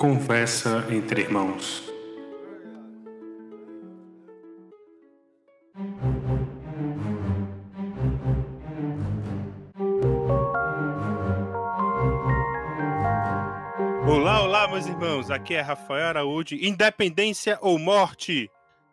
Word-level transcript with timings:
Conversa 0.00 0.86
entre 0.90 1.20
irmãos. 1.20 1.84
Olá, 14.08 14.42
olá, 14.42 14.68
meus 14.68 14.86
irmãos. 14.86 15.30
Aqui 15.30 15.52
é 15.52 15.60
Rafael 15.60 16.06
Araújo. 16.06 16.54
Independência 16.54 17.58
ou 17.60 17.78
morte? 17.78 18.50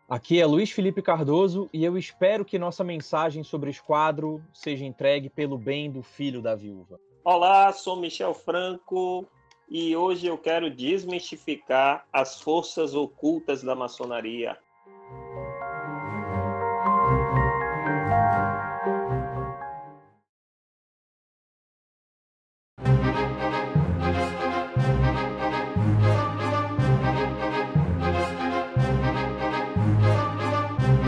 Aqui 0.10 0.42
é 0.42 0.46
Luiz 0.46 0.72
Felipe 0.72 1.02
Cardoso 1.02 1.70
e 1.72 1.86
eu 1.86 1.98
espero 1.98 2.44
que 2.44 2.60
nossa 2.60 2.84
mensagem 2.84 3.46
sobre 3.46 3.70
o 3.70 3.72
esquadro 3.72 4.44
seja 4.52 4.84
entregue 4.84 5.30
pelo 5.30 5.58
bem 5.58 5.90
do 5.90 6.04
filho 6.04 6.42
da 6.42 6.54
viúva. 6.54 7.00
Olá, 7.24 7.72
sou 7.72 7.96
Michel 7.96 8.34
Franco 8.34 9.26
e 9.70 9.96
hoje 9.96 10.28
eu 10.28 10.38
quero 10.38 10.70
desmistificar 10.70 12.06
as 12.12 12.42
forças 12.42 12.94
ocultas 12.94 13.62
da 13.62 13.76
maçonaria. 13.76 14.58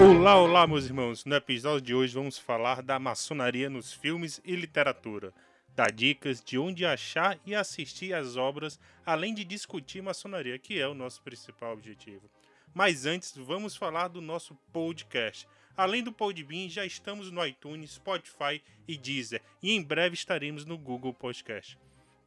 Olá, 0.02 0.38
olá, 0.38 0.68
meus 0.68 0.85
irmãos. 0.85 1.26
No 1.26 1.35
episódio 1.35 1.82
de 1.82 1.96
hoje 1.96 2.13
vamos 2.13 2.38
falar 2.38 2.82
da 2.82 2.99
maçonaria 2.99 3.70
nos 3.70 3.94
filmes 3.94 4.41
e 4.46 4.55
literatura. 4.55 5.34
Dar 5.80 5.92
dicas 5.94 6.44
de 6.44 6.60
onde 6.60 6.86
achar 6.86 7.40
e 7.46 7.56
assistir 7.56 8.14
às 8.14 8.36
obras, 8.36 8.78
além 9.06 9.34
de 9.34 9.46
discutir 9.46 10.04
maçonaria, 10.04 10.60
que 10.60 10.77
é 10.77 10.86
o 10.86 10.94
nosso 10.94 11.21
principal 11.21 11.71
objetivo. 11.71 12.30
Mas 12.74 13.05
antes, 13.05 13.38
vamos 13.38 13.77
falar 13.77 14.10
do 14.10 14.20
nosso 14.20 14.54
podcast. 14.74 15.48
Além 15.77 16.04
do 16.04 16.12
Podbean, 16.12 16.68
já 16.68 16.86
estamos 16.86 17.32
no 17.32 17.46
iTunes, 17.46 17.91
Spotify 17.91 18.62
e 18.86 18.98
Deezer, 18.98 19.41
e 19.63 19.71
em 19.71 19.82
breve 19.82 20.16
estaremos 20.16 20.66
no 20.66 20.77
Google 20.77 21.13
Podcast. 21.13 21.77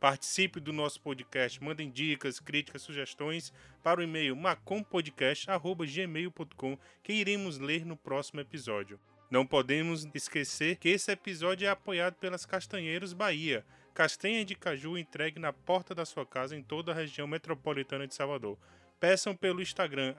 Participe 0.01 0.59
do 0.59 0.73
nosso 0.73 0.99
podcast, 1.03 1.63
mandem 1.63 1.91
dicas, 1.91 2.41
críticas, 2.41 2.81
sugestões 2.81 3.53
para 3.83 4.01
o 4.01 4.03
e-mail 4.03 4.35
macompodcast.gmail.com 4.35 6.79
que 7.03 7.13
iremos 7.13 7.59
ler 7.59 7.85
no 7.85 7.99
próximo 7.99 8.41
episódio. 8.41 8.99
Não 9.33 9.47
podemos 9.47 10.07
esquecer 10.13 10.77
que 10.77 10.91
esse 10.91 11.11
episódio 11.11 11.67
é 11.67 11.71
apoiado 11.71 12.17
pelas 12.17 12.45
Castanheiros 12.45 13.15
Bahia, 13.15 13.65
castanha 13.95 14.45
de 14.45 14.55
caju 14.55 14.99
entregue 14.99 15.41
na 15.41 15.55
porta 15.55 15.95
da 15.95 16.05
sua 16.05 16.27
casa 16.27 16.55
em 16.55 16.63
toda 16.63 16.93
a 16.93 16.95
região 16.95 17.27
metropolitana 17.27 18.07
de 18.07 18.15
Salvador. 18.15 18.59
Peçam 19.01 19.35
pelo 19.35 19.63
Instagram, 19.63 20.15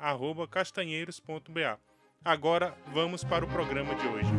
castanheiros.ba. 0.50 1.80
Agora 2.26 2.76
vamos 2.88 3.24
para 3.24 3.46
o 3.46 3.48
programa 3.48 3.94
de 3.94 4.08
hoje. 4.08 4.32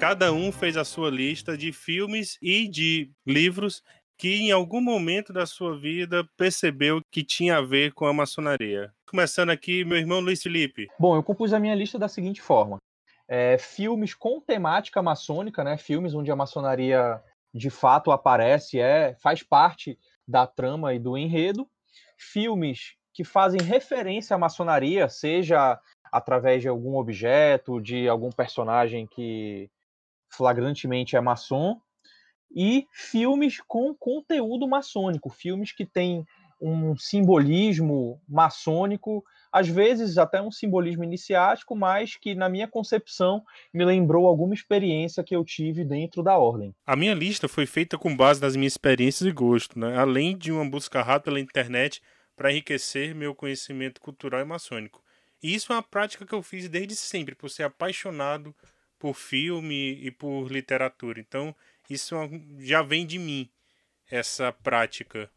Cada 0.00 0.32
um 0.32 0.50
fez 0.50 0.76
a 0.76 0.84
sua 0.84 1.08
lista 1.08 1.56
de 1.56 1.72
filmes 1.72 2.36
e 2.42 2.66
de 2.66 3.12
livros 3.24 3.82
que 4.18 4.42
em 4.42 4.50
algum 4.50 4.80
momento 4.80 5.32
da 5.32 5.46
sua 5.46 5.78
vida 5.78 6.28
percebeu 6.36 7.00
que 7.10 7.22
tinha 7.22 7.58
a 7.58 7.62
ver 7.62 7.92
com 7.92 8.04
a 8.04 8.12
maçonaria. 8.12 8.92
Começando 9.08 9.50
aqui, 9.50 9.84
meu 9.84 9.96
irmão 9.96 10.18
Luiz 10.18 10.42
Felipe. 10.42 10.88
Bom, 10.98 11.14
eu 11.14 11.22
compus 11.22 11.52
a 11.52 11.60
minha 11.60 11.74
lista 11.74 11.98
da 11.98 12.08
seguinte 12.08 12.42
forma: 12.42 12.78
é, 13.28 13.56
filmes 13.56 14.14
com 14.14 14.40
temática 14.40 15.00
maçônica, 15.00 15.62
né? 15.62 15.78
Filmes 15.78 16.14
onde 16.14 16.32
a 16.32 16.36
maçonaria 16.36 17.22
de 17.54 17.70
fato 17.70 18.10
aparece, 18.10 18.80
é 18.80 19.14
faz 19.22 19.42
parte 19.42 19.96
da 20.26 20.46
trama 20.46 20.92
e 20.92 20.98
do 20.98 21.16
enredo. 21.16 21.68
Filmes 22.18 22.96
que 23.14 23.22
fazem 23.22 23.60
referência 23.60 24.34
à 24.34 24.38
maçonaria, 24.38 25.08
seja 25.08 25.80
através 26.10 26.62
de 26.62 26.68
algum 26.68 26.96
objeto, 26.96 27.80
de 27.80 28.08
algum 28.08 28.30
personagem 28.30 29.06
que 29.06 29.70
flagrantemente 30.30 31.16
é 31.16 31.20
maçom, 31.20 31.80
e 32.54 32.86
filmes 32.92 33.60
com 33.66 33.94
conteúdo 33.94 34.66
maçônico, 34.66 35.30
filmes 35.30 35.72
que 35.72 35.84
têm 35.84 36.24
um 36.60 36.96
simbolismo 36.96 38.20
maçônico, 38.28 39.24
às 39.52 39.68
vezes 39.68 40.18
até 40.18 40.42
um 40.42 40.50
simbolismo 40.50 41.04
iniciático, 41.04 41.74
mas 41.74 42.16
que, 42.16 42.34
na 42.34 42.48
minha 42.48 42.66
concepção, 42.66 43.42
me 43.72 43.84
lembrou 43.84 44.26
alguma 44.26 44.54
experiência 44.54 45.22
que 45.22 45.34
eu 45.34 45.44
tive 45.44 45.84
dentro 45.84 46.22
da 46.22 46.36
ordem. 46.36 46.74
A 46.86 46.96
minha 46.96 47.14
lista 47.14 47.48
foi 47.48 47.64
feita 47.64 47.96
com 47.96 48.14
base 48.14 48.40
nas 48.40 48.56
minhas 48.56 48.72
experiências 48.72 49.28
e 49.28 49.32
gosto, 49.32 49.78
né? 49.78 49.96
além 49.96 50.36
de 50.36 50.50
uma 50.52 50.68
busca 50.68 51.02
rápida 51.02 51.30
pela 51.30 51.40
internet 51.40 52.02
para 52.36 52.50
enriquecer 52.50 53.14
meu 53.14 53.34
conhecimento 53.34 54.00
cultural 54.00 54.40
e 54.40 54.44
maçônico. 54.44 55.02
E 55.42 55.54
isso 55.54 55.72
é 55.72 55.76
uma 55.76 55.82
prática 55.82 56.26
que 56.26 56.34
eu 56.34 56.42
fiz 56.42 56.68
desde 56.68 56.96
sempre, 56.96 57.34
por 57.34 57.48
ser 57.48 57.62
apaixonado 57.62 58.54
por 58.98 59.14
filme 59.14 59.92
e 60.04 60.10
por 60.10 60.50
literatura. 60.50 61.20
Então, 61.20 61.54
isso 61.88 62.14
é 62.16 62.28
já 62.58 62.82
vem 62.82 63.06
de 63.06 63.18
mim, 63.18 63.48
essa 64.10 64.52
prática. 64.52 65.30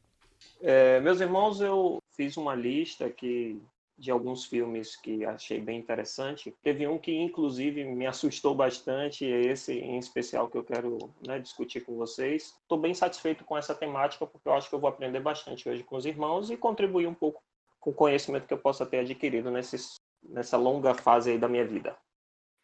É, 0.62 1.00
meus 1.00 1.22
irmãos, 1.22 1.62
eu 1.62 2.00
fiz 2.16 2.38
uma 2.38 2.56
lista 2.56 3.10
que 3.10 3.62
de 4.02 4.10
alguns 4.10 4.46
filmes 4.46 4.96
que 4.96 5.24
achei 5.24 5.62
bem 5.62 5.78
interessante. 5.78 6.52
Teve 6.64 6.88
um 6.88 6.98
que, 6.98 7.16
inclusive, 7.16 7.84
me 7.84 8.08
assustou 8.08 8.56
bastante, 8.56 9.32
é 9.32 9.42
esse 9.42 9.74
em 9.74 10.00
especial 10.00 10.50
que 10.50 10.58
eu 10.58 10.64
quero 10.64 10.98
né, 11.26 11.38
discutir 11.38 11.82
com 11.82 11.96
vocês. 11.96 12.56
Estou 12.64 12.80
bem 12.80 12.96
satisfeito 12.96 13.46
com 13.46 13.56
essa 13.56 13.76
temática, 13.76 14.26
porque 14.26 14.50
eu 14.50 14.54
acho 14.54 14.68
que 14.68 14.74
eu 14.74 14.80
vou 14.80 14.90
aprender 14.90 15.20
bastante 15.20 15.70
hoje 15.70 15.84
com 15.84 15.96
os 15.96 16.06
irmãos 16.08 16.50
e 16.50 16.58
contribuir 16.58 17.06
um 17.06 17.14
pouco 17.14 17.44
com 17.80 17.92
o 17.92 17.94
conhecimento 17.94 18.48
que 18.48 18.54
eu 18.54 18.58
possa 18.58 18.88
ter 18.88 19.00
adquirido 19.00 19.52
nessa 19.52 20.58
longa 20.58 20.96
fase 20.96 21.38
da 21.38 21.48
minha 21.48 21.66
vida. 21.66 21.96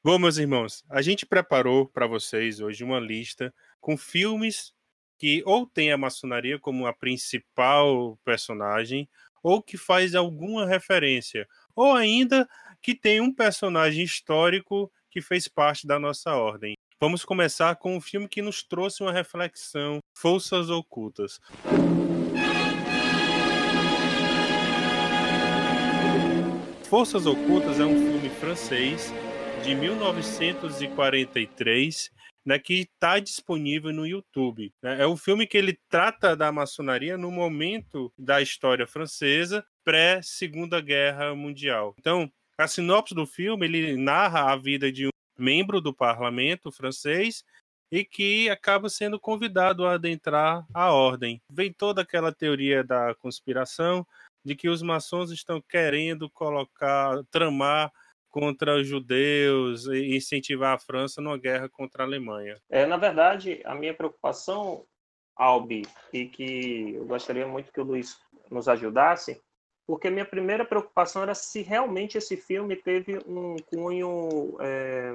Bom, 0.07 0.18
meus 0.18 0.38
irmãos, 0.38 0.85
a 0.90 1.01
gente 1.01 1.25
preparou 1.25 1.85
para 1.85 2.07
vocês 2.07 2.62
hoje 2.62 2.81
uma 2.81 2.97
lista 2.97 3.53
com 3.81 3.97
filmes 3.97 4.73
que 5.18 5.44
ou 5.45 5.68
tem 5.68 5.91
a 5.91 5.97
maçonaria 5.97 6.57
como 6.57 6.88
a 6.88 6.94
principal 6.94 8.17
personagem, 8.23 9.09
ou 9.44 9.62
que 9.62 9.75
faz 9.75 10.16
alguma 10.16 10.66
referência, 10.66 11.46
ou 11.75 11.94
ainda 11.94 12.47
que 12.81 12.96
tem 12.96 13.19
um 13.19 13.35
personagem 13.35 14.01
histórico 14.01 14.90
que 15.12 15.19
fez 15.19 15.50
parte 15.50 15.85
da 15.85 16.00
nossa 16.00 16.34
ordem. 16.34 16.78
Vamos 17.01 17.25
começar 17.25 17.75
com 17.75 17.97
um 17.97 18.00
filme 18.00 18.29
que 18.29 18.41
nos 18.41 18.63
trouxe 18.63 19.03
uma 19.03 19.12
reflexão: 19.12 20.00
Forças 20.13 20.69
Ocultas. 20.69 21.38
Forças 26.85 27.25
Ocultas 27.25 27.78
é 27.78 27.84
um 27.84 27.94
filme 27.94 28.29
francês 28.29 29.12
de 29.67 29.75
1943, 29.75 32.11
né, 32.45 32.57
que 32.57 32.75
está 32.75 33.19
disponível 33.19 33.91
no 33.91 34.07
YouTube. 34.07 34.73
Né? 34.81 35.01
É 35.01 35.07
um 35.07 35.17
filme 35.17 35.45
que 35.45 35.57
ele 35.57 35.78
trata 35.89 36.38
da 36.38 36.53
maçonaria 36.53 37.17
no 37.17 37.29
momento 37.29 38.09
da 38.17 38.41
história 38.41 38.88
francesa, 38.88 39.66
pré-Segunda 39.83 40.79
Guerra 40.79 41.35
Mundial. 41.35 41.94
Então, 42.00 42.31
a 42.57 42.66
sinopse 42.66 43.13
do 43.13 43.25
filme 43.25 43.66
ele 43.66 43.97
narra 43.97 44.53
a 44.53 44.55
vida 44.55 44.89
de 44.89 45.07
um 45.07 45.09
membro 45.38 45.81
do 45.81 45.94
parlamento 45.94 46.72
francês 46.72 47.44
e 47.91 48.05
que 48.05 48.49
acaba 48.49 48.88
sendo 48.88 49.19
convidado 49.19 49.85
a 49.85 49.95
adentrar 49.95 50.66
a 50.73 50.94
ordem. 50.94 51.41
Vem 51.51 51.73
toda 51.73 52.03
aquela 52.03 52.31
teoria 52.31 52.85
da 52.85 53.13
conspiração 53.16 54.07
de 54.45 54.55
que 54.55 54.69
os 54.69 54.81
maçons 54.81 55.29
estão 55.29 55.61
querendo 55.61 56.29
colocar, 56.29 57.22
tramar 57.29 57.91
contra 58.37 58.75
os 58.75 58.87
judeus 58.87 59.87
e 59.87 60.16
incentivar 60.16 60.75
a 60.75 60.78
França 60.78 61.19
numa 61.19 61.39
guerra 61.39 61.67
contra 61.67 62.03
a 62.03 62.05
Alemanha? 62.05 62.55
É, 62.69 62.85
na 62.85 62.95
verdade, 62.95 63.61
a 63.66 63.73
minha 63.73 63.95
preocupação, 63.95 64.85
Albi, 65.35 65.87
e 66.13 66.28
que 66.28 66.93
eu 66.93 67.05
gostaria 67.05 67.47
muito 67.47 67.73
que 67.73 67.81
o 67.81 67.84
Luiz 67.84 68.19
nos 68.51 68.69
ajudasse, 68.69 69.41
porque 69.87 70.11
minha 70.11 70.23
primeira 70.23 70.63
preocupação 70.63 71.23
era 71.23 71.34
se 71.34 71.63
realmente 71.63 72.19
esse 72.19 72.37
filme 72.37 72.75
teve 72.75 73.17
um 73.25 73.55
cunho 73.66 74.55
é, 74.61 75.13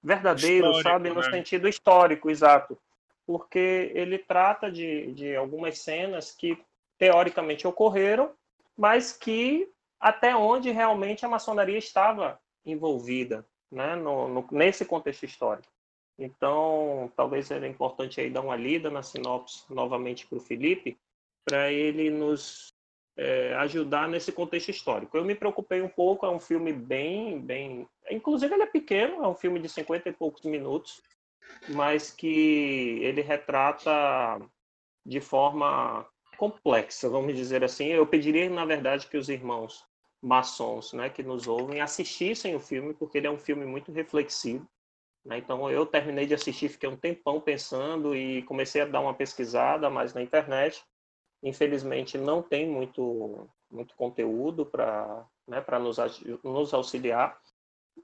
verdadeiro, 0.00 0.66
histórico, 0.66 0.88
sabe, 0.88 1.08
no 1.10 1.20
né? 1.20 1.30
sentido 1.32 1.66
histórico, 1.66 2.30
exato, 2.30 2.78
porque 3.26 3.90
ele 3.92 4.18
trata 4.18 4.70
de, 4.70 5.12
de 5.14 5.34
algumas 5.34 5.80
cenas 5.80 6.30
que 6.30 6.56
teoricamente 6.96 7.66
ocorreram, 7.66 8.30
mas 8.78 9.12
que 9.12 9.68
até 10.00 10.34
onde 10.34 10.70
realmente 10.70 11.24
a 11.26 11.28
maçonaria 11.28 11.78
estava 11.78 12.40
envolvida 12.64 13.46
né, 13.70 13.94
no, 13.94 14.28
no, 14.28 14.48
nesse 14.50 14.84
contexto 14.84 15.24
histórico. 15.24 15.72
Então, 16.18 17.10
talvez 17.16 17.46
seja 17.46 17.66
importante 17.66 18.20
aí 18.20 18.30
dar 18.30 18.42
uma 18.42 18.56
lida 18.56 18.90
na 18.90 19.02
sinopse 19.02 19.64
novamente 19.72 20.26
para 20.26 20.38
o 20.38 20.40
Felipe, 20.40 20.98
para 21.44 21.72
ele 21.72 22.10
nos 22.10 22.74
é, 23.16 23.54
ajudar 23.56 24.08
nesse 24.08 24.32
contexto 24.32 24.70
histórico. 24.70 25.16
Eu 25.16 25.24
me 25.24 25.34
preocupei 25.34 25.80
um 25.80 25.88
pouco, 25.88 26.26
é 26.26 26.30
um 26.30 26.40
filme 26.40 26.72
bem, 26.72 27.40
bem, 27.40 27.88
inclusive 28.10 28.52
ele 28.52 28.62
é 28.62 28.66
pequeno, 28.66 29.24
é 29.24 29.28
um 29.28 29.34
filme 29.34 29.60
de 29.60 29.68
50 29.68 30.08
e 30.08 30.12
poucos 30.12 30.42
minutos, 30.42 31.02
mas 31.68 32.10
que 32.10 33.00
ele 33.02 33.22
retrata 33.22 34.38
de 35.04 35.20
forma 35.20 36.06
complexa, 36.36 37.08
vamos 37.08 37.34
dizer 37.34 37.64
assim. 37.64 37.86
Eu 37.86 38.06
pediria, 38.06 38.48
na 38.48 38.64
verdade, 38.64 39.06
que 39.06 39.16
os 39.16 39.28
irmãos 39.28 39.86
maçons, 40.22 40.92
né, 40.92 41.08
que 41.08 41.22
nos 41.22 41.46
ouvem, 41.48 41.80
assistissem 41.80 42.54
o 42.54 42.60
filme, 42.60 42.92
porque 42.94 43.18
ele 43.18 43.26
é 43.26 43.30
um 43.30 43.38
filme 43.38 43.64
muito 43.64 43.90
reflexivo. 43.90 44.68
Né? 45.24 45.38
Então, 45.38 45.70
eu 45.70 45.86
terminei 45.86 46.26
de 46.26 46.34
assistir, 46.34 46.68
fiquei 46.68 46.88
um 46.88 46.96
tempão 46.96 47.40
pensando 47.40 48.14
e 48.14 48.42
comecei 48.42 48.82
a 48.82 48.86
dar 48.86 49.00
uma 49.00 49.14
pesquisada 49.14 49.88
mais 49.88 50.14
na 50.14 50.22
internet. 50.22 50.84
Infelizmente, 51.42 52.18
não 52.18 52.42
tem 52.42 52.68
muito, 52.68 53.48
muito 53.70 53.94
conteúdo 53.96 54.66
para 54.66 55.26
né, 55.46 55.64
nos, 55.78 55.98
nos 56.42 56.74
auxiliar. 56.74 57.38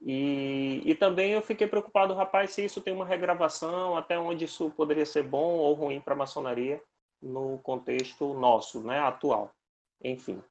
E, 0.01 0.81
e 0.85 0.95
também 0.95 1.31
eu 1.31 1.41
fiquei 1.41 1.67
preocupado, 1.67 2.13
rapaz, 2.13 2.51
se 2.51 2.65
isso 2.65 2.81
tem 2.81 2.93
uma 2.93 3.05
regravação, 3.05 3.95
até 3.95 4.17
onde 4.17 4.45
isso 4.45 4.69
poderia 4.71 5.05
ser 5.05 5.23
bom 5.23 5.55
ou 5.57 5.73
ruim 5.73 5.99
para 5.99 6.13
a 6.13 6.17
maçonaria 6.17 6.81
no 7.21 7.57
contexto 7.59 8.33
nosso, 8.33 8.81
né, 8.81 8.99
atual. 8.99 9.51
Enfim. 10.03 10.41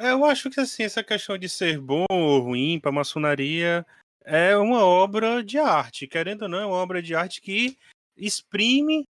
É, 0.00 0.12
eu 0.12 0.24
acho 0.24 0.48
que 0.48 0.60
assim, 0.60 0.84
essa 0.84 1.02
questão 1.02 1.36
de 1.36 1.48
ser 1.48 1.80
bom 1.80 2.06
ou 2.08 2.38
ruim 2.38 2.78
para 2.78 2.90
a 2.90 2.92
maçonaria 2.92 3.84
é 4.24 4.56
uma 4.56 4.84
obra 4.84 5.42
de 5.42 5.58
arte, 5.58 6.06
querendo 6.06 6.42
ou 6.42 6.48
não, 6.48 6.58
é 6.60 6.66
uma 6.66 6.76
obra 6.76 7.02
de 7.02 7.16
arte 7.16 7.40
que 7.40 7.76
exprime 8.16 9.04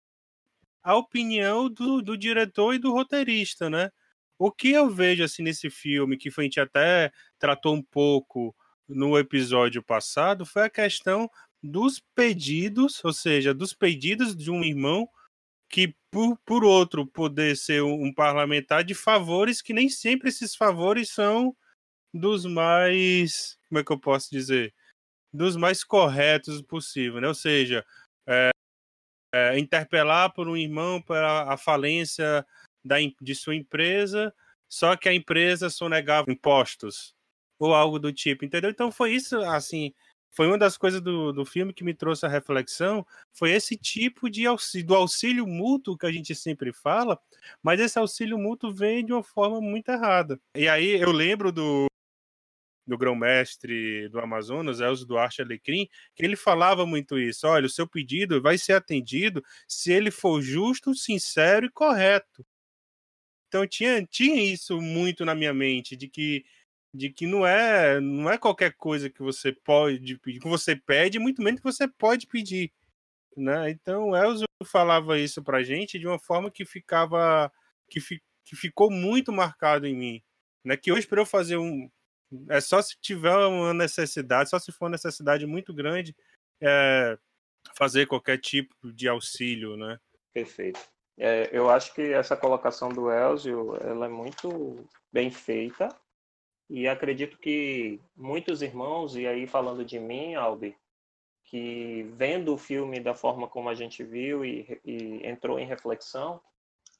a 0.82 0.96
opinião 0.96 1.68
do, 1.68 2.00
do 2.00 2.16
diretor 2.16 2.74
e 2.74 2.78
do 2.78 2.90
roteirista, 2.90 3.68
né? 3.68 3.90
O 4.38 4.50
que 4.50 4.70
eu 4.70 4.88
vejo 4.88 5.22
assim 5.22 5.42
nesse 5.42 5.68
filme, 5.68 6.16
que 6.16 6.30
a 6.34 6.42
gente 6.42 6.58
até 6.58 7.12
tratou 7.38 7.74
um 7.74 7.82
pouco 7.82 8.56
no 8.88 9.18
episódio 9.18 9.82
passado, 9.82 10.46
foi 10.46 10.62
a 10.62 10.70
questão 10.70 11.30
dos 11.62 12.00
pedidos, 12.14 13.04
ou 13.04 13.12
seja, 13.12 13.52
dos 13.52 13.74
pedidos 13.74 14.34
de 14.34 14.50
um 14.50 14.64
irmão 14.64 15.06
que, 15.68 15.94
por, 16.10 16.38
por 16.44 16.64
outro, 16.64 17.06
poder 17.06 17.56
ser 17.56 17.82
um, 17.82 18.12
parlamentar 18.12 18.82
de 18.84 18.94
favores 18.94 19.60
que 19.60 19.72
nem 19.72 19.88
sempre 19.88 20.28
esses 20.28 20.56
favores 20.56 21.10
são 21.10 21.56
dos 22.12 22.44
mais. 22.44 23.58
Como 23.68 23.80
é 23.80 23.84
que 23.84 23.92
eu 23.92 23.98
posso 23.98 24.30
dizer? 24.30 24.74
Dos 25.32 25.56
mais 25.56 25.84
corretos 25.84 26.62
possível, 26.62 27.20
né? 27.20 27.28
Ou 27.28 27.34
seja, 27.34 27.84
é, 28.26 28.50
é, 29.34 29.58
interpelar 29.58 30.32
por 30.32 30.48
um 30.48 30.56
irmão 30.56 31.02
para 31.02 31.52
a 31.52 31.56
falência 31.56 32.46
da, 32.84 32.96
de 33.20 33.34
sua 33.34 33.54
empresa, 33.54 34.34
só 34.68 34.96
que 34.96 35.08
a 35.08 35.14
empresa 35.14 35.68
sonegava 35.68 36.30
impostos 36.30 37.14
ou 37.58 37.74
algo 37.74 37.98
do 37.98 38.12
tipo, 38.12 38.44
entendeu? 38.44 38.70
Então 38.70 38.90
foi 38.90 39.12
isso, 39.12 39.38
assim, 39.42 39.92
foi 40.30 40.46
uma 40.46 40.58
das 40.58 40.76
coisas 40.76 41.00
do, 41.00 41.32
do 41.32 41.44
filme 41.44 41.72
que 41.72 41.84
me 41.84 41.94
trouxe 41.94 42.26
a 42.26 42.28
reflexão, 42.28 43.06
foi 43.32 43.52
esse 43.52 43.76
tipo 43.76 44.30
de 44.30 44.46
auxílio, 44.46 44.86
do 44.86 44.94
auxílio 44.94 45.46
mútuo 45.46 45.96
que 45.96 46.06
a 46.06 46.12
gente 46.12 46.34
sempre 46.34 46.72
fala, 46.72 47.18
mas 47.62 47.80
esse 47.80 47.98
auxílio 47.98 48.38
mútuo 48.38 48.72
vem 48.72 49.04
de 49.04 49.12
uma 49.12 49.22
forma 49.22 49.60
muito 49.60 49.88
errada. 49.90 50.40
E 50.54 50.68
aí 50.68 51.00
eu 51.00 51.10
lembro 51.10 51.50
do, 51.50 51.86
do 52.86 52.96
grão-mestre 52.96 54.08
do 54.08 54.18
Amazonas, 54.18 54.80
Elzo 54.80 55.06
Duarte 55.06 55.42
Alecrim, 55.42 55.88
que 56.14 56.24
ele 56.24 56.36
falava 56.36 56.86
muito 56.86 57.18
isso. 57.18 57.46
Olha, 57.46 57.66
o 57.66 57.70
seu 57.70 57.86
pedido 57.86 58.40
vai 58.40 58.56
ser 58.56 58.72
atendido 58.72 59.44
se 59.66 59.92
ele 59.92 60.10
for 60.10 60.40
justo, 60.40 60.94
sincero 60.94 61.66
e 61.66 61.70
correto. 61.70 62.44
Então 63.48 63.66
tinha, 63.66 64.04
tinha 64.04 64.42
isso 64.42 64.80
muito 64.80 65.24
na 65.24 65.34
minha 65.34 65.54
mente, 65.54 65.96
de 65.96 66.08
que 66.08 66.44
de 66.92 67.10
que 67.10 67.26
não 67.26 67.46
é 67.46 68.00
não 68.00 68.30
é 68.30 68.38
qualquer 68.38 68.72
coisa 68.74 69.10
que 69.10 69.22
você 69.22 69.52
pode 69.52 70.16
pedir, 70.18 70.40
que 70.40 70.48
você 70.48 70.74
pede, 70.74 71.18
muito 71.18 71.42
menos 71.42 71.60
que 71.60 71.66
você 71.66 71.86
pode 71.86 72.26
pedir, 72.26 72.72
né? 73.36 73.70
Então, 73.70 74.16
Elzo 74.16 74.44
falava 74.64 75.18
isso 75.18 75.42
pra 75.42 75.62
gente 75.62 75.98
de 75.98 76.06
uma 76.06 76.18
forma 76.18 76.50
que 76.50 76.64
ficava 76.64 77.52
que, 77.88 78.00
fi, 78.00 78.22
que 78.44 78.56
ficou 78.56 78.90
muito 78.90 79.32
marcado 79.32 79.86
em 79.86 79.94
mim, 79.94 80.22
né? 80.64 80.76
Que 80.76 80.92
hoje 80.92 81.06
para 81.06 81.20
eu 81.20 81.26
fazer 81.26 81.56
um 81.56 81.90
é 82.50 82.60
só 82.60 82.82
se 82.82 82.96
tiver 83.00 83.34
uma 83.34 83.72
necessidade, 83.72 84.50
só 84.50 84.58
se 84.58 84.70
for 84.70 84.86
uma 84.86 84.90
necessidade 84.92 85.46
muito 85.46 85.72
grande, 85.72 86.14
é, 86.60 87.18
fazer 87.74 88.06
qualquer 88.06 88.38
tipo 88.38 88.92
de 88.92 89.08
auxílio, 89.08 89.76
né? 89.76 89.98
Perfeito. 90.34 90.80
É, 91.16 91.48
eu 91.52 91.68
acho 91.70 91.94
que 91.94 92.12
essa 92.12 92.36
colocação 92.36 92.90
do 92.90 93.10
Elzio 93.10 93.76
ela 93.80 94.06
é 94.06 94.08
muito 94.08 94.86
bem 95.12 95.30
feita 95.30 95.88
e 96.70 96.86
acredito 96.86 97.38
que 97.38 98.00
muitos 98.16 98.60
irmãos, 98.62 99.16
e 99.16 99.26
aí 99.26 99.46
falando 99.46 99.84
de 99.84 99.98
mim, 99.98 100.34
Albi, 100.34 100.76
que 101.44 102.02
vendo 102.12 102.52
o 102.52 102.58
filme 102.58 103.00
da 103.00 103.14
forma 103.14 103.48
como 103.48 103.70
a 103.70 103.74
gente 103.74 104.04
viu 104.04 104.44
e, 104.44 104.78
e 104.84 105.26
entrou 105.26 105.58
em 105.58 105.66
reflexão, 105.66 106.40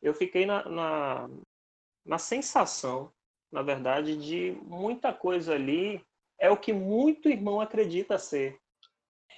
eu 0.01 0.15
fiquei 0.15 0.47
na, 0.47 0.67
na, 0.69 1.31
na 2.05 2.19
sensação, 2.19 3.13
na 3.53 3.63
verdade, 3.63 4.17
de 4.17 4.59
muita 4.63 5.13
coisa 5.13 5.55
ali 5.55 6.03
é 6.39 6.51
o 6.51 6.57
que 6.57 6.73
muito 6.73 7.29
irmão 7.29 7.61
acredita 7.61 8.19
ser. 8.19 8.59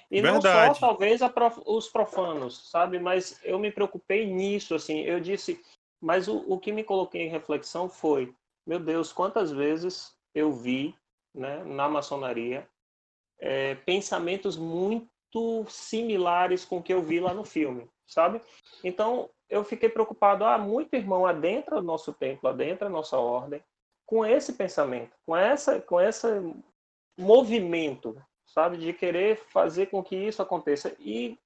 E 0.09 0.21
Verdade. 0.21 0.67
não 0.67 0.75
só, 0.75 0.79
talvez, 0.87 1.21
prof... 1.33 1.61
os 1.65 1.89
profanos, 1.89 2.69
sabe? 2.69 2.99
Mas 2.99 3.39
eu 3.43 3.57
me 3.57 3.71
preocupei 3.71 4.25
nisso, 4.25 4.75
assim. 4.75 5.01
Eu 5.01 5.19
disse, 5.19 5.61
mas 6.01 6.27
o, 6.27 6.37
o 6.47 6.59
que 6.59 6.71
me 6.71 6.83
coloquei 6.83 7.21
em 7.21 7.29
reflexão 7.29 7.89
foi, 7.89 8.33
meu 8.67 8.79
Deus, 8.79 9.11
quantas 9.11 9.51
vezes 9.51 10.13
eu 10.33 10.51
vi 10.51 10.95
né, 11.33 11.63
na 11.63 11.87
maçonaria 11.87 12.67
é, 13.39 13.75
pensamentos 13.75 14.57
muito 14.57 15.65
similares 15.67 16.65
com 16.65 16.77
o 16.77 16.83
que 16.83 16.93
eu 16.93 17.01
vi 17.01 17.19
lá 17.19 17.33
no 17.33 17.43
filme, 17.43 17.89
sabe? 18.05 18.41
Então, 18.83 19.29
eu 19.49 19.63
fiquei 19.63 19.89
preocupado, 19.89 20.45
ah, 20.45 20.57
muito 20.57 20.95
irmão 20.95 21.25
adentra 21.25 21.77
o 21.77 21.81
nosso 21.81 22.13
templo, 22.13 22.49
adentra 22.49 22.87
a 22.87 22.91
nossa 22.91 23.17
ordem, 23.17 23.61
com 24.05 24.25
esse 24.25 24.53
pensamento, 24.53 25.15
com 25.25 25.35
essa, 25.35 25.79
com 25.81 25.99
esse 25.99 26.27
movimento, 27.17 28.21
sabe, 28.45 28.77
de 28.77 28.93
querer 28.93 29.37
fazer 29.37 29.87
com 29.87 30.03
que 30.03 30.15
isso 30.15 30.41
aconteça. 30.41 30.95
E 30.99 31.37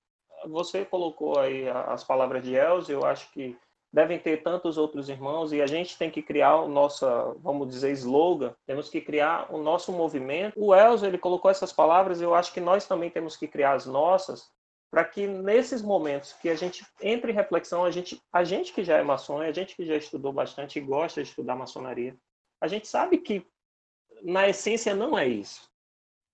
você 0.48 0.84
colocou 0.84 1.40
aí 1.40 1.68
as 1.70 2.04
palavras 2.04 2.44
de 2.44 2.56
Elze, 2.56 2.92
eu 2.92 3.06
acho 3.06 3.32
que 3.32 3.58
devem 3.96 4.20
ter 4.20 4.44
tantos 4.44 4.78
outros 4.78 5.08
irmãos 5.08 5.54
e 5.54 5.62
a 5.62 5.66
gente 5.66 5.98
tem 5.98 6.12
que 6.12 6.22
criar 6.22 6.58
o 6.58 6.68
nosso, 6.68 7.06
vamos 7.40 7.70
dizer, 7.70 7.94
slogan, 7.94 8.54
temos 8.68 8.90
que 8.90 9.00
criar 9.00 9.48
o 9.50 9.58
nosso 9.58 9.94
movimento. 9.94 10.54
O 10.58 10.76
Elzo, 10.76 11.06
ele 11.06 11.18
colocou 11.18 11.50
essas 11.50 11.72
palavras, 11.72 12.20
eu 12.20 12.36
acho 12.36 12.52
que 12.54 12.60
nós 12.60 12.86
também 12.86 13.10
temos 13.10 13.38
que 13.38 13.48
criar 13.48 13.72
as 13.72 13.86
nossas, 13.86 14.52
para 14.92 15.06
que 15.06 15.26
nesses 15.26 15.82
momentos 15.82 16.34
que 16.34 16.50
a 16.50 16.56
gente 16.56 16.86
entre 17.02 17.32
em 17.32 17.36
reflexão, 17.36 17.86
a 17.86 17.92
gente, 17.92 18.22
a 18.34 18.44
gente 18.44 18.74
que 18.74 18.84
já 18.84 18.98
é 18.98 19.02
maçom, 19.02 19.40
a 19.40 19.54
gente 19.54 19.78
que 19.78 19.86
já 19.86 19.96
estudou 19.96 20.34
bastante 20.34 20.78
e 20.78 20.82
gosta 20.82 21.24
de 21.24 21.30
estudar 21.30 21.56
maçonaria, 21.56 22.18
a 22.60 22.68
gente 22.68 22.90
sabe 22.90 23.20
que 23.20 23.48
na 24.22 24.50
essência 24.50 24.94
não 24.94 25.18
é 25.18 25.26
isso. 25.26 25.70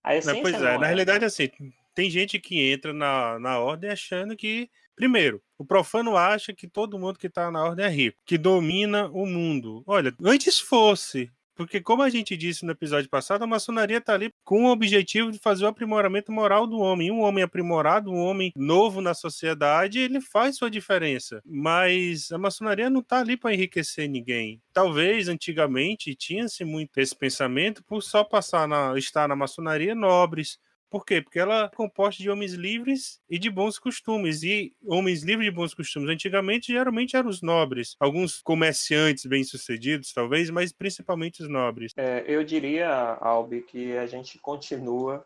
A 0.04 0.16
essência 0.16 0.34
não, 0.34 0.42
pois 0.42 0.56
é, 0.56 0.74
não 0.74 0.80
na 0.80 0.88
é. 0.88 0.90
realidade 0.90 1.26
assim, 1.26 1.48
tem 1.94 2.10
gente 2.10 2.40
que 2.40 2.72
entra 2.72 2.92
na, 2.92 3.38
na 3.38 3.60
ordem 3.60 3.92
achando 3.92 4.36
que 4.36 4.68
Primeiro, 5.02 5.42
o 5.62 5.66
profano 5.66 6.18
acha 6.18 6.54
que 6.54 6.68
todo 6.68 6.98
mundo 6.98 7.20
que 7.20 7.28
está 7.28 7.52
na 7.52 7.64
ordem 7.64 7.86
é 7.86 7.90
rico, 7.90 8.18
que 8.26 8.38
domina 8.38 9.08
o 9.10 9.28
mundo. 9.28 9.84
Olha, 9.86 10.12
antes 10.24 10.60
fosse, 10.60 11.32
porque, 11.56 11.80
como 11.80 12.02
a 12.02 12.10
gente 12.10 12.36
disse 12.36 12.66
no 12.66 12.72
episódio 12.72 13.08
passado, 13.08 13.44
a 13.44 13.48
maçonaria 13.48 14.00
está 14.00 14.16
ali 14.16 14.34
com 14.44 14.66
o 14.66 14.72
objetivo 14.72 15.32
de 15.32 15.38
fazer 15.38 15.66
o 15.66 15.68
aprimoramento 15.68 16.32
moral 16.32 16.66
do 16.66 16.80
homem. 16.80 17.12
Um 17.12 17.22
homem 17.22 17.44
aprimorado, 17.44 18.12
um 18.12 18.18
homem 18.18 18.52
novo 18.56 19.02
na 19.02 19.14
sociedade, 19.14 20.00
ele 20.00 20.20
faz 20.20 20.56
sua 20.56 20.72
diferença. 20.72 21.40
Mas 21.46 22.32
a 22.32 22.38
maçonaria 22.40 22.90
não 22.90 23.02
está 23.02 23.20
ali 23.20 23.38
para 23.38 23.54
enriquecer 23.54 24.10
ninguém. 24.10 24.60
Talvez 24.74 25.28
antigamente 25.28 26.16
tinha-se 26.16 26.66
muito 26.66 26.98
esse 26.98 27.16
pensamento 27.16 27.84
por 27.84 28.02
só 28.02 28.24
passar 28.24 28.68
na, 28.68 28.98
estar 28.98 29.28
na 29.28 29.36
maçonaria 29.36 29.94
nobres, 29.94 30.58
por 30.92 31.06
quê? 31.06 31.22
Porque 31.22 31.40
ela 31.40 31.64
é 31.64 31.70
composta 31.70 32.22
de 32.22 32.30
homens 32.30 32.52
livres 32.52 33.22
e 33.30 33.40
de 33.40 33.50
bons 33.50 33.80
costumes. 33.80 34.44
E 34.44 34.76
homens 34.86 35.24
livres 35.24 35.46
de 35.46 35.56
bons 35.56 35.74
costumes, 35.74 36.10
antigamente, 36.10 36.74
geralmente 36.74 37.16
eram 37.16 37.30
os 37.30 37.42
nobres. 37.42 37.96
Alguns 37.98 38.42
comerciantes 38.42 39.26
bem-sucedidos, 39.26 40.12
talvez, 40.12 40.50
mas 40.50 40.74
principalmente 40.74 41.42
os 41.42 41.48
nobres. 41.48 41.94
É, 41.96 42.26
eu 42.28 42.44
diria, 42.44 42.90
Albi, 43.22 43.62
que 43.62 43.96
a 43.96 44.06
gente 44.06 44.38
continua 44.38 45.26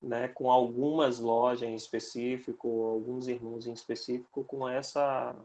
né, 0.00 0.28
com 0.28 0.50
algumas 0.50 1.18
lojas 1.18 1.68
em 1.68 1.74
específico, 1.74 2.86
alguns 2.86 3.28
irmãos 3.28 3.66
em 3.66 3.72
específico, 3.74 4.42
com 4.44 4.66
essa, 4.66 5.36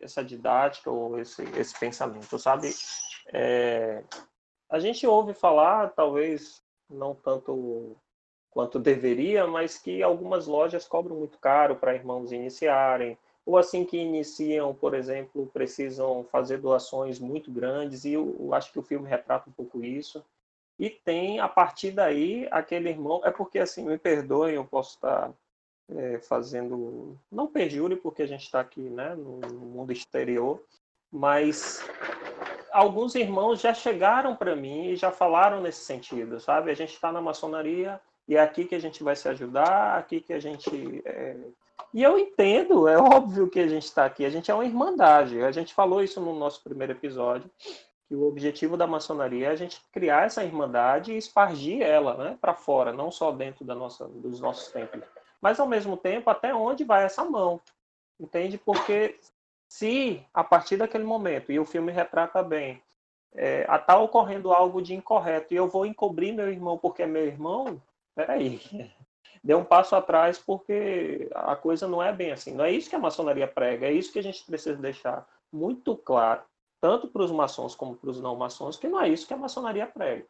essa 0.00 0.24
didática 0.24 0.90
ou 0.90 1.18
esse, 1.20 1.42
esse 1.58 1.78
pensamento, 1.78 2.38
sabe? 2.38 2.70
É, 3.34 4.02
a 4.70 4.78
gente 4.78 5.06
ouve 5.06 5.34
falar, 5.34 5.90
talvez 5.90 6.62
não 6.88 7.14
tanto 7.14 7.94
quanto 8.58 8.80
deveria, 8.80 9.46
mas 9.46 9.78
que 9.78 10.02
algumas 10.02 10.48
lojas 10.48 10.84
cobram 10.84 11.14
muito 11.14 11.38
caro 11.38 11.76
para 11.76 11.94
irmãos 11.94 12.32
iniciarem, 12.32 13.16
ou 13.46 13.56
assim 13.56 13.84
que 13.84 13.96
iniciam, 13.96 14.74
por 14.74 14.94
exemplo, 14.94 15.48
precisam 15.52 16.24
fazer 16.24 16.58
doações 16.58 17.20
muito 17.20 17.52
grandes, 17.52 18.04
e 18.04 18.14
eu, 18.14 18.52
acho 18.52 18.72
que 18.72 18.78
o 18.80 18.82
filme 18.82 19.08
retrata 19.08 19.48
um 19.48 19.52
pouco 19.52 19.84
isso. 19.84 20.24
E 20.76 20.90
tem, 20.90 21.38
a 21.38 21.46
partir 21.46 21.92
daí, 21.92 22.48
aquele 22.50 22.88
irmão, 22.88 23.20
é 23.24 23.30
porque, 23.30 23.60
assim, 23.60 23.84
me 23.84 23.96
perdoem, 23.96 24.56
eu 24.56 24.64
posso 24.64 24.96
estar 24.96 25.30
é, 25.94 26.18
fazendo, 26.18 27.16
não 27.30 27.46
perjure, 27.46 27.94
porque 27.94 28.22
a 28.22 28.26
gente 28.26 28.42
está 28.42 28.58
aqui 28.58 28.80
né, 28.80 29.14
no 29.14 29.38
mundo 29.50 29.92
exterior, 29.92 30.60
mas 31.12 31.80
alguns 32.72 33.14
irmãos 33.14 33.60
já 33.60 33.72
chegaram 33.72 34.34
para 34.34 34.56
mim 34.56 34.88
e 34.88 34.96
já 34.96 35.12
falaram 35.12 35.60
nesse 35.60 35.84
sentido, 35.84 36.40
sabe? 36.40 36.72
A 36.72 36.74
gente 36.74 36.92
está 36.92 37.12
na 37.12 37.20
maçonaria 37.20 38.00
e 38.28 38.36
é 38.36 38.40
aqui 38.40 38.66
que 38.66 38.74
a 38.74 38.78
gente 38.78 39.02
vai 39.02 39.16
se 39.16 39.26
ajudar, 39.28 39.96
aqui 39.96 40.20
que 40.20 40.34
a 40.34 40.38
gente. 40.38 41.02
É... 41.04 41.36
E 41.94 42.02
eu 42.02 42.18
entendo, 42.18 42.86
é 42.86 42.98
óbvio 42.98 43.48
que 43.48 43.58
a 43.58 43.66
gente 43.66 43.84
está 43.84 44.04
aqui, 44.04 44.26
a 44.26 44.30
gente 44.30 44.50
é 44.50 44.54
uma 44.54 44.66
irmandade. 44.66 45.42
A 45.42 45.50
gente 45.50 45.72
falou 45.72 46.02
isso 46.02 46.20
no 46.20 46.38
nosso 46.38 46.62
primeiro 46.62 46.92
episódio, 46.92 47.50
que 48.06 48.14
o 48.14 48.28
objetivo 48.28 48.76
da 48.76 48.86
maçonaria 48.86 49.46
é 49.46 49.50
a 49.50 49.56
gente 49.56 49.80
criar 49.90 50.26
essa 50.26 50.44
irmandade 50.44 51.12
e 51.12 51.16
espargir 51.16 51.80
ela 51.80 52.14
né, 52.16 52.38
para 52.38 52.54
fora, 52.54 52.92
não 52.92 53.10
só 53.10 53.32
dentro 53.32 53.64
da 53.64 53.74
nossa, 53.74 54.06
dos 54.06 54.40
nossos 54.40 54.70
templos. 54.70 55.02
Mas, 55.40 55.58
ao 55.58 55.66
mesmo 55.66 55.96
tempo, 55.96 56.28
até 56.28 56.54
onde 56.54 56.84
vai 56.84 57.04
essa 57.04 57.24
mão? 57.24 57.58
Entende? 58.20 58.58
Porque 58.58 59.18
se, 59.66 60.22
a 60.34 60.44
partir 60.44 60.76
daquele 60.76 61.04
momento, 61.04 61.50
e 61.50 61.58
o 61.58 61.64
filme 61.64 61.92
retrata 61.92 62.42
bem, 62.42 62.82
é, 63.34 63.66
está 63.74 63.98
ocorrendo 63.98 64.52
algo 64.52 64.82
de 64.82 64.94
incorreto 64.94 65.54
e 65.54 65.56
eu 65.56 65.68
vou 65.68 65.86
encobrir 65.86 66.34
meu 66.34 66.50
irmão 66.50 66.78
porque 66.78 67.02
é 67.02 67.06
meu 67.06 67.26
irmão, 67.26 67.80
peraí, 68.18 68.60
dê 69.44 69.54
um 69.54 69.64
passo 69.64 69.94
atrás 69.94 70.38
porque 70.38 71.28
a 71.32 71.54
coisa 71.54 71.86
não 71.86 72.02
é 72.02 72.12
bem 72.12 72.32
assim. 72.32 72.52
Não 72.52 72.64
é 72.64 72.72
isso 72.72 72.90
que 72.90 72.96
a 72.96 72.98
maçonaria 72.98 73.46
prega, 73.46 73.86
é 73.86 73.92
isso 73.92 74.12
que 74.12 74.18
a 74.18 74.22
gente 74.22 74.44
precisa 74.44 74.76
deixar 74.76 75.24
muito 75.52 75.96
claro, 75.96 76.42
tanto 76.80 77.06
para 77.06 77.22
os 77.22 77.30
maçons 77.30 77.76
como 77.76 77.94
para 77.94 78.10
os 78.10 78.20
não 78.20 78.34
maçons, 78.34 78.76
que 78.76 78.88
não 78.88 79.00
é 79.00 79.08
isso 79.08 79.26
que 79.26 79.34
a 79.34 79.38
maçonaria 79.38 79.86
prega. 79.86 80.26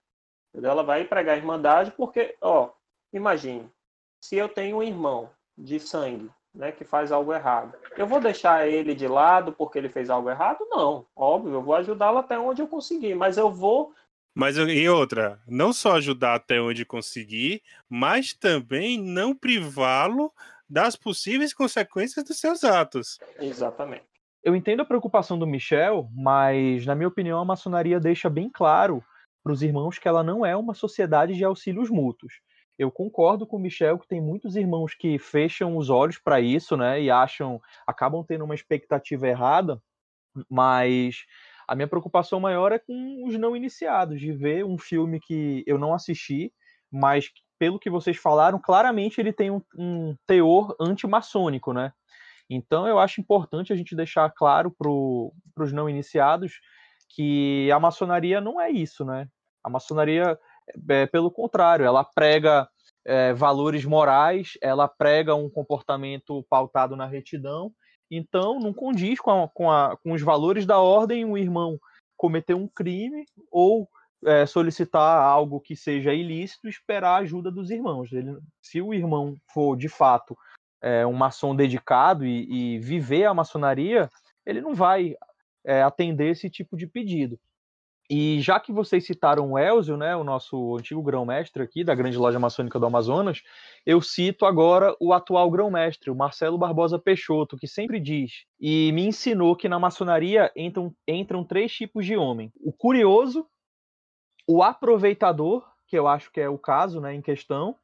Ela 0.54 0.82
vai 0.82 1.04
pregar 1.04 1.34
a 1.34 1.38
irmandade 1.38 1.90
porque, 1.92 2.36
ó, 2.42 2.70
imagine, 3.12 3.70
se 4.20 4.36
eu 4.36 4.48
tenho 4.48 4.78
um 4.78 4.82
irmão 4.82 5.30
de 5.56 5.80
sangue 5.80 6.30
né, 6.54 6.72
que 6.72 6.84
faz 6.84 7.12
algo 7.12 7.32
errado. 7.32 7.74
Eu 7.96 8.06
vou 8.06 8.20
deixar 8.20 8.68
ele 8.68 8.94
de 8.94 9.06
lado 9.06 9.52
porque 9.52 9.78
ele 9.78 9.88
fez 9.88 10.10
algo 10.10 10.30
errado? 10.30 10.66
Não, 10.70 11.06
óbvio, 11.14 11.54
eu 11.54 11.62
vou 11.62 11.74
ajudá-lo 11.74 12.18
até 12.18 12.38
onde 12.38 12.62
eu 12.62 12.68
conseguir, 12.68 13.14
mas 13.14 13.36
eu 13.36 13.50
vou 13.50 13.92
mas 14.38 14.56
e 14.56 14.88
outra, 14.88 15.40
não 15.48 15.72
só 15.72 15.96
ajudar 15.96 16.36
até 16.36 16.60
onde 16.60 16.84
conseguir, 16.84 17.60
mas 17.90 18.32
também 18.32 18.96
não 18.96 19.34
privá-lo 19.34 20.32
das 20.70 20.94
possíveis 20.94 21.52
consequências 21.52 22.24
dos 22.24 22.38
seus 22.38 22.62
atos. 22.62 23.18
Exatamente. 23.40 24.04
Eu 24.44 24.54
entendo 24.54 24.80
a 24.80 24.84
preocupação 24.84 25.36
do 25.36 25.44
Michel, 25.44 26.08
mas 26.14 26.86
na 26.86 26.94
minha 26.94 27.08
opinião 27.08 27.40
a 27.40 27.44
maçonaria 27.44 27.98
deixa 27.98 28.30
bem 28.30 28.48
claro 28.48 29.02
para 29.42 29.52
os 29.52 29.60
irmãos 29.60 29.98
que 29.98 30.06
ela 30.06 30.22
não 30.22 30.46
é 30.46 30.56
uma 30.56 30.72
sociedade 30.72 31.34
de 31.34 31.42
auxílios 31.42 31.90
mútuos. 31.90 32.34
Eu 32.78 32.92
concordo 32.92 33.44
com 33.44 33.56
o 33.56 33.60
Michel 33.60 33.98
que 33.98 34.06
tem 34.06 34.20
muitos 34.20 34.54
irmãos 34.54 34.94
que 34.94 35.18
fecham 35.18 35.76
os 35.76 35.90
olhos 35.90 36.16
para 36.16 36.40
isso, 36.40 36.76
né, 36.76 37.02
e 37.02 37.10
acham, 37.10 37.60
acabam 37.84 38.24
tendo 38.24 38.44
uma 38.44 38.54
expectativa 38.54 39.26
errada, 39.26 39.82
mas 40.48 41.24
a 41.68 41.74
minha 41.74 41.86
preocupação 41.86 42.40
maior 42.40 42.72
é 42.72 42.78
com 42.78 43.26
os 43.26 43.38
não 43.38 43.54
iniciados, 43.54 44.18
de 44.18 44.32
ver 44.32 44.64
um 44.64 44.78
filme 44.78 45.20
que 45.20 45.62
eu 45.66 45.78
não 45.78 45.92
assisti, 45.92 46.50
mas 46.90 47.30
pelo 47.58 47.78
que 47.78 47.90
vocês 47.90 48.16
falaram, 48.16 48.58
claramente 48.58 49.20
ele 49.20 49.34
tem 49.34 49.50
um, 49.50 49.60
um 49.76 50.16
teor 50.26 50.74
antimaçônico, 50.80 51.74
né? 51.74 51.92
Então 52.48 52.88
eu 52.88 52.98
acho 52.98 53.20
importante 53.20 53.70
a 53.70 53.76
gente 53.76 53.94
deixar 53.94 54.30
claro 54.30 54.70
para 54.70 54.90
os 55.62 55.72
não 55.72 55.90
iniciados 55.90 56.54
que 57.10 57.70
a 57.70 57.78
maçonaria 57.78 58.40
não 58.40 58.58
é 58.58 58.70
isso, 58.70 59.04
né? 59.04 59.28
A 59.62 59.68
maçonaria, 59.68 60.38
é, 60.88 61.06
pelo 61.06 61.30
contrário, 61.30 61.84
ela 61.84 62.02
prega 62.02 62.66
é, 63.04 63.34
valores 63.34 63.84
morais, 63.84 64.52
ela 64.62 64.88
prega 64.88 65.34
um 65.34 65.50
comportamento 65.50 66.42
pautado 66.48 66.96
na 66.96 67.04
retidão 67.04 67.70
então, 68.10 68.58
não 68.58 68.72
condiz 68.72 69.20
com, 69.20 69.30
a, 69.30 69.48
com, 69.48 69.70
a, 69.70 69.96
com 69.96 70.12
os 70.12 70.22
valores 70.22 70.64
da 70.64 70.78
ordem 70.78 71.24
o 71.24 71.36
irmão 71.36 71.78
cometer 72.16 72.54
um 72.54 72.66
crime 72.66 73.24
ou 73.50 73.88
é, 74.24 74.46
solicitar 74.46 75.22
algo 75.22 75.60
que 75.60 75.76
seja 75.76 76.12
ilícito 76.12 76.68
esperar 76.68 77.10
a 77.10 77.16
ajuda 77.18 77.50
dos 77.50 77.70
irmãos. 77.70 78.12
Ele, 78.12 78.36
se 78.60 78.80
o 78.80 78.92
irmão 78.92 79.36
for, 79.52 79.76
de 79.76 79.88
fato, 79.88 80.36
é, 80.82 81.06
um 81.06 81.12
maçom 81.12 81.54
dedicado 81.54 82.24
e, 82.24 82.74
e, 82.74 82.78
viver 82.78 83.24
a 83.24 83.34
maçonaria, 83.34 84.10
ele 84.44 84.60
não 84.60 84.74
vai 84.74 85.14
é, 85.64 85.82
atender 85.82 86.30
esse 86.30 86.48
tipo 86.50 86.76
de 86.76 86.86
pedido. 86.86 87.38
E 88.10 88.40
já 88.40 88.58
que 88.58 88.72
vocês 88.72 89.04
citaram 89.04 89.52
o 89.52 89.58
Elzio, 89.58 89.96
né, 89.96 90.16
o 90.16 90.24
nosso 90.24 90.76
antigo 90.76 91.02
grão-mestre 91.02 91.62
aqui 91.62 91.84
da 91.84 91.94
grande 91.94 92.16
loja 92.16 92.38
maçônica 92.38 92.78
do 92.78 92.86
Amazonas, 92.86 93.42
eu 93.84 94.00
cito 94.00 94.46
agora 94.46 94.96
o 94.98 95.12
atual 95.12 95.50
grão-mestre, 95.50 96.10
o 96.10 96.14
Marcelo 96.14 96.56
Barbosa 96.56 96.98
Peixoto, 96.98 97.58
que 97.58 97.68
sempre 97.68 98.00
diz 98.00 98.46
e 98.58 98.90
me 98.92 99.06
ensinou 99.06 99.54
que 99.54 99.68
na 99.68 99.78
maçonaria 99.78 100.50
entram, 100.56 100.94
entram 101.06 101.44
três 101.44 101.70
tipos 101.70 102.06
de 102.06 102.16
homem: 102.16 102.50
o 102.56 102.72
curioso, 102.72 103.46
o 104.46 104.62
aproveitador, 104.62 105.62
que 105.86 105.98
eu 105.98 106.08
acho 106.08 106.32
que 106.32 106.40
é 106.40 106.48
o 106.48 106.58
caso 106.58 107.02
né, 107.02 107.14
em 107.14 107.20
questão, 107.20 107.76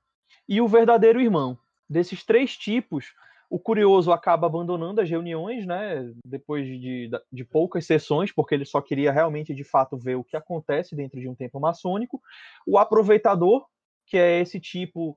e 0.49 0.59
o 0.59 0.69
verdadeiro 0.69 1.21
irmão. 1.21 1.59
Desses 1.87 2.25
três 2.25 2.57
tipos, 2.57 3.13
o 3.55 3.59
curioso 3.61 4.11
acaba 4.11 4.49
abandonando 4.49 5.01
as 5.01 5.09
reuniões, 5.09 5.65
né, 5.65 6.13
depois 6.27 6.67
de, 6.67 7.09
de, 7.33 7.45
poucas 7.45 7.87
sessões, 7.87 8.33
porque 8.33 8.53
ele 8.53 8.65
só 8.65 8.81
queria 8.81 9.13
realmente, 9.13 9.55
de 9.55 9.63
fato, 9.63 9.97
ver 9.97 10.17
o 10.17 10.25
que 10.25 10.37
acontece 10.37 10.97
dentro 10.97 11.21
de 11.21 11.29
um 11.29 11.37
templo 11.37 11.61
maçônico. 11.61 12.21
O 12.67 12.79
aproveitador, 12.79 13.65
que 14.09 14.19
é 14.19 14.41
esse 14.41 14.59
tipo 14.59 15.17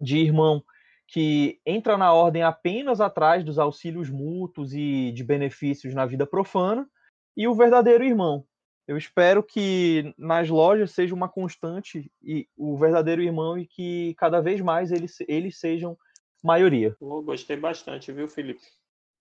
de 0.00 0.18
irmão 0.18 0.62
que 1.08 1.58
entra 1.66 1.98
na 1.98 2.12
ordem 2.12 2.44
apenas 2.44 3.00
atrás 3.00 3.42
dos 3.42 3.58
auxílios 3.58 4.08
mútuos 4.08 4.72
e 4.72 5.10
de 5.10 5.24
benefícios 5.24 5.92
na 5.94 6.06
vida 6.06 6.24
profana. 6.24 6.88
E 7.36 7.48
o 7.48 7.56
verdadeiro 7.56 8.04
irmão. 8.04 8.46
Eu 8.86 8.96
espero 8.96 9.42
que 9.42 10.14
nas 10.16 10.48
lojas 10.48 10.92
seja 10.92 11.12
uma 11.12 11.28
constante 11.28 12.08
e 12.22 12.46
o 12.56 12.76
verdadeiro 12.76 13.20
irmão 13.20 13.58
e 13.58 13.66
que 13.66 14.14
cada 14.16 14.40
vez 14.40 14.60
mais 14.60 14.92
eles, 14.92 15.16
eles 15.26 15.58
sejam 15.58 15.98
maioria. 16.44 16.94
Oh, 17.00 17.22
gostei 17.22 17.56
bastante, 17.56 18.12
viu, 18.12 18.28
Felipe? 18.28 18.62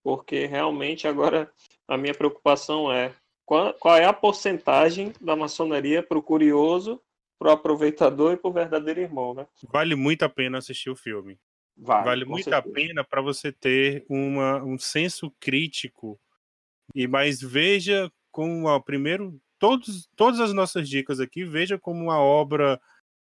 Porque 0.03 0.45
realmente 0.45 1.07
agora 1.07 1.49
a 1.87 1.97
minha 1.97 2.13
preocupação 2.13 2.91
é 2.91 3.13
qual, 3.45 3.73
qual 3.75 3.95
é 3.95 4.03
a 4.03 4.13
porcentagem 4.13 5.13
da 5.21 5.35
maçonaria 5.35 6.03
para 6.03 6.17
o 6.17 6.23
curioso, 6.23 7.01
para 7.39 7.49
o 7.49 7.53
aproveitador 7.53 8.33
e 8.33 8.37
para 8.37 8.49
o 8.49 8.53
verdadeiro 8.53 8.99
irmão, 8.99 9.33
né? 9.33 9.47
Vale 9.71 9.95
muito 9.95 10.23
a 10.23 10.29
pena 10.29 10.57
assistir 10.57 10.89
o 10.89 10.95
filme. 10.95 11.39
Vale, 11.75 12.05
vale 12.05 12.25
muito 12.25 12.49
certeza. 12.49 12.69
a 12.69 12.73
pena 12.73 13.03
para 13.03 13.21
você 13.21 13.51
ter 13.51 14.05
uma, 14.09 14.61
um 14.63 14.77
senso 14.77 15.31
crítico. 15.39 16.19
E 16.93 17.07
mais 17.07 17.41
veja 17.41 18.11
com 18.31 18.65
o 18.65 18.81
primeiro 18.81 19.39
todos, 19.57 20.07
todas 20.15 20.39
as 20.39 20.53
nossas 20.53 20.89
dicas 20.89 21.19
aqui, 21.19 21.45
veja 21.45 21.79
como 21.79 22.03
uma 22.03 22.19
obra 22.19 22.79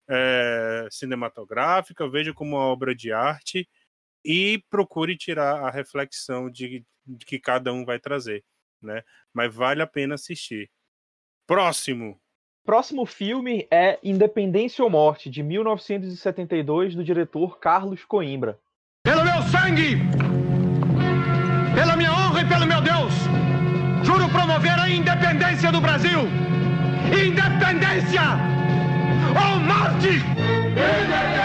é, 0.07 0.87
cinematográfica, 0.91 2.07
veja 2.07 2.33
como 2.33 2.55
uma 2.55 2.65
obra 2.65 2.95
de 2.95 3.11
arte 3.11 3.67
e 4.27 4.61
procure 4.69 5.15
tirar 5.15 5.63
a 5.63 5.71
reflexão 5.71 6.51
de, 6.51 6.83
de 7.05 7.25
que 7.25 7.39
cada 7.39 7.71
um 7.71 7.85
vai 7.85 7.97
trazer, 7.97 8.43
né? 8.81 9.01
Mas 9.33 9.55
vale 9.55 9.81
a 9.81 9.87
pena 9.87 10.15
assistir. 10.15 10.69
Próximo. 11.47 12.19
Próximo 12.65 13.05
filme 13.05 13.65
é 13.71 13.97
Independência 14.03 14.83
ou 14.83 14.89
Morte, 14.89 15.29
de 15.29 15.41
1972, 15.41 16.93
do 16.93 17.05
diretor 17.05 17.57
Carlos 17.57 18.03
Coimbra. 18.03 18.59
Pelo 19.01 19.23
meu 19.23 19.41
sangue, 19.43 19.95
pela 21.73 21.95
minha 21.95 22.11
honra 22.11 22.41
e 22.41 22.49
pelo 22.49 22.67
meu 22.67 22.81
Deus, 22.81 23.13
juro 24.03 24.29
promover 24.29 24.77
a 24.77 24.89
independência 24.89 25.71
do 25.71 25.79
Brasil. 25.79 26.19
Independência 27.07 28.23
ou 29.31 29.59
morte! 29.61 30.09
Independência! 30.09 31.36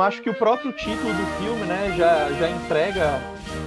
Acho 0.00 0.22
que 0.22 0.30
o 0.30 0.34
próprio 0.34 0.72
título 0.72 1.12
do 1.12 1.26
filme 1.38 1.64
né, 1.66 1.94
já, 1.96 2.32
já 2.32 2.50
entrega 2.50 3.20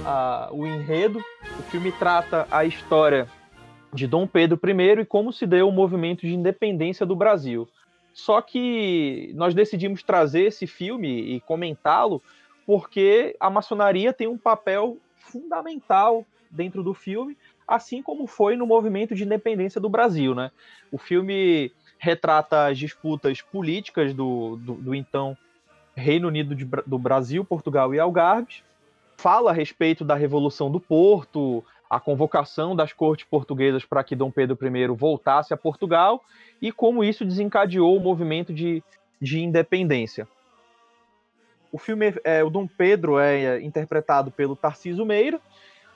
a, 0.04 0.48
o 0.52 0.66
enredo. 0.66 1.18
O 1.58 1.62
filme 1.64 1.92
trata 1.92 2.46
a 2.50 2.64
história 2.64 3.28
de 3.92 4.06
Dom 4.06 4.26
Pedro 4.26 4.58
I 4.68 5.00
e 5.00 5.04
como 5.04 5.32
se 5.32 5.46
deu 5.46 5.68
o 5.68 5.72
movimento 5.72 6.22
de 6.22 6.34
independência 6.34 7.06
do 7.06 7.14
Brasil. 7.14 7.68
Só 8.12 8.40
que 8.40 9.32
nós 9.34 9.54
decidimos 9.54 10.02
trazer 10.02 10.42
esse 10.42 10.66
filme 10.66 11.36
e 11.36 11.40
comentá-lo 11.40 12.22
porque 12.66 13.36
a 13.38 13.50
maçonaria 13.50 14.12
tem 14.12 14.26
um 14.26 14.38
papel 14.38 14.98
fundamental 15.16 16.24
dentro 16.50 16.82
do 16.82 16.94
filme, 16.94 17.36
assim 17.66 18.02
como 18.02 18.26
foi 18.26 18.56
no 18.56 18.66
movimento 18.66 19.14
de 19.14 19.24
independência 19.24 19.80
do 19.80 19.88
Brasil. 19.88 20.34
Né? 20.34 20.50
O 20.90 20.98
filme 20.98 21.72
retrata 21.98 22.66
as 22.66 22.78
disputas 22.78 23.40
políticas 23.40 24.14
do, 24.14 24.56
do, 24.56 24.74
do 24.74 24.94
então 24.94 25.36
Reino 25.94 26.28
Unido 26.28 26.54
de, 26.54 26.64
do 26.86 26.98
Brasil, 26.98 27.44
Portugal 27.44 27.94
e 27.94 28.00
Algarves. 28.00 28.62
fala 29.16 29.50
a 29.50 29.54
respeito 29.54 30.04
da 30.04 30.14
Revolução 30.14 30.70
do 30.70 30.80
Porto, 30.80 31.64
a 31.88 32.00
convocação 32.00 32.74
das 32.74 32.92
cortes 32.92 33.26
portuguesas 33.28 33.84
para 33.84 34.02
que 34.02 34.16
Dom 34.16 34.30
Pedro 34.30 34.58
I 34.60 34.86
voltasse 34.88 35.54
a 35.54 35.56
Portugal 35.56 36.24
e 36.60 36.72
como 36.72 37.04
isso 37.04 37.24
desencadeou 37.24 37.96
o 37.96 38.00
movimento 38.00 38.52
de, 38.52 38.82
de 39.20 39.40
independência. 39.40 40.26
O 41.70 41.78
filme, 41.78 42.14
é, 42.22 42.42
o 42.42 42.50
Dom 42.50 42.66
Pedro 42.66 43.18
é 43.18 43.60
interpretado 43.62 44.30
pelo 44.30 44.54
Tarcísio 44.56 45.04
Meira. 45.04 45.40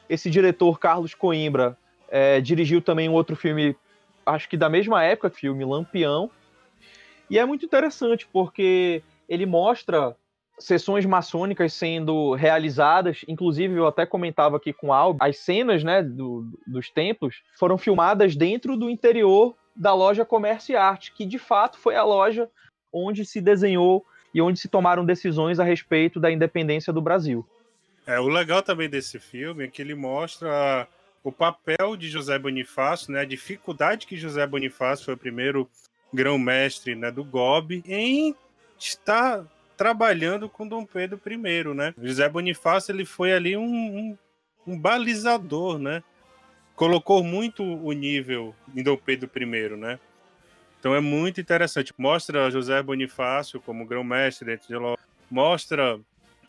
Esse 0.08 0.28
diretor, 0.30 0.78
Carlos 0.78 1.14
Coimbra, 1.14 1.76
é, 2.08 2.40
dirigiu 2.40 2.80
também 2.80 3.08
um 3.08 3.12
outro 3.12 3.36
filme, 3.36 3.76
acho 4.24 4.48
que 4.48 4.56
da 4.56 4.68
mesma 4.68 5.04
época, 5.04 5.30
filme 5.30 5.64
Lampião. 5.64 6.30
E 7.30 7.38
é 7.38 7.44
muito 7.44 7.64
interessante 7.64 8.26
porque 8.32 9.02
ele 9.28 9.46
mostra 9.46 10.16
sessões 10.58 11.06
maçônicas 11.06 11.72
sendo 11.72 12.34
realizadas, 12.34 13.24
inclusive 13.28 13.74
eu 13.74 13.86
até 13.86 14.04
comentava 14.04 14.56
aqui 14.56 14.72
com 14.72 14.92
Albi, 14.92 15.18
as 15.22 15.38
cenas 15.38 15.84
né, 15.84 16.02
do, 16.02 16.50
dos 16.66 16.90
templos 16.90 17.42
foram 17.58 17.78
filmadas 17.78 18.34
dentro 18.34 18.76
do 18.76 18.90
interior 18.90 19.54
da 19.74 19.94
loja 19.94 20.24
Comércio 20.24 20.72
e 20.72 20.76
Arte, 20.76 21.12
que 21.12 21.24
de 21.24 21.38
fato 21.38 21.78
foi 21.78 21.94
a 21.94 22.02
loja 22.02 22.48
onde 22.92 23.24
se 23.24 23.40
desenhou 23.40 24.04
e 24.34 24.42
onde 24.42 24.58
se 24.58 24.68
tomaram 24.68 25.04
decisões 25.04 25.60
a 25.60 25.64
respeito 25.64 26.18
da 26.18 26.30
independência 26.30 26.92
do 26.92 27.00
Brasil. 27.00 27.46
É, 28.06 28.18
o 28.18 28.28
legal 28.28 28.62
também 28.62 28.88
desse 28.88 29.18
filme 29.18 29.64
é 29.64 29.68
que 29.68 29.80
ele 29.80 29.94
mostra 29.94 30.88
o 31.22 31.30
papel 31.30 31.96
de 31.96 32.08
José 32.08 32.38
Bonifácio, 32.38 33.12
né, 33.12 33.20
a 33.20 33.24
dificuldade 33.24 34.06
que 34.06 34.16
José 34.16 34.46
Bonifácio 34.46 35.04
foi 35.04 35.14
o 35.14 35.18
primeiro 35.18 35.68
grão-mestre 36.12 36.94
né, 36.94 37.10
do 37.10 37.22
GOB 37.22 37.82
em 37.86 38.34
estar 38.78 39.44
trabalhando 39.76 40.48
com 40.48 40.66
Dom 40.66 40.84
Pedro 40.84 41.20
I, 41.24 41.74
né? 41.74 41.94
José 42.02 42.28
Bonifácio 42.28 42.92
ele 42.92 43.04
foi 43.04 43.32
ali 43.32 43.56
um, 43.56 43.64
um, 43.64 44.18
um 44.66 44.78
balizador, 44.78 45.78
né? 45.78 46.02
Colocou 46.74 47.22
muito 47.22 47.62
o 47.62 47.92
nível 47.92 48.54
em 48.74 48.82
Dom 48.82 48.96
Pedro 48.96 49.30
I, 49.36 49.76
né? 49.76 50.00
Então 50.78 50.94
é 50.94 51.00
muito 51.00 51.40
interessante. 51.40 51.92
Mostra 51.96 52.50
José 52.50 52.82
Bonifácio 52.82 53.60
como 53.60 53.86
grão-mestre 53.86 54.46
dentro 54.46 54.68
de 54.68 54.76
Ló. 54.76 54.96
Mostra 55.30 55.98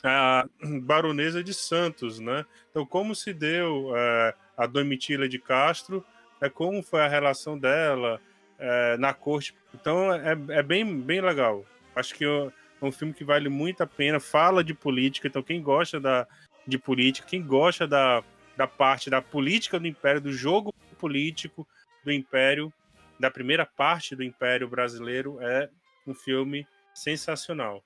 a 0.03 0.45
baronesa 0.81 1.43
de 1.43 1.53
Santos, 1.53 2.19
né? 2.19 2.45
Então 2.69 2.85
como 2.85 3.15
se 3.15 3.33
deu 3.33 3.91
é, 3.95 4.33
a 4.57 4.65
Domitila 4.65 5.27
de 5.27 5.39
Castro, 5.39 6.05
é 6.41 6.49
como 6.49 6.81
foi 6.81 7.01
a 7.01 7.07
relação 7.07 7.57
dela 7.57 8.19
é, 8.57 8.97
na 8.97 9.13
corte. 9.13 9.53
Então 9.73 10.13
é, 10.13 10.37
é 10.49 10.63
bem, 10.63 10.99
bem 10.99 11.21
legal. 11.21 11.65
Acho 11.95 12.15
que 12.15 12.25
eu, 12.25 12.51
é 12.81 12.85
um 12.85 12.91
filme 12.91 13.13
que 13.13 13.23
vale 13.23 13.49
muito 13.49 13.81
a 13.81 13.87
pena, 13.87 14.19
fala 14.19 14.63
de 14.63 14.73
política, 14.73 15.27
então 15.27 15.43
quem 15.43 15.61
gosta 15.61 15.99
da, 15.99 16.27
de 16.65 16.77
política, 16.77 17.27
quem 17.27 17.45
gosta 17.45 17.87
da, 17.87 18.23
da 18.55 18.67
parte 18.67 19.09
da 19.09 19.21
política 19.21 19.79
do 19.79 19.87
Império, 19.87 20.21
do 20.21 20.31
jogo 20.31 20.73
político 20.97 21.67
do 22.03 22.11
Império, 22.11 22.71
da 23.19 23.29
primeira 23.29 23.65
parte 23.65 24.15
do 24.15 24.23
Império 24.23 24.67
Brasileiro, 24.67 25.37
é 25.41 25.69
um 26.07 26.13
filme 26.13 26.67
sensacional. 26.93 27.83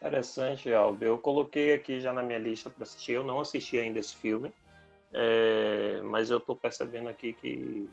Interessante, 0.00 0.72
Aldo. 0.72 1.02
Eu 1.02 1.16
coloquei 1.16 1.72
aqui 1.72 2.00
já 2.00 2.12
na 2.12 2.22
minha 2.22 2.38
lista 2.38 2.68
para 2.68 2.82
assistir. 2.82 3.12
Eu 3.12 3.24
não 3.24 3.40
assisti 3.40 3.78
ainda 3.78 3.98
esse 3.98 4.14
filme, 4.14 4.52
é... 5.12 6.02
mas 6.02 6.30
eu 6.30 6.38
estou 6.38 6.54
percebendo 6.54 7.08
aqui 7.08 7.32
que, 7.32 7.88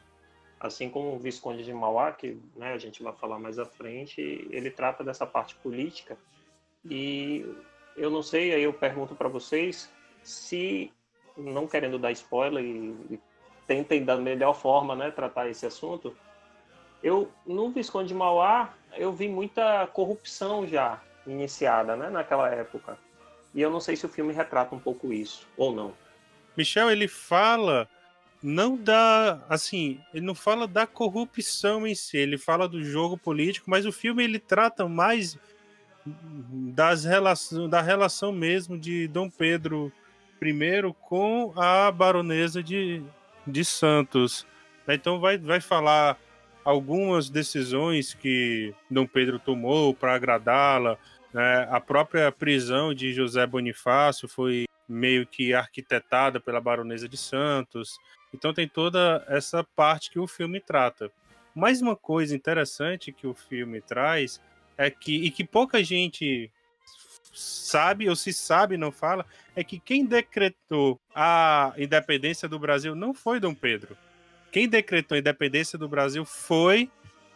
assim 0.62 0.89
como 0.89 1.15
o 1.15 1.20
Visconde 1.20 1.63
de 1.63 1.74
Mauá, 1.74 2.12
que 2.12 2.39
né, 2.56 2.74
a 2.74 2.77
gente 2.77 3.01
vai 3.01 3.13
falar 3.13 3.39
mais 3.39 3.58
à 3.58 3.65
frente, 3.65 4.22
ele 4.51 4.70
trata 4.70 5.03
dessa 5.03 5.25
parte 5.25 5.56
política 5.56 6.18
e 6.86 7.46
eu 7.98 8.10
não 8.10 8.22
sei, 8.22 8.53
aí 8.53 8.63
eu 8.63 8.74
pergunto 8.74 9.15
para 9.15 9.27
vocês 9.27 9.91
se, 10.24 10.91
não 11.36 11.68
querendo 11.68 11.98
dar 11.98 12.12
spoiler 12.12 12.64
e, 12.64 12.96
e 13.14 13.20
tentem 13.66 14.05
da 14.05 14.16
melhor 14.18 14.53
forma 14.53 14.96
né, 14.96 15.12
tratar 15.12 15.50
esse 15.50 15.66
assunto, 15.66 16.16
eu 17.01 17.31
no 17.46 17.72
Visconde 17.72 18.09
de 18.09 18.14
Mauá 18.14 18.74
eu 18.96 19.12
vi 19.12 19.27
muita 19.27 19.88
corrupção 19.88 20.68
já 20.68 21.01
iniciada 21.25 21.96
né, 21.96 22.09
naquela 22.09 22.50
época. 22.50 22.98
E 23.53 23.62
eu 23.62 23.70
não 23.70 23.79
sei 23.79 23.96
se 23.96 24.05
o 24.05 24.09
filme 24.09 24.33
retrata 24.33 24.75
um 24.75 24.79
pouco 24.79 25.12
isso 25.12 25.48
ou 25.57 25.74
não. 25.74 25.94
Michel, 26.55 26.90
ele 26.90 27.07
fala 27.07 27.90
não 28.42 28.75
da, 28.75 29.44
assim, 29.48 30.00
ele 30.14 30.25
não 30.25 30.36
fala 30.36 30.68
da 30.68 30.88
corrupção 30.88 31.86
em 31.86 31.94
si, 31.94 32.18
ele 32.18 32.38
fala 32.38 32.68
do 32.68 32.84
jogo 32.84 33.18
político, 33.18 33.70
mas 33.70 33.86
o 33.86 33.92
filme 33.92 34.24
ele 34.24 34.40
trata 34.40 34.88
mais 34.88 35.38
das 36.06 37.06
relação, 37.06 37.70
da 37.70 37.82
relação 37.82 38.32
mesmo 38.32 38.77
de 38.77 39.08
Dom 39.08 39.30
Pedro 39.30 39.92
I 40.42 40.94
com 41.01 41.54
a 41.56 41.92
baronesa 41.92 42.64
de, 42.64 43.04
de 43.46 43.64
Santos. 43.64 44.46
Então 44.88 45.20
vai, 45.20 45.38
vai 45.38 45.62
falar 45.62 46.18
algumas 46.64 47.30
decisões 47.30 48.14
que 48.14 48.74
Dom 48.90 49.06
Pedro 49.06 49.40
tomou 49.40 49.94
para 49.94 50.16
agradá-la. 50.16 50.98
Né? 51.34 51.68
A 51.70 51.80
própria 51.80 52.32
prisão 52.32 52.94
de 52.94 53.14
José 53.14 53.46
Bonifácio 53.46 54.27
foi 54.27 54.66
meio 54.88 55.25
que 55.25 55.54
arquitetada 55.54 56.40
pela 56.40 56.60
baronesa 56.60 57.08
de 57.08 57.18
Santos. 57.18 57.98
Então 58.33 58.53
tem 58.53 58.67
toda 58.67 59.24
essa 59.27 59.63
parte 59.75 60.09
que 60.09 60.20
o 60.20 60.27
filme 60.27 60.59
trata. 60.59 61.11
Mais 61.53 61.81
uma 61.81 61.96
coisa 61.96 62.35
interessante 62.35 63.11
que 63.11 63.27
o 63.27 63.33
filme 63.33 63.81
traz 63.81 64.41
é 64.77 64.89
que 64.89 65.25
e 65.25 65.29
que 65.29 65.44
pouca 65.44 65.83
gente 65.83 66.50
sabe 67.33 68.09
ou 68.09 68.15
se 68.15 68.33
sabe 68.33 68.77
não 68.77 68.91
fala 68.91 69.25
é 69.55 69.63
que 69.63 69.79
quem 69.79 70.05
decretou 70.05 71.00
a 71.13 71.74
independência 71.77 72.48
do 72.48 72.59
Brasil 72.59 72.96
não 72.96 73.13
foi 73.13 73.39
Dom 73.39 73.53
Pedro. 73.53 73.98
Quem 74.51 74.67
decretou 74.67 75.15
a 75.15 75.20
independência 75.20 75.77
do 75.77 75.87
Brasil 75.87 76.25
foi 76.25 76.89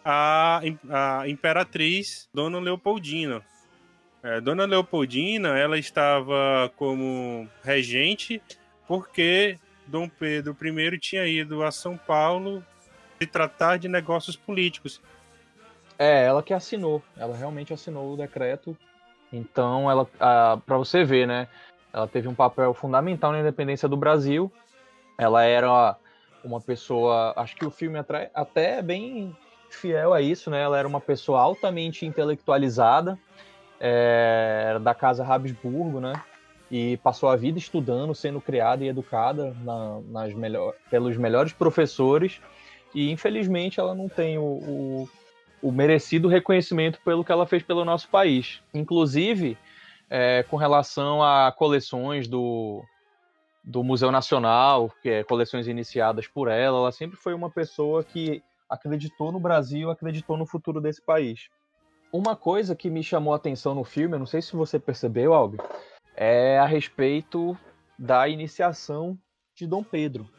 a, 0.04 0.62
a 0.90 1.28
imperatriz 1.28 2.30
Dona 2.34 2.60
Leopoldina. 2.60 3.42
É, 4.22 4.42
Dona 4.42 4.66
Leopoldina 4.66 5.58
ela 5.58 5.78
estava 5.78 6.72
como 6.76 7.50
regente 7.64 8.42
porque 8.88 9.58
Dom 9.88 10.10
Pedro 10.10 10.56
I 10.62 11.00
tinha 11.00 11.26
ido 11.26 11.64
a 11.64 11.72
São 11.72 11.98
Paulo 11.98 12.64
se 13.20 13.28
tratar 13.28 13.78
de 13.78 13.88
negócios 13.88 14.36
políticos. 14.36 15.02
É, 15.98 16.26
ela 16.26 16.44
que 16.44 16.54
assinou. 16.54 17.02
Ela 17.16 17.36
realmente 17.36 17.74
assinou 17.74 18.14
o 18.14 18.18
decreto. 18.18 18.78
Então, 19.32 19.90
ela, 19.90 20.06
para 20.66 20.78
você 20.78 21.04
ver, 21.04 21.28
né? 21.28 21.48
Ela 21.94 22.08
teve 22.08 22.28
um 22.28 22.36
papel 22.36 22.74
fundamental 22.74 23.32
na 23.32 23.40
independência 23.40 23.88
do 23.88 23.96
Brasil. 23.96 24.52
Ela 25.18 25.44
era 25.44 25.96
uma 26.44 26.60
pessoa, 26.60 27.34
acho 27.38 27.56
que 27.56 27.66
o 27.66 27.72
filme 27.72 27.98
até 27.98 28.78
é 28.78 28.82
bem 28.82 29.36
fiel 29.70 30.14
a 30.14 30.22
isso, 30.22 30.50
né? 30.50 30.62
Ela 30.62 30.78
era 30.78 30.88
uma 30.88 31.02
pessoa 31.02 31.40
altamente 31.40 32.06
intelectualizada, 32.06 33.18
é, 33.80 34.78
da 34.82 34.94
casa 34.94 35.26
Habsburgo, 35.26 36.00
né? 36.00 36.14
E 36.72 36.98
passou 36.98 37.30
a 37.30 37.36
vida 37.36 37.60
estudando, 37.60 38.16
sendo 38.16 38.42
criada 38.42 38.84
e 38.84 38.88
educada 38.88 39.56
na, 39.62 40.02
nas 40.10 40.34
melhor, 40.34 40.74
pelos 40.90 41.16
melhores 41.16 41.54
professores. 41.54 42.42
E 42.94 43.12
infelizmente 43.12 43.80
ela 43.80 43.94
não 43.94 44.10
tem 44.10 44.38
o, 44.38 44.44
o 44.44 45.10
o 45.66 45.72
merecido 45.72 46.28
reconhecimento 46.28 47.00
pelo 47.04 47.24
que 47.24 47.32
ela 47.32 47.48
fez 47.48 47.64
pelo 47.64 47.84
nosso 47.84 48.08
país. 48.10 48.62
Inclusive, 48.72 49.58
é, 50.08 50.44
com 50.44 50.58
relação 50.58 51.24
a 51.24 51.52
coleções 51.52 52.28
do, 52.28 52.84
do 53.64 53.84
Museu 53.84 54.12
Nacional, 54.12 54.92
que 55.02 55.10
é 55.10 55.24
coleções 55.24 55.68
iniciadas 55.68 56.28
por 56.28 56.50
ela, 56.50 56.78
ela 56.78 56.92
sempre 56.92 57.18
foi 57.18 57.34
uma 57.34 57.50
pessoa 57.50 58.04
que 58.04 58.44
acreditou 58.70 59.32
no 59.32 59.40
Brasil, 59.40 59.90
acreditou 59.90 60.38
no 60.38 60.46
futuro 60.46 60.80
desse 60.80 61.02
país. 61.02 61.50
Uma 62.14 62.36
coisa 62.36 62.76
que 62.76 62.90
me 62.90 63.04
chamou 63.04 63.34
a 63.34 63.38
atenção 63.38 63.74
no 63.74 63.84
filme, 63.84 64.14
eu 64.14 64.20
não 64.20 64.28
sei 64.28 64.44
se 64.44 64.56
você 64.56 64.78
percebeu, 64.78 65.34
Albi, 65.34 65.58
é 66.16 66.58
a 66.60 66.66
respeito 66.66 67.58
da 67.98 68.28
iniciação 68.28 69.18
de 69.56 69.66
Dom 69.66 69.84
Pedro. 69.84 70.30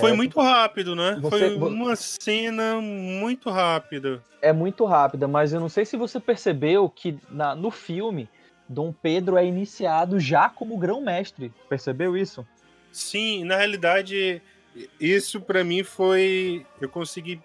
Foi 0.00 0.10
é, 0.10 0.14
muito 0.14 0.40
rápido, 0.40 0.96
né? 0.96 1.16
Você, 1.20 1.56
Foi 1.56 1.56
uma 1.56 1.94
cena 1.94 2.80
muito 2.80 3.48
rápida. 3.48 4.22
É 4.42 4.52
muito 4.52 4.84
rápida, 4.84 5.28
mas 5.28 5.52
eu 5.52 5.60
não 5.60 5.68
sei 5.68 5.84
se 5.84 5.96
você 5.96 6.18
percebeu 6.18 6.88
que 6.88 7.16
na, 7.30 7.54
no 7.54 7.70
filme 7.70 8.28
Dom 8.68 8.92
Pedro 8.92 9.36
é 9.36 9.46
iniciado 9.46 10.18
já 10.18 10.48
como 10.48 10.76
grão-mestre. 10.76 11.52
Percebeu 11.68 12.16
isso? 12.16 12.46
Sim, 12.90 13.44
na 13.44 13.56
realidade, 13.56 14.42
isso 15.00 15.40
para 15.40 15.62
mim 15.62 15.82
foi. 15.82 16.66
Eu 16.80 16.88
consegui 16.88 17.40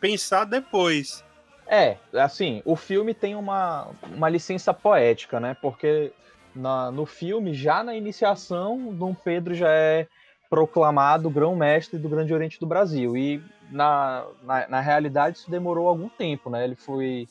pensar 0.00 0.44
depois. 0.44 1.24
É, 1.66 1.96
assim, 2.12 2.62
o 2.64 2.76
filme 2.76 3.12
tem 3.12 3.34
uma, 3.34 3.88
uma 4.14 4.28
licença 4.28 4.72
poética, 4.72 5.40
né? 5.40 5.56
Porque 5.60 6.12
na, 6.56 6.90
no 6.90 7.06
filme, 7.06 7.54
já 7.54 7.84
na 7.84 7.94
iniciação, 7.94 8.92
Dom 8.92 9.14
Pedro 9.14 9.54
já 9.54 9.70
é 9.70 10.06
proclamado 10.48 11.28
grão-mestre 11.28 11.98
do 11.98 12.08
Grande 12.08 12.32
Oriente 12.32 12.58
do 12.58 12.66
Brasil. 12.66 13.16
E 13.16 13.42
na, 13.70 14.24
na, 14.42 14.68
na, 14.68 14.80
realidade 14.80 15.38
isso 15.38 15.50
demorou 15.50 15.88
algum 15.88 16.08
tempo, 16.08 16.50
né? 16.50 16.64
Ele 16.64 16.74
foi. 16.74 17.28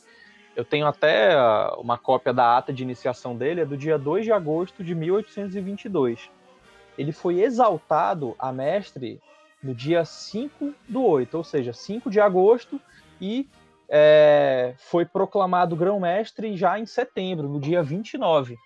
Eu 0.55 0.63
tenho 0.63 0.87
até 0.87 1.35
uma 1.77 1.97
cópia 1.97 2.33
da 2.33 2.57
ata 2.57 2.71
de 2.71 2.83
iniciação 2.83 3.35
dele, 3.35 3.61
é 3.61 3.65
do 3.65 3.75
dia 3.75 3.97
2 3.97 4.23
de 4.23 4.31
agosto 4.31 4.83
de 4.83 4.95
1822. 4.95 6.29
ele 6.97 7.11
foi 7.11 7.41
exaltado 7.41 8.35
a 8.39 8.53
mestre 8.53 9.19
no 9.61 9.75
dia 9.75 10.05
5 10.05 10.73
do 10.87 11.03
8, 11.03 11.35
ou 11.35 11.43
seja, 11.43 11.73
5 11.73 12.09
de 12.09 12.21
agosto, 12.21 12.79
e 13.19 13.49
é, 13.89 14.73
foi 14.77 15.03
proclamado 15.05 15.75
grão-mestre 15.75 16.55
já 16.55 16.79
em 16.79 16.85
setembro, 16.85 17.49
no 17.49 17.59
dia 17.59 17.83
29. 17.83 18.57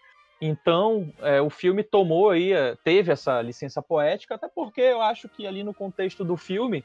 Então, 0.42 1.12
é, 1.22 1.42
o 1.42 1.50
filme 1.50 1.84
tomou 1.84 2.30
aí, 2.30 2.54
é, 2.54 2.76
teve 2.84 3.12
essa 3.12 3.42
licença 3.42 3.82
poética, 3.82 4.36
até 4.36 4.48
porque 4.48 4.82
eu 4.82 5.02
acho 5.02 5.28
que 5.28 5.46
ali 5.46 5.64
no 5.64 5.74
contexto 5.74 6.24
do 6.24 6.38
filme. 6.38 6.84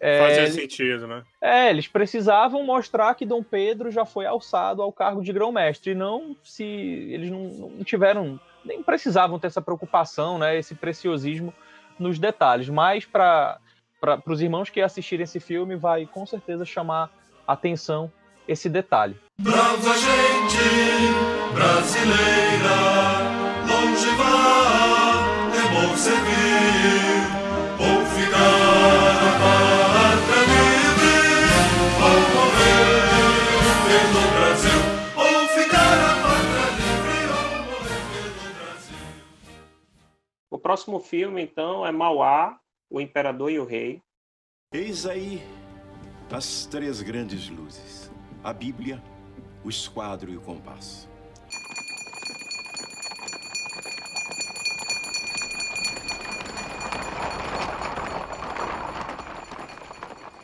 É, 0.00 0.20
Fazia 0.20 0.50
sentido, 0.50 1.06
né? 1.06 1.22
É, 1.40 1.70
eles 1.70 1.86
precisavam 1.86 2.64
mostrar 2.64 3.14
que 3.14 3.26
Dom 3.26 3.42
Pedro 3.42 3.90
já 3.90 4.04
foi 4.04 4.26
alçado 4.26 4.82
ao 4.82 4.92
cargo 4.92 5.22
de 5.22 5.32
grão-mestre, 5.32 5.92
e 5.92 5.94
não 5.94 6.36
se 6.42 6.64
eles 6.64 7.30
não, 7.30 7.44
não, 7.44 7.84
tiveram, 7.84 8.38
nem 8.64 8.82
precisavam 8.82 9.38
ter 9.38 9.48
essa 9.48 9.62
preocupação, 9.62 10.38
né, 10.38 10.56
esse 10.56 10.74
preciosismo 10.74 11.54
nos 11.98 12.18
detalhes. 12.18 12.68
Mas 12.68 13.04
para 13.04 13.60
os 14.26 14.40
irmãos 14.40 14.70
que 14.70 14.80
assistirem 14.80 15.24
esse 15.24 15.40
filme, 15.40 15.76
vai 15.76 16.04
com 16.06 16.26
certeza 16.26 16.64
chamar 16.64 17.10
atenção 17.46 18.10
esse 18.46 18.68
detalhe. 18.68 19.16
Brava 19.40 19.94
gente 19.96 21.17
brasileira, 21.52 22.78
longe 23.66 24.10
vá, 24.16 25.18
é 25.54 25.62
bom 25.72 25.96
servir, 25.96 27.24
ou 27.78 28.04
ficar 28.06 29.18
a 29.24 29.32
pátria 29.42 30.42
livre, 30.54 31.16
ou 32.04 32.18
morrer 32.36 33.08
pelo 33.88 34.22
Brasil, 34.36 34.80
ou 35.16 35.48
ficar 35.48 35.96
a 35.98 36.14
pátria 36.22 36.66
livre, 36.78 37.18
ou 37.32 37.48
morrer 37.66 38.02
pelo 38.12 38.48
Brasil. 38.54 39.02
O 40.50 40.58
próximo 40.58 40.98
filme, 41.00 41.42
então, 41.42 41.86
é 41.86 41.92
Mauá, 41.92 42.58
o 42.90 43.00
Imperador 43.00 43.50
e 43.50 43.58
o 43.58 43.64
Rei. 43.64 44.02
Eis 44.72 45.06
aí 45.06 45.42
as 46.30 46.66
três 46.66 47.00
grandes 47.00 47.48
luzes: 47.48 48.12
a 48.44 48.52
Bíblia, 48.52 49.02
o 49.64 49.68
esquadro 49.68 50.30
e 50.30 50.36
o 50.36 50.40
compasso. 50.40 51.08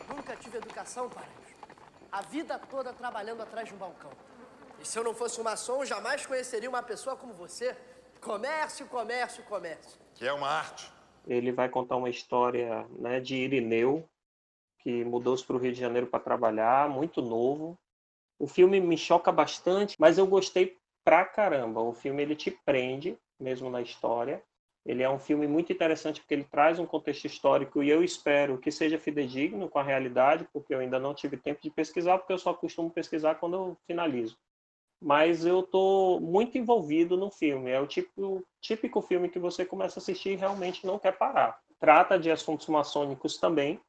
Nunca 0.09 0.35
Paranhos. 0.95 1.55
A 2.09 2.21
vida 2.21 2.57
toda 2.57 2.93
trabalhando 2.93 3.41
atrás 3.41 3.67
de 3.67 3.75
um 3.75 3.77
balcão. 3.77 4.11
E 4.79 4.85
se 4.87 4.97
eu 4.97 5.03
não 5.03 5.13
fosse 5.13 5.39
um 5.41 5.43
maçom, 5.43 5.83
jamais 5.83 6.25
conheceria 6.25 6.69
uma 6.69 6.81
pessoa 6.81 7.17
como 7.17 7.33
você. 7.33 7.75
Comércio, 8.21 8.87
comércio, 8.87 9.43
comércio. 9.43 9.99
Que 10.13 10.25
é 10.25 10.31
uma 10.31 10.47
arte. 10.47 10.89
Ele 11.27 11.51
vai 11.51 11.67
contar 11.67 11.97
uma 11.97 12.09
história 12.09 12.87
né, 12.97 13.19
de 13.19 13.35
Irineu, 13.35 14.07
que 14.79 15.03
mudou-se 15.03 15.43
para 15.43 15.57
o 15.57 15.59
Rio 15.59 15.73
de 15.73 15.79
Janeiro 15.79 16.07
para 16.07 16.19
trabalhar, 16.21 16.89
muito 16.89 17.21
novo. 17.21 17.77
O 18.39 18.47
filme 18.47 18.79
me 18.79 18.97
choca 18.97 19.31
bastante, 19.31 19.95
mas 19.99 20.17
eu 20.17 20.25
gostei 20.25 20.77
pra 21.03 21.25
caramba. 21.25 21.81
O 21.81 21.93
filme 21.93 22.21
ele 22.21 22.35
te 22.35 22.51
prende 22.51 23.17
mesmo 23.39 23.69
na 23.69 23.81
história. 23.81 24.41
Ele 24.85 25.01
é 25.01 25.09
um 25.09 25.17
filme 25.17 25.47
muito 25.47 25.73
interessante 25.73 26.21
porque 26.21 26.33
ele 26.33 26.43
traz 26.43 26.77
um 26.77 26.85
contexto 26.85 27.25
histórico 27.25 27.81
e 27.81 27.89
eu 27.89 28.03
espero 28.03 28.59
que 28.59 28.71
seja 28.71 28.99
fidedigno 28.99 29.67
com 29.67 29.79
a 29.79 29.83
realidade, 29.83 30.47
porque 30.53 30.75
eu 30.75 30.79
ainda 30.79 30.99
não 30.99 31.15
tive 31.15 31.37
tempo 31.37 31.59
de 31.61 31.71
pesquisar, 31.71 32.19
porque 32.19 32.33
eu 32.33 32.37
só 32.37 32.53
costumo 32.53 32.91
pesquisar 32.91 33.35
quando 33.35 33.55
eu 33.55 33.77
finalizo. 33.87 34.37
Mas 35.01 35.43
eu 35.43 35.61
estou 35.61 36.21
muito 36.21 36.57
envolvido 36.57 37.17
no 37.17 37.31
filme. 37.31 37.71
É 37.71 37.81
o 37.81 37.87
tipo, 37.87 38.45
típico 38.61 39.01
filme 39.01 39.27
que 39.27 39.39
você 39.39 39.65
começa 39.65 39.99
a 39.99 40.01
assistir 40.01 40.29
e 40.33 40.35
realmente 40.35 40.85
não 40.85 40.99
quer 40.99 41.17
parar. 41.17 41.59
Trata 41.79 42.19
de 42.19 42.29
assuntos 42.29 42.67
maçônicos 42.67 43.37
também, 43.37 43.79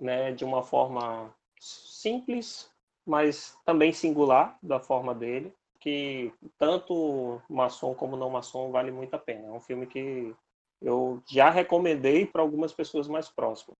né, 0.00 0.32
de 0.32 0.44
uma 0.44 0.62
forma 0.62 1.32
simples, 1.58 2.70
mas 3.06 3.56
também 3.64 3.92
singular 3.92 4.58
da 4.60 4.80
forma 4.80 5.14
dele, 5.14 5.54
que 5.86 6.32
tanto 6.58 7.40
maçom 7.48 7.94
como 7.94 8.16
não 8.16 8.28
maçom 8.28 8.72
vale 8.72 8.90
muito 8.90 9.14
a 9.14 9.20
pena. 9.20 9.46
É 9.46 9.50
um 9.52 9.60
filme 9.60 9.86
que 9.86 10.34
eu 10.82 11.22
já 11.30 11.48
recomendei 11.48 12.26
para 12.26 12.42
algumas 12.42 12.72
pessoas 12.72 13.06
mais 13.06 13.28
próximas, 13.28 13.78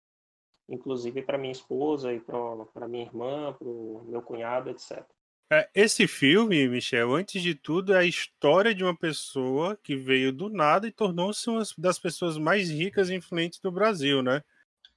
inclusive 0.69 1.21
para 1.23 1.37
minha 1.37 1.51
esposa 1.51 2.13
e 2.13 2.21
para 2.21 2.87
minha 2.87 3.07
irmã, 3.07 3.53
para 3.55 3.67
o 3.67 4.05
meu 4.07 4.23
cunhado, 4.23 4.71
etc. 4.71 5.05
É, 5.53 5.69
esse 5.75 6.07
filme, 6.07 6.69
Michel, 6.69 7.13
antes 7.13 7.43
de 7.43 7.57
tudo, 7.57 7.93
é 7.93 7.99
a 7.99 8.05
história 8.05 8.73
de 8.73 8.85
uma 8.85 8.97
pessoa 8.97 9.77
que 9.83 9.97
veio 9.97 10.33
do 10.33 10.49
nada 10.49 10.87
e 10.87 10.93
tornou-se 10.93 11.51
uma 11.51 11.65
das 11.77 11.99
pessoas 11.99 12.39
mais 12.39 12.71
ricas 12.71 13.11
e 13.11 13.17
influentes 13.17 13.59
do 13.59 13.73
Brasil, 13.73 14.23
né? 14.23 14.45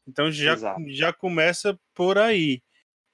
Então 0.08 0.32
já, 0.32 0.56
já 0.86 1.12
começa 1.12 1.76
por 1.96 2.20
aí. 2.20 2.62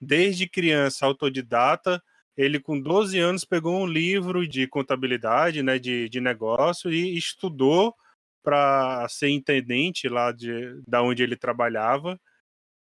Desde 0.01 0.49
criança, 0.49 1.05
autodidata, 1.05 2.03
ele 2.37 2.59
com 2.59 2.79
12 2.79 3.17
anos 3.19 3.45
pegou 3.45 3.81
um 3.81 3.87
livro 3.87 4.47
de 4.47 4.67
contabilidade, 4.67 5.63
né, 5.63 5.79
de, 5.79 6.09
de 6.09 6.19
negócio 6.19 6.91
e 6.91 7.17
estudou 7.17 7.95
para 8.43 9.07
ser 9.09 9.29
intendente 9.29 10.07
lá 10.07 10.31
de 10.31 10.81
da 10.87 11.01
onde 11.01 11.23
ele 11.23 11.35
trabalhava. 11.35 12.19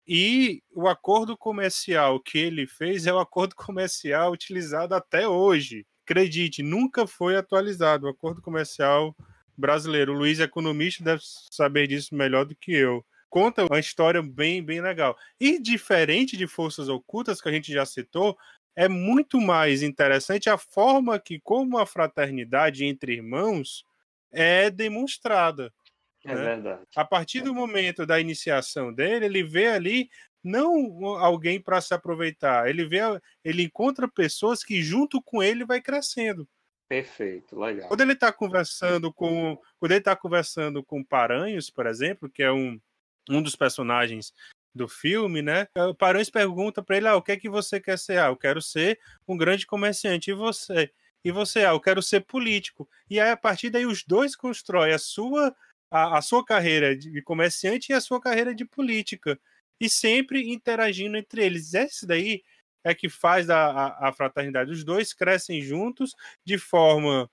E 0.08 0.62
o 0.74 0.88
acordo 0.88 1.38
comercial 1.38 2.20
que 2.20 2.38
ele 2.38 2.68
fez 2.68 3.08
é 3.08 3.14
o 3.14 3.20
acordo 3.20 3.56
comercial 3.58 4.32
utilizado 4.32 4.94
até 4.96 5.28
hoje. 5.28 5.86
Acredite, 6.06 6.62
nunca 6.62 7.08
foi 7.08 7.36
atualizado 7.36 8.06
o 8.06 8.10
acordo 8.10 8.42
comercial 8.42 9.16
brasileiro. 9.58 10.14
O 10.14 10.18
Luiz, 10.18 10.40
economista, 10.40 11.04
deve 11.04 11.24
saber 11.52 11.88
disso 11.88 12.14
melhor 12.14 12.46
do 12.46 12.56
que 12.56 12.72
eu 12.72 13.04
conta 13.36 13.66
uma 13.66 13.80
história 13.80 14.22
bem, 14.22 14.64
bem 14.64 14.80
legal. 14.80 15.18
E 15.38 15.62
diferente 15.62 16.38
de 16.38 16.48
Forças 16.48 16.88
Ocultas, 16.88 17.42
que 17.42 17.50
a 17.50 17.52
gente 17.52 17.70
já 17.70 17.86
citou, 17.86 18.38
é 18.76 18.90
muito 18.90 19.40
mais 19.40 19.82
interessante 19.82 20.50
a 20.50 20.58
forma 20.58 21.20
que, 21.20 21.40
como 21.40 21.78
a 21.78 21.86
fraternidade 21.86 22.86
entre 22.86 23.14
irmãos 23.14 23.86
é 24.32 24.70
demonstrada. 24.70 25.74
É 26.26 26.36
né? 26.36 26.42
verdade. 26.42 26.82
A 26.96 27.06
partir 27.06 27.42
do 27.42 27.54
momento 27.54 28.06
da 28.06 28.20
iniciação 28.20 28.94
dele, 28.94 29.26
ele 29.26 29.44
vê 29.44 29.68
ali 29.68 30.10
não 30.44 31.06
alguém 31.18 31.60
para 31.60 31.82
se 31.82 31.94
aproveitar, 31.94 32.70
ele 32.70 32.86
vê, 32.86 33.00
ele 33.44 33.64
encontra 33.64 34.08
pessoas 34.08 34.64
que 34.64 34.82
junto 34.82 35.22
com 35.22 35.42
ele 35.42 35.66
vai 35.66 35.82
crescendo. 35.82 36.48
Perfeito, 36.88 37.60
legal. 37.60 37.88
Quando 37.88 38.02
ele 38.02 38.14
está 38.14 38.32
conversando 38.32 39.12
com, 39.12 39.60
quando 39.80 39.92
ele 39.92 40.00
está 40.00 40.16
conversando 40.16 40.84
com 40.84 41.04
Paranhos, 41.04 41.72
por 41.72 41.88
exemplo, 41.88 42.30
que 42.30 42.44
é 42.44 42.52
um 42.52 42.80
um 43.30 43.42
dos 43.42 43.56
personagens 43.56 44.34
do 44.76 44.88
filme, 44.88 45.42
né? 45.42 45.68
Parões 45.98 46.30
pergunta 46.30 46.84
para 46.84 46.98
ele: 46.98 47.08
ah, 47.08 47.16
o 47.16 47.22
que 47.22 47.32
é 47.32 47.38
que 47.38 47.50
você 47.50 47.80
quer 47.80 47.98
ser? 47.98 48.20
Ah, 48.20 48.28
eu 48.28 48.36
quero 48.36 48.62
ser 48.62 49.00
um 49.28 49.38
grande 49.38 49.66
comerciante. 49.66 50.30
E 50.32 50.34
você? 50.34 50.92
E 51.24 51.32
você? 51.32 51.60
Ah, 51.60 51.72
eu 51.72 51.80
quero 51.80 52.02
ser 52.02 52.22
político. 52.22 52.88
E 53.10 53.20
aí, 53.20 53.32
a 53.32 53.38
partir 53.38 53.70
daí, 53.70 53.86
os 53.86 54.04
dois 54.04 54.36
constroem 54.36 54.94
a 54.94 55.00
sua, 55.00 55.56
a, 55.90 56.18
a 56.18 56.22
sua 56.22 56.44
carreira 56.44 56.96
de 56.96 57.22
comerciante 57.22 57.92
e 57.92 57.96
a 57.96 58.02
sua 58.02 58.20
carreira 58.20 58.54
de 58.54 58.66
política. 58.66 59.40
E 59.80 59.90
sempre 59.90 60.52
interagindo 60.52 61.18
entre 61.18 61.44
eles. 61.44 61.74
Esse 61.74 62.06
daí 62.06 62.44
é 62.84 62.94
que 62.94 63.10
faz 63.10 63.50
a, 63.50 63.66
a, 63.66 64.10
a 64.10 64.14
fraternidade. 64.14 64.72
Os 64.72 64.84
dois 64.84 65.14
crescem 65.14 65.62
juntos 65.62 66.14
de 66.46 66.58
forma 66.58 67.30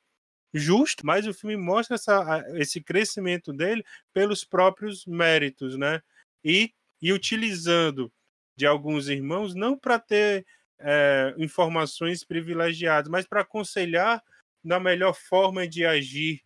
justo, 0.55 1.07
mas 1.07 1.26
o 1.26 1.35
filme 1.35 1.57
mostra 1.57 1.94
essa, 1.94 2.44
esse 2.55 2.81
crescimento 2.81 3.52
dele 3.52 3.85
pelos 4.12 4.44
próprios 4.44 5.07
méritos, 5.07 5.76
né? 5.76 6.02
E, 6.44 6.72
e 7.02 7.12
utilizando 7.12 8.10
de 8.56 8.64
alguns 8.64 9.08
irmãos 9.08 9.54
não 9.54 9.76
para 9.76 9.98
ter 9.98 10.46
é, 10.78 11.34
informações 11.36 12.24
privilegiadas, 12.24 13.10
mas 13.10 13.26
para 13.26 13.40
aconselhar 13.40 14.22
na 14.62 14.78
melhor 14.78 15.14
forma 15.14 15.66
de 15.66 15.84
agir 15.84 16.40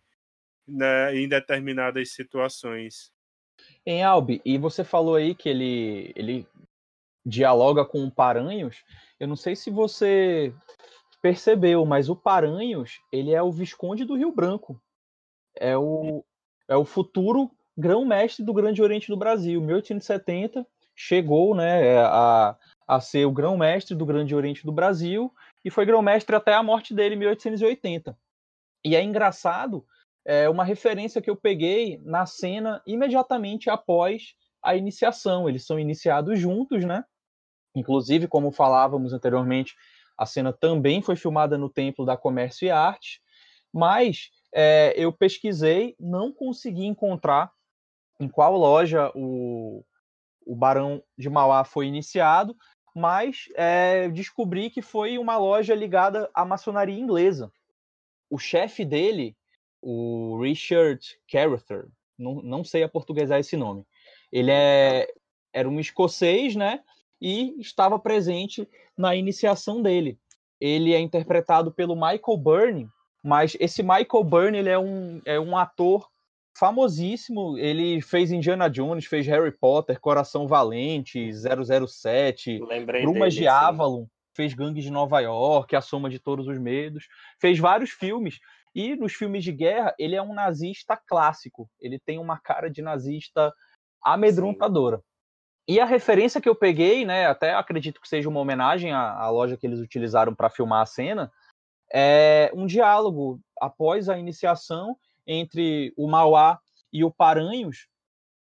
né, 0.67 1.15
em 1.15 1.27
determinadas 1.27 2.11
situações. 2.11 3.11
Em 3.85 4.03
Albi, 4.03 4.41
e 4.43 4.57
você 4.57 4.83
falou 4.83 5.15
aí 5.15 5.35
que 5.35 5.47
ele, 5.47 6.11
ele 6.15 6.47
dialoga 7.25 7.85
com 7.85 8.03
o 8.03 8.11
Paranhos. 8.11 8.83
Eu 9.19 9.27
não 9.27 9.35
sei 9.35 9.55
se 9.55 9.69
você 9.69 10.53
percebeu, 11.21 11.85
mas 11.85 12.09
o 12.09 12.15
Paranhos, 12.15 12.99
ele 13.11 13.33
é 13.33 13.41
o 13.41 13.51
Visconde 13.51 14.05
do 14.05 14.15
Rio 14.15 14.31
Branco. 14.31 14.81
É 15.55 15.77
o, 15.77 16.23
é 16.67 16.75
o 16.75 16.85
futuro 16.85 17.51
grão-mestre 17.77 18.43
do 18.43 18.53
Grande 18.53 18.81
Oriente 18.81 19.07
do 19.07 19.17
Brasil. 19.17 19.61
1870 19.61 20.65
chegou 20.95 21.53
né, 21.53 21.99
a, 21.99 22.55
a 22.87 22.99
ser 22.99 23.25
o 23.25 23.31
grão-mestre 23.31 23.95
do 23.95 24.05
Grande 24.05 24.33
Oriente 24.33 24.65
do 24.65 24.71
Brasil 24.71 25.31
e 25.63 25.69
foi 25.69 25.85
grão-mestre 25.85 26.35
até 26.35 26.53
a 26.53 26.63
morte 26.63 26.93
dele 26.93 27.15
em 27.15 27.19
1880. 27.19 28.17
E 28.83 28.95
é 28.95 29.03
engraçado, 29.03 29.85
é 30.25 30.49
uma 30.49 30.63
referência 30.63 31.21
que 31.21 31.29
eu 31.29 31.35
peguei 31.35 32.01
na 32.03 32.25
cena 32.25 32.81
imediatamente 32.87 33.69
após 33.69 34.33
a 34.63 34.75
iniciação. 34.75 35.47
Eles 35.47 35.65
são 35.65 35.79
iniciados 35.79 36.39
juntos, 36.39 36.83
né? 36.83 37.03
Inclusive, 37.75 38.27
como 38.27 38.51
falávamos 38.51 39.13
anteriormente, 39.13 39.75
a 40.17 40.25
cena 40.25 40.51
também 40.51 41.01
foi 41.01 41.15
filmada 41.15 41.57
no 41.57 41.69
Templo 41.69 42.05
da 42.05 42.17
Comércio 42.17 42.65
e 42.65 42.71
Arte, 42.71 43.21
mas 43.71 44.31
é, 44.53 44.93
eu 44.97 45.13
pesquisei, 45.13 45.95
não 45.99 46.31
consegui 46.31 46.85
encontrar 46.85 47.51
em 48.19 48.27
qual 48.27 48.57
loja 48.57 49.11
o, 49.15 49.83
o 50.45 50.55
Barão 50.55 51.03
de 51.17 51.29
Mauá 51.29 51.63
foi 51.63 51.87
iniciado, 51.87 52.55
mas 52.95 53.47
é, 53.55 54.09
descobri 54.09 54.69
que 54.69 54.81
foi 54.81 55.17
uma 55.17 55.37
loja 55.37 55.75
ligada 55.75 56.29
à 56.33 56.43
maçonaria 56.43 56.97
inglesa. 56.97 57.51
O 58.29 58.39
chefe 58.39 58.83
dele, 58.83 59.35
o 59.81 60.39
Richard 60.41 60.99
Carruthers, 61.31 61.91
não, 62.17 62.41
não 62.41 62.63
sei 62.63 62.81
a 62.83 62.89
portuguesar 62.89 63.39
esse 63.39 63.55
nome, 63.55 63.85
ele 64.31 64.51
é, 64.51 65.07
era 65.53 65.69
um 65.69 65.79
escocês, 65.79 66.55
né? 66.55 66.83
E 67.21 67.55
estava 67.59 67.99
presente 67.99 68.67
na 68.97 69.15
iniciação 69.15 69.81
dele. 69.81 70.19
Ele 70.59 70.93
é 70.93 70.99
interpretado 70.99 71.71
pelo 71.71 71.95
Michael 71.95 72.37
Byrne, 72.37 72.89
mas 73.23 73.55
esse 73.59 73.83
Michael 73.83 74.23
Byrne 74.23 74.57
ele 74.57 74.69
é 74.69 74.79
um, 74.79 75.21
é 75.25 75.39
um 75.39 75.55
ator 75.55 76.09
famosíssimo. 76.57 77.57
Ele 77.57 78.01
fez 78.01 78.31
Indiana 78.31 78.69
Jones, 78.69 79.05
fez 79.05 79.25
Harry 79.27 79.51
Potter, 79.51 79.99
Coração 79.99 80.47
Valente, 80.47 81.29
007, 81.31 82.59
Lembrei 82.63 83.01
Brumas 83.01 83.33
dele, 83.33 83.45
de 83.45 83.51
sim. 83.51 83.65
Avalon, 83.65 84.05
fez 84.35 84.53
Gangues 84.53 84.83
de 84.83 84.91
Nova 84.91 85.19
York, 85.19 85.75
A 85.75 85.81
Soma 85.81 86.09
de 86.09 86.19
Todos 86.19 86.47
os 86.47 86.57
Medos, 86.57 87.07
fez 87.39 87.59
vários 87.59 87.91
filmes. 87.91 88.39
E 88.73 88.95
nos 88.95 89.13
filmes 89.13 89.43
de 89.43 89.51
guerra, 89.51 89.95
ele 89.97 90.15
é 90.15 90.21
um 90.21 90.33
nazista 90.33 90.95
clássico. 90.95 91.69
Ele 91.79 91.99
tem 91.99 92.19
uma 92.19 92.37
cara 92.39 92.69
de 92.69 92.81
nazista 92.81 93.51
amedrontadora. 94.03 95.01
E 95.67 95.79
a 95.79 95.85
referência 95.85 96.39
que 96.39 96.47
eu 96.47 96.55
peguei, 96.55 97.03
né, 97.03 97.25
até 97.25 97.53
acredito 97.53 97.99
que 97.99 98.07
seja 98.07 98.29
uma 98.29 98.39
homenagem 98.39 98.93
à, 98.93 99.13
à 99.13 99.29
loja 99.29 99.57
que 99.57 99.65
eles 99.65 99.79
utilizaram 99.79 100.33
para 100.33 100.49
filmar 100.49 100.81
a 100.81 100.85
cena, 100.85 101.31
é 101.91 102.51
um 102.53 102.65
diálogo 102.65 103.41
após 103.59 104.07
a 104.07 104.17
iniciação 104.17 104.95
entre 105.27 105.93
o 105.97 106.07
Mauá 106.07 106.59
e 106.91 107.03
o 107.03 107.11
Paranhos, 107.11 107.87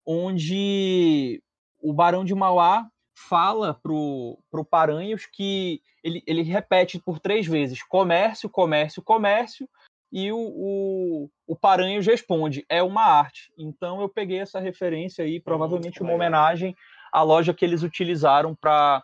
onde 0.05 1.41
o 1.79 1.93
Barão 1.93 2.25
de 2.25 2.33
Mauá 2.33 2.89
fala 3.15 3.73
pro, 3.73 4.39
pro 4.49 4.65
Paranhos 4.65 5.25
que 5.25 5.81
ele, 6.03 6.23
ele 6.25 6.41
repete 6.41 6.99
por 6.99 7.19
três 7.19 7.45
vezes 7.45 7.83
comércio, 7.83 8.49
comércio, 8.49 9.01
comércio, 9.01 9.69
e 10.11 10.31
o, 10.31 10.37
o, 10.37 11.29
o 11.47 11.55
Paranhos 11.55 12.05
responde, 12.05 12.65
é 12.67 12.83
uma 12.83 13.03
arte. 13.03 13.51
Então 13.57 14.01
eu 14.01 14.09
peguei 14.09 14.39
essa 14.39 14.59
referência 14.59 15.23
aí, 15.23 15.39
provavelmente 15.39 16.01
uma 16.01 16.13
homenagem 16.13 16.75
à 17.13 17.21
loja 17.21 17.53
que 17.53 17.63
eles 17.63 17.83
utilizaram 17.83 18.55
para 18.55 19.03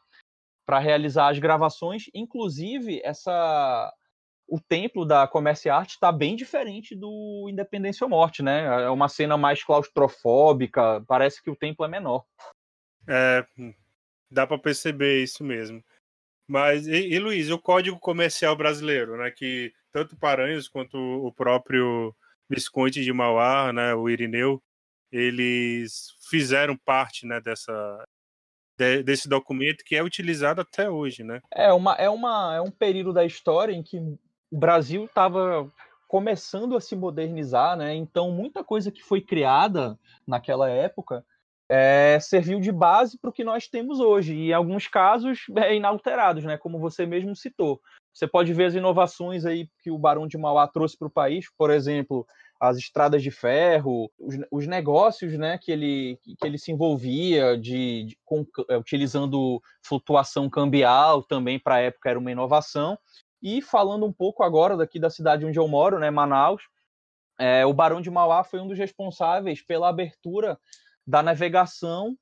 para 0.65 0.79
realizar 0.79 1.29
as 1.29 1.39
gravações, 1.39 2.09
inclusive 2.13 2.99
essa 3.01 3.89
o 4.47 4.60
templo 4.60 5.05
da 5.05 5.27
Comércio 5.27 5.73
Arte 5.73 5.91
está 5.91 6.12
bem 6.12 6.36
diferente 6.36 6.95
do 6.95 7.47
Independência 7.49 8.05
ou 8.05 8.10
Morte, 8.10 8.41
né? 8.41 8.83
É 8.83 8.89
uma 8.89 9.10
cena 9.10 9.38
mais 9.38 9.63
claustrofóbica, 9.63 11.03
parece 11.07 11.43
que 11.43 11.49
o 11.49 11.55
templo 11.55 11.86
é 11.86 11.88
menor. 11.89 12.23
É, 13.07 13.45
dá 14.31 14.47
para 14.47 14.57
perceber 14.57 15.21
isso 15.21 15.43
mesmo. 15.43 15.83
Mas, 16.47 16.88
e, 16.88 17.10
e, 17.10 17.19
Luiz, 17.19 17.49
o 17.49 17.60
Código 17.60 17.99
Comercial 17.99 18.55
Brasileiro, 18.55 19.17
né, 19.17 19.29
que 19.31 19.73
tanto 19.91 20.15
Paranhos 20.15 20.69
quanto 20.69 20.97
o 20.97 21.31
próprio 21.33 22.15
Visconde 22.49 23.03
de 23.03 23.12
Mauá, 23.12 23.73
né, 23.73 23.93
o 23.93 24.10
Irineu, 24.10 24.63
eles 25.12 26.15
fizeram 26.29 26.77
parte, 26.77 27.25
né, 27.25 27.41
dessa 27.41 28.05
de, 28.77 29.03
desse 29.03 29.27
documento 29.27 29.83
que 29.83 29.95
é 29.95 30.03
utilizado 30.03 30.62
até 30.62 30.89
hoje, 30.89 31.23
né? 31.23 31.41
É 31.51 31.73
uma 31.73 31.95
é 31.95 32.10
uma 32.10 32.55
é 32.55 32.62
um 32.62 32.71
período 32.71 33.12
da 33.12 33.25
história 33.25 33.73
em 33.73 33.81
que 33.81 33.97
o 34.51 34.57
Brasil 34.57 35.05
estava 35.05 35.71
começando 36.07 36.75
a 36.75 36.81
se 36.81 36.95
modernizar, 36.95 37.75
né? 37.75 37.93
Então 37.93 38.31
muita 38.31 38.63
coisa 38.63 38.91
que 38.91 39.03
foi 39.03 39.21
criada 39.21 39.99
naquela 40.25 40.69
época 40.69 41.25
é, 41.69 42.17
serviu 42.21 42.60
de 42.60 42.71
base 42.71 43.17
para 43.17 43.29
o 43.29 43.33
que 43.33 43.43
nós 43.43 43.67
temos 43.67 43.99
hoje, 43.99 44.33
e 44.33 44.49
em 44.49 44.53
alguns 44.53 44.88
casos 44.88 45.39
é, 45.57 45.75
inalterados, 45.75 46.43
né? 46.43 46.57
como 46.57 46.79
você 46.79 47.05
mesmo 47.05 47.36
citou. 47.36 47.81
Você 48.13 48.25
pode 48.25 48.53
ver 48.53 48.65
as 48.65 48.73
inovações 48.73 49.45
aí 49.45 49.69
que 49.83 49.91
o 49.91 49.97
Barão 49.97 50.27
de 50.27 50.38
Mauá 50.38 50.67
trouxe 50.67 50.97
para 50.97 51.07
o 51.07 51.12
país, 51.12 51.45
por 51.55 51.69
exemplo, 51.69 52.25
as 52.60 52.77
estradas 52.77 53.21
de 53.21 53.29
ferro, 53.29 54.10
os, 54.17 54.36
os 54.49 54.65
negócios 54.65 55.38
né, 55.38 55.60
que, 55.62 55.71
ele, 55.71 56.17
que 56.23 56.47
ele 56.47 56.57
se 56.57 56.71
envolvia 56.71 57.55
de, 57.55 58.05
de 58.05 58.17
com, 58.25 58.43
utilizando 58.79 59.62
flutuação 59.83 60.49
cambial 60.49 61.21
também 61.21 61.60
para 61.60 61.75
a 61.75 61.79
época 61.81 62.10
era 62.10 62.17
uma 62.17 62.31
inovação. 62.31 62.97
E 63.41 63.62
falando 63.62 64.06
um 64.06 64.13
pouco 64.13 64.43
agora 64.43 64.76
daqui 64.76 65.00
da 65.00 65.10
cidade 65.10 65.45
onde 65.45 65.60
eu 65.60 65.67
moro, 65.67 66.00
né, 66.00 66.10
Manaus, 66.10 66.63
é, 67.39 67.65
o 67.65 67.73
Barão 67.73 68.02
de 68.02 68.10
Mauá 68.10 68.43
foi 68.43 68.60
um 68.60 68.67
dos 68.67 68.78
responsáveis 68.78 69.62
pela 69.62 69.89
abertura 69.89 70.60
da 71.06 71.21
navegação 71.21 72.17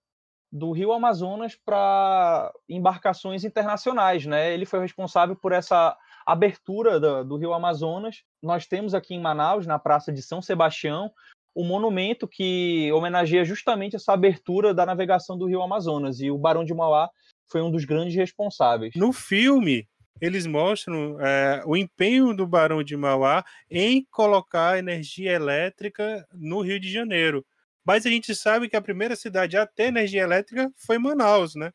do 0.52 0.72
Rio 0.72 0.92
Amazonas 0.94 1.56
para 1.56 2.52
embarcações 2.70 3.44
internacionais, 3.44 4.26
né? 4.26 4.54
Ele 4.54 4.66
foi 4.66 4.80
responsável 4.80 5.36
por 5.36 5.52
essa 5.52 5.98
abertura 6.26 7.00
do, 7.00 7.24
do, 7.24 7.38
Rio 7.38 7.54
Amazonas. 7.54 8.24
Nós 8.42 8.66
temos 8.66 8.94
aqui 8.94 9.14
em 9.14 9.22
Manaus, 9.22 9.66
na 9.66 9.80
Praça 9.80 10.12
de 10.12 10.22
São 10.22 10.42
Sebastião, 10.42 11.12
um 11.56 11.66
monumento 11.66 12.28
que 12.28 12.92
homenageia 12.94 13.44
justamente 13.46 13.96
essa 13.96 14.14
abertura 14.14 14.74
da 14.74 14.86
navegação 14.86 15.38
do 15.38 15.46
Rio 15.46 15.62
Amazonas. 15.62 16.20
E 16.20 16.30
o 16.30 16.38
Barão 16.38 16.64
de 16.64 16.74
Mauá 16.74 17.10
foi 17.48 17.62
um 17.62 17.72
dos 17.72 17.86
grandes 17.86 18.16
responsáveis. 18.16 18.94
No 18.96 19.14
filme, 19.14 19.88
eles 20.22 20.46
mostram 20.46 21.20
é, 21.20 21.62
o 21.66 21.76
empenho 21.76 22.34
do 22.34 22.48
Barão 22.48 22.84
de 22.84 22.96
Mauá 22.96 23.44
em 23.70 24.06
colocar 24.10 24.78
energia 24.78 25.32
elétrica 25.32 26.26
no 26.34 26.62
Rio 26.62 26.80
de 26.80 26.92
Janeiro. 26.92 27.46
Mas 27.84 28.06
a 28.06 28.10
gente 28.10 28.34
sabe 28.34 28.68
que 28.68 28.76
a 28.76 28.82
primeira 28.82 29.16
cidade 29.16 29.58
a 29.58 29.66
ter 29.66 29.86
energia 29.86 30.24
elétrica 30.24 30.72
foi 30.76 30.98
Manaus, 30.98 31.54
né? 31.54 31.72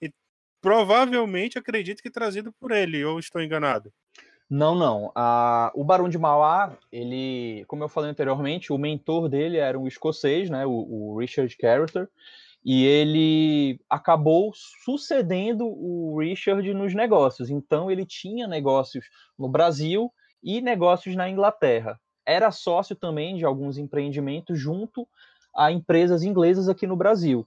E 0.00 0.12
provavelmente 0.60 1.58
acredito 1.58 2.02
que 2.02 2.10
trazido 2.10 2.52
por 2.52 2.72
ele, 2.72 3.04
ou 3.04 3.18
estou 3.18 3.40
enganado? 3.40 3.92
Não, 4.50 4.74
não. 4.74 5.12
Ah, 5.14 5.70
o 5.74 5.84
Barão 5.84 6.08
de 6.08 6.18
Mauá, 6.18 6.76
ele, 6.90 7.64
como 7.68 7.84
eu 7.84 7.88
falei 7.88 8.10
anteriormente, 8.10 8.72
o 8.72 8.76
mentor 8.76 9.28
dele 9.28 9.56
era 9.56 9.78
um 9.78 9.86
escocês, 9.86 10.50
né? 10.50 10.66
O, 10.66 10.70
o 10.70 11.18
Richard 11.18 11.56
Carruthers, 11.56 12.08
e 12.64 12.84
ele 12.84 13.80
acabou 13.90 14.52
sucedendo 14.54 15.66
o 15.66 16.18
Richard 16.20 16.72
nos 16.74 16.94
negócios. 16.94 17.50
Então 17.50 17.90
ele 17.90 18.06
tinha 18.06 18.46
negócios 18.46 19.04
no 19.38 19.48
Brasil 19.48 20.12
e 20.42 20.60
negócios 20.60 21.16
na 21.16 21.28
Inglaterra. 21.28 22.00
Era 22.24 22.52
sócio 22.52 22.94
também 22.94 23.36
de 23.36 23.44
alguns 23.44 23.78
empreendimentos 23.78 24.58
junto 24.58 25.08
a 25.54 25.72
empresas 25.72 26.22
inglesas 26.22 26.68
aqui 26.68 26.86
no 26.86 26.96
Brasil. 26.96 27.46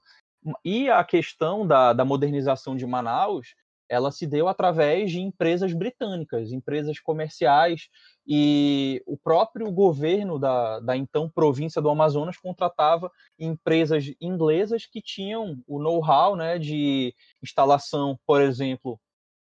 E 0.64 0.90
a 0.90 1.04
questão 1.04 1.66
da, 1.66 1.94
da 1.94 2.06
modernização 2.06 2.76
de 2.76 2.86
Manaus, 2.86 3.56
ela 3.88 4.12
se 4.12 4.26
deu 4.26 4.48
através 4.48 5.12
de 5.12 5.20
empresas 5.20 5.74
britânicas, 5.74 6.52
empresas 6.52 7.00
comerciais, 7.00 7.90
e 8.28 9.04
o 9.06 9.16
próprio 9.16 9.72
governo 9.72 10.40
da, 10.40 10.80
da 10.80 10.98
então 10.98 11.30
província 11.30 11.82
do 11.82 11.90
Amazonas 11.90 12.38
contratava 12.38 13.12
empresas 13.38 14.12
inglesas 14.20 14.86
que 14.86 15.02
tinham 15.02 15.62
o 15.68 15.80
know-how 15.80 16.36
né, 16.36 16.58
de 16.58 17.14
instalação, 17.42 18.20
por 18.26 18.42
exemplo, 18.42 19.00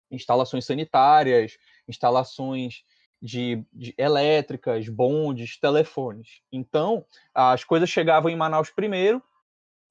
instalações 0.10 0.66
sanitárias, 0.66 1.58
instalações 1.88 2.84
de, 3.22 3.64
de, 3.72 3.94
elétricas, 3.98 4.88
bondes, 4.90 5.60
telefones. 5.60 6.42
Então, 6.52 7.06
as 7.34 7.64
coisas 7.64 7.90
chegavam 7.90 8.32
em 8.32 8.36
Manaus 8.36 8.70
primeiro, 8.70 9.22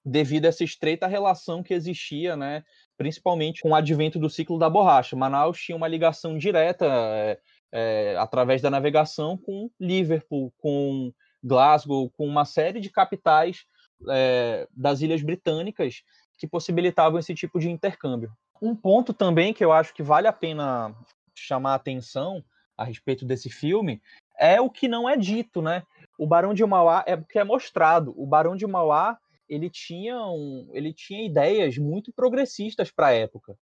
devido 0.05 0.47
a 0.47 0.49
essa 0.49 0.65
estreita 0.65 1.07
relação 1.07 1.63
que 1.63 1.75
existia, 1.75 2.35
né, 2.35 2.65
principalmente 3.01 3.63
com 3.63 3.71
o 3.71 3.75
advento 3.75 4.19
do 4.19 4.29
ciclo 4.29 4.59
da 4.59 4.69
borracha. 4.69 5.17
Manaus 5.17 5.59
tinha 5.59 5.75
uma 5.75 5.89
ligação 5.89 6.37
direta 6.37 6.85
é, 6.87 7.39
é, 7.73 8.17
através 8.19 8.61
da 8.61 8.69
navegação 8.69 9.39
com 9.39 9.71
Liverpool, 9.81 10.53
com 10.59 11.11
Glasgow, 11.43 12.11
com 12.11 12.27
uma 12.27 12.45
série 12.45 12.79
de 12.79 12.91
capitais 12.91 13.65
é, 14.11 14.69
das 14.77 15.01
ilhas 15.01 15.23
britânicas 15.23 16.03
que 16.37 16.47
possibilitavam 16.47 17.19
esse 17.19 17.35
tipo 17.35 17.59
de 17.59 17.71
intercâmbio. 17.71 18.31
Um 18.61 18.77
ponto 18.77 19.15
também 19.15 19.55
que 19.55 19.65
eu 19.65 19.73
acho 19.73 19.95
que 19.95 20.03
vale 20.03 20.29
a 20.29 20.33
pena 20.33 20.95
chamar 21.35 21.73
a 21.73 21.77
atenção 21.77 22.45
a 22.77 22.85
respeito 22.85 23.25
desse 23.25 23.49
filme 23.49 24.03
é 24.39 24.61
o 24.61 24.69
que 24.69 24.87
não 24.87 25.09
é 25.09 25.17
dito, 25.17 25.63
né? 25.63 25.85
O 26.19 26.27
Barão 26.27 26.53
de 26.53 26.67
Mauá 26.67 27.03
é 27.07 27.15
o 27.15 27.25
que 27.25 27.39
é 27.39 27.45
mostrado. 27.45 28.13
O 28.15 28.27
Barão 28.27 28.55
de 28.55 28.67
Mauá 28.67 29.19
ele 29.51 29.69
tinha, 29.69 30.17
um, 30.27 30.71
ele 30.73 30.95
tinha 30.95 31.27
ideias 31.27 31.77
muito 31.77 32.13
progressistas 32.13 32.93
para 32.93 33.09
a 33.09 33.13
época. 33.13 33.59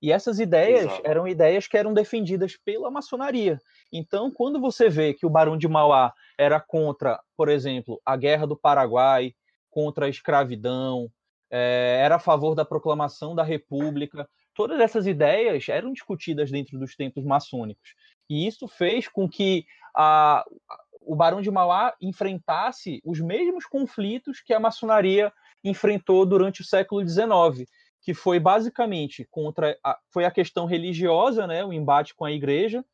E 0.00 0.12
essas 0.12 0.38
ideias 0.38 0.84
Exato. 0.84 1.02
eram 1.04 1.28
ideias 1.28 1.66
que 1.66 1.76
eram 1.76 1.92
defendidas 1.92 2.56
pela 2.56 2.90
maçonaria. 2.90 3.60
Então, 3.92 4.30
quando 4.30 4.60
você 4.60 4.88
vê 4.88 5.12
que 5.12 5.26
o 5.26 5.30
Barão 5.30 5.56
de 5.56 5.68
Mauá 5.68 6.12
era 6.38 6.60
contra, 6.60 7.20
por 7.36 7.48
exemplo, 7.48 8.00
a 8.04 8.16
Guerra 8.16 8.46
do 8.46 8.56
Paraguai, 8.56 9.34
contra 9.68 10.06
a 10.06 10.08
escravidão, 10.08 11.10
é, 11.50 12.00
era 12.00 12.16
a 12.16 12.20
favor 12.20 12.54
da 12.54 12.64
proclamação 12.64 13.34
da 13.34 13.42
República, 13.42 14.28
todas 14.54 14.80
essas 14.80 15.06
ideias 15.06 15.68
eram 15.68 15.92
discutidas 15.92 16.50
dentro 16.50 16.78
dos 16.78 16.94
templos 16.94 17.24
maçônicos. 17.24 17.94
E 18.28 18.46
isso 18.46 18.66
fez 18.68 19.08
com 19.08 19.28
que 19.28 19.64
a, 19.94 20.44
o 21.04 21.16
Barão 21.16 21.40
de 21.40 21.50
Mauá 21.50 21.94
enfrentasse 22.00 23.00
os 23.04 23.20
mesmos 23.20 23.66
conflitos 23.66 24.40
que 24.40 24.54
a 24.54 24.60
maçonaria 24.60 25.32
enfrentou 25.64 26.26
durante 26.26 26.60
o 26.60 26.64
século 26.64 27.06
XIX, 27.06 27.68
que 28.00 28.14
foi 28.14 28.40
basicamente 28.40 29.26
contra 29.30 29.78
a, 29.84 29.98
foi 30.10 30.24
a 30.24 30.30
questão 30.30 30.66
religiosa, 30.66 31.46
né, 31.46 31.64
o 31.64 31.72
embate 31.72 32.14
com 32.14 32.24
a 32.24 32.32
igreja, 32.32 32.84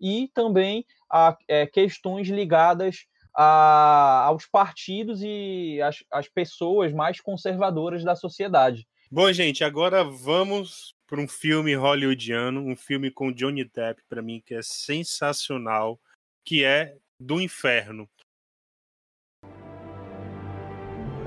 e 0.00 0.30
também 0.34 0.84
a 1.10 1.36
é, 1.48 1.66
questões 1.66 2.28
ligadas 2.28 3.06
a, 3.34 4.24
aos 4.26 4.46
partidos 4.46 5.22
e 5.22 5.80
as, 5.82 6.04
as 6.10 6.28
pessoas 6.28 6.92
mais 6.92 7.20
conservadoras 7.20 8.04
da 8.04 8.14
sociedade. 8.14 8.86
Bom, 9.10 9.32
gente, 9.32 9.64
agora 9.64 10.04
vamos 10.04 10.94
para 11.06 11.20
um 11.20 11.26
filme 11.26 11.74
hollywoodiano, 11.74 12.60
um 12.60 12.76
filme 12.76 13.10
com 13.10 13.32
Johnny 13.32 13.64
Depp, 13.64 14.02
para 14.08 14.20
mim, 14.20 14.42
que 14.44 14.54
é 14.54 14.60
sensacional, 14.60 15.98
que 16.44 16.62
é 16.62 16.94
Do 17.20 17.40
Inferno. 17.40 18.08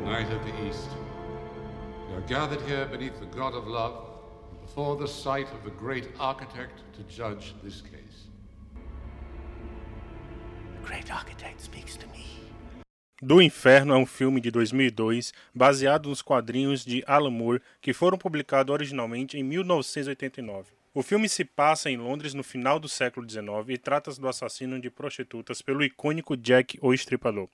Night 0.06 0.32
of 0.32 0.41
the 0.45 0.65
East. 0.65 0.88
We 2.08 2.15
are 2.15 2.21
gathered 2.27 2.62
here 2.62 2.86
beneath 2.86 3.19
the 3.19 3.25
God 3.25 3.54
of 3.54 3.67
love, 3.67 4.06
before 4.62 4.95
the 4.95 5.06
sight 5.06 5.47
of 5.54 5.65
the 5.65 5.71
great 5.71 6.08
architect 6.17 6.82
to 6.93 7.04
judge 7.04 7.54
this 7.62 7.82
case. 7.82 8.30
The 10.80 10.88
great 10.88 11.12
architect 11.12 11.60
speaks 11.60 11.97
to 11.97 12.08
me. 12.08 12.25
Do 13.21 13.41
Inferno 13.41 13.93
é 13.93 13.97
um 13.97 14.06
filme 14.06 14.39
de 14.39 14.49
2002 14.49 15.34
baseado 15.54 16.08
nos 16.08 16.21
quadrinhos 16.21 16.86
de 16.86 17.04
Alan 17.06 17.32
Moore 17.32 17.62
que 17.82 17.91
foram 17.91 18.17
publicados 18.17 18.71
originalmente 18.71 19.38
em 19.38 19.43
1989. 19.43 20.81
O 20.93 21.01
filme 21.01 21.30
se 21.30 21.45
passa 21.45 21.89
em 21.89 21.95
Londres 21.95 22.34
no 22.34 22.43
final 22.43 22.77
do 22.77 22.89
século 22.89 23.25
XIX 23.30 23.47
e 23.69 23.77
trata-se 23.77 24.19
do 24.19 24.27
assassino 24.27 24.77
de 24.77 24.89
prostitutas 24.89 25.62
pelo 25.62 25.86
icônico 25.86 26.36
Jack 26.36 26.77
o 26.82 26.93
Estripador. 26.93 27.47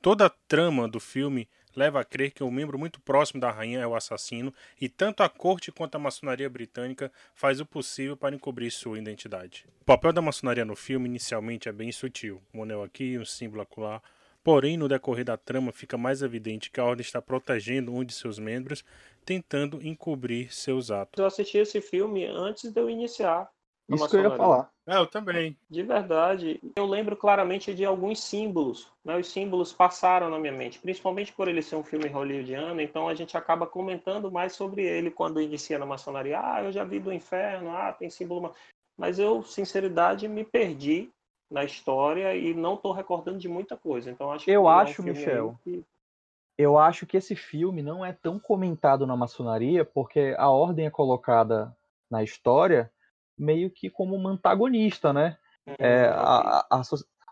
Toda 0.00 0.24
a 0.24 0.30
trama 0.48 0.88
do 0.88 0.98
filme 0.98 1.46
leva 1.76 2.00
a 2.00 2.04
crer 2.04 2.30
que 2.30 2.42
um 2.42 2.50
membro 2.50 2.78
muito 2.78 2.98
próximo 2.98 3.42
da 3.42 3.50
rainha 3.50 3.80
é 3.80 3.86
o 3.86 3.94
assassino 3.94 4.54
e 4.80 4.88
tanto 4.88 5.22
a 5.22 5.28
corte 5.28 5.70
quanto 5.70 5.96
a 5.96 5.98
maçonaria 5.98 6.48
britânica 6.48 7.12
faz 7.34 7.60
o 7.60 7.66
possível 7.66 8.16
para 8.16 8.34
encobrir 8.34 8.70
sua 8.70 8.98
identidade. 8.98 9.66
O 9.82 9.84
papel 9.84 10.14
da 10.14 10.22
maçonaria 10.22 10.64
no 10.64 10.74
filme 10.74 11.06
inicialmente 11.06 11.68
é 11.68 11.72
bem 11.72 11.92
sutil, 11.92 12.40
um 12.54 12.62
anel 12.62 12.82
aqui, 12.82 13.18
um 13.18 13.24
símbolo 13.26 13.60
acolá, 13.60 14.00
Porém, 14.42 14.76
no 14.76 14.88
decorrer 14.88 15.24
da 15.24 15.36
trama, 15.36 15.70
fica 15.70 15.96
mais 15.96 16.20
evidente 16.20 16.68
que 16.68 16.80
a 16.80 16.84
Ordem 16.84 17.02
está 17.02 17.22
protegendo 17.22 17.94
um 17.94 18.02
de 18.02 18.12
seus 18.12 18.40
membros, 18.40 18.84
tentando 19.24 19.84
encobrir 19.86 20.52
seus 20.52 20.90
atos. 20.90 21.18
Eu 21.18 21.26
assisti 21.26 21.58
esse 21.58 21.80
filme 21.80 22.26
antes 22.26 22.70
de 22.70 22.80
eu 22.80 22.90
iniciar. 22.90 23.50
Isso 23.88 24.08
que 24.08 24.16
eu 24.16 24.22
ia 24.22 24.36
falar. 24.36 24.70
É, 24.86 24.96
eu 24.96 25.06
também. 25.06 25.56
De 25.68 25.82
verdade. 25.82 26.60
Eu 26.74 26.86
lembro 26.86 27.16
claramente 27.16 27.74
de 27.74 27.84
alguns 27.84 28.22
símbolos. 28.22 28.90
Né? 29.04 29.16
Os 29.16 29.28
símbolos 29.28 29.72
passaram 29.72 30.30
na 30.30 30.38
minha 30.38 30.52
mente, 30.52 30.78
principalmente 30.78 31.32
por 31.32 31.48
ele 31.48 31.62
ser 31.62 31.76
um 31.76 31.84
filme 31.84 32.08
hollywoodiano, 32.08 32.80
então 32.80 33.08
a 33.08 33.14
gente 33.14 33.36
acaba 33.36 33.66
comentando 33.66 34.30
mais 34.30 34.54
sobre 34.54 34.84
ele 34.84 35.10
quando 35.10 35.40
inicia 35.40 35.78
na 35.78 35.86
maçonaria. 35.86 36.40
Ah, 36.40 36.62
eu 36.62 36.72
já 36.72 36.84
vi 36.84 36.98
do 36.98 37.12
inferno, 37.12 37.70
ah, 37.70 37.92
tem 37.92 38.10
símbolo. 38.10 38.52
Mas 38.96 39.18
eu, 39.18 39.42
sinceridade, 39.42 40.28
me 40.28 40.44
perdi 40.44 41.10
na 41.50 41.64
história 41.64 42.34
e 42.34 42.54
não 42.54 42.74
estou 42.74 42.92
recordando 42.92 43.38
de 43.38 43.48
muita 43.48 43.76
coisa. 43.76 44.10
Então 44.10 44.32
acho 44.32 44.50
eu 44.50 44.66
acho, 44.66 45.02
é 45.02 45.04
um 45.04 45.08
Michel. 45.08 45.58
Que... 45.62 45.84
Eu 46.56 46.78
acho 46.78 47.06
que 47.06 47.16
esse 47.16 47.34
filme 47.34 47.82
não 47.82 48.04
é 48.04 48.12
tão 48.12 48.38
comentado 48.38 49.06
na 49.06 49.16
maçonaria 49.16 49.84
porque 49.84 50.34
a 50.38 50.50
ordem 50.50 50.86
é 50.86 50.90
colocada 50.90 51.74
na 52.10 52.22
história 52.22 52.90
meio 53.38 53.70
que 53.70 53.88
como 53.88 54.14
uma 54.14 54.30
antagonista, 54.30 55.12
né? 55.12 55.36
Uhum, 55.66 55.74
é, 55.78 56.08
a, 56.08 56.66
a, 56.70 56.82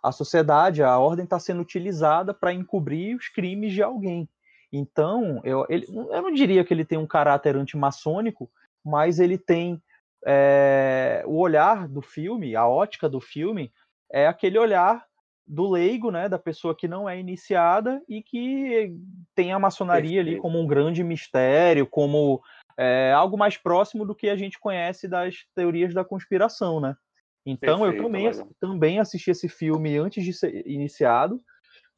a 0.03 0.13
sociedade, 0.13 0.83
a 0.83 0.99
ordem 0.99 1.25
está 1.25 1.39
sendo 1.39 1.61
utilizada 1.61 2.33
para 2.33 2.53
encobrir 2.53 3.17
os 3.17 3.29
crimes 3.29 3.73
de 3.73 3.83
alguém. 3.83 4.29
Então, 4.73 5.41
eu, 5.45 5.67
ele, 5.69 5.87
eu 5.89 6.23
não 6.23 6.33
diria 6.33 6.65
que 6.65 6.73
ele 6.73 6.85
tem 6.85 6.99
um 6.99 7.07
caráter 7.07 7.57
antimaçônico, 7.57 8.51
mas 8.85 9.19
ele 9.19 9.37
tem 9.37 9.83
é, 10.25 11.23
o 11.27 11.39
olhar 11.39 11.89
do 11.89 12.01
filme, 12.01 12.55
a 12.55 12.67
ótica 12.67 13.09
do 13.09 13.21
filme, 13.21 13.73
é 14.11 14.27
aquele 14.27 14.59
olhar 14.59 15.05
do 15.51 15.69
leigo, 15.69 16.13
né, 16.13 16.29
da 16.29 16.39
pessoa 16.39 16.77
que 16.77 16.87
não 16.87 17.09
é 17.09 17.19
iniciada 17.19 18.01
e 18.09 18.23
que 18.23 18.95
tem 19.35 19.53
a 19.53 19.59
maçonaria 19.59 20.23
Perfeito. 20.23 20.29
ali 20.29 20.41
como 20.41 20.61
um 20.61 20.67
grande 20.67 21.03
mistério, 21.03 21.89
como 21.89 22.41
é, 22.79 23.13
algo 23.13 23.37
mais 23.37 23.57
próximo 23.57 24.07
do 24.07 24.15
que 24.15 24.29
a 24.29 24.37
gente 24.37 24.61
conhece 24.61 25.09
das 25.09 25.45
teorias 25.53 25.93
da 25.93 26.05
conspiração, 26.05 26.79
né? 26.79 26.97
Então 27.45 27.81
Perfeito, 27.81 27.99
eu 27.99 28.05
também, 28.05 28.31
também 28.61 29.01
assisti 29.01 29.33
esse 29.33 29.49
filme 29.49 29.99
antes 29.99 30.25
de 30.25 30.33
ser 30.33 30.65
iniciado 30.65 31.41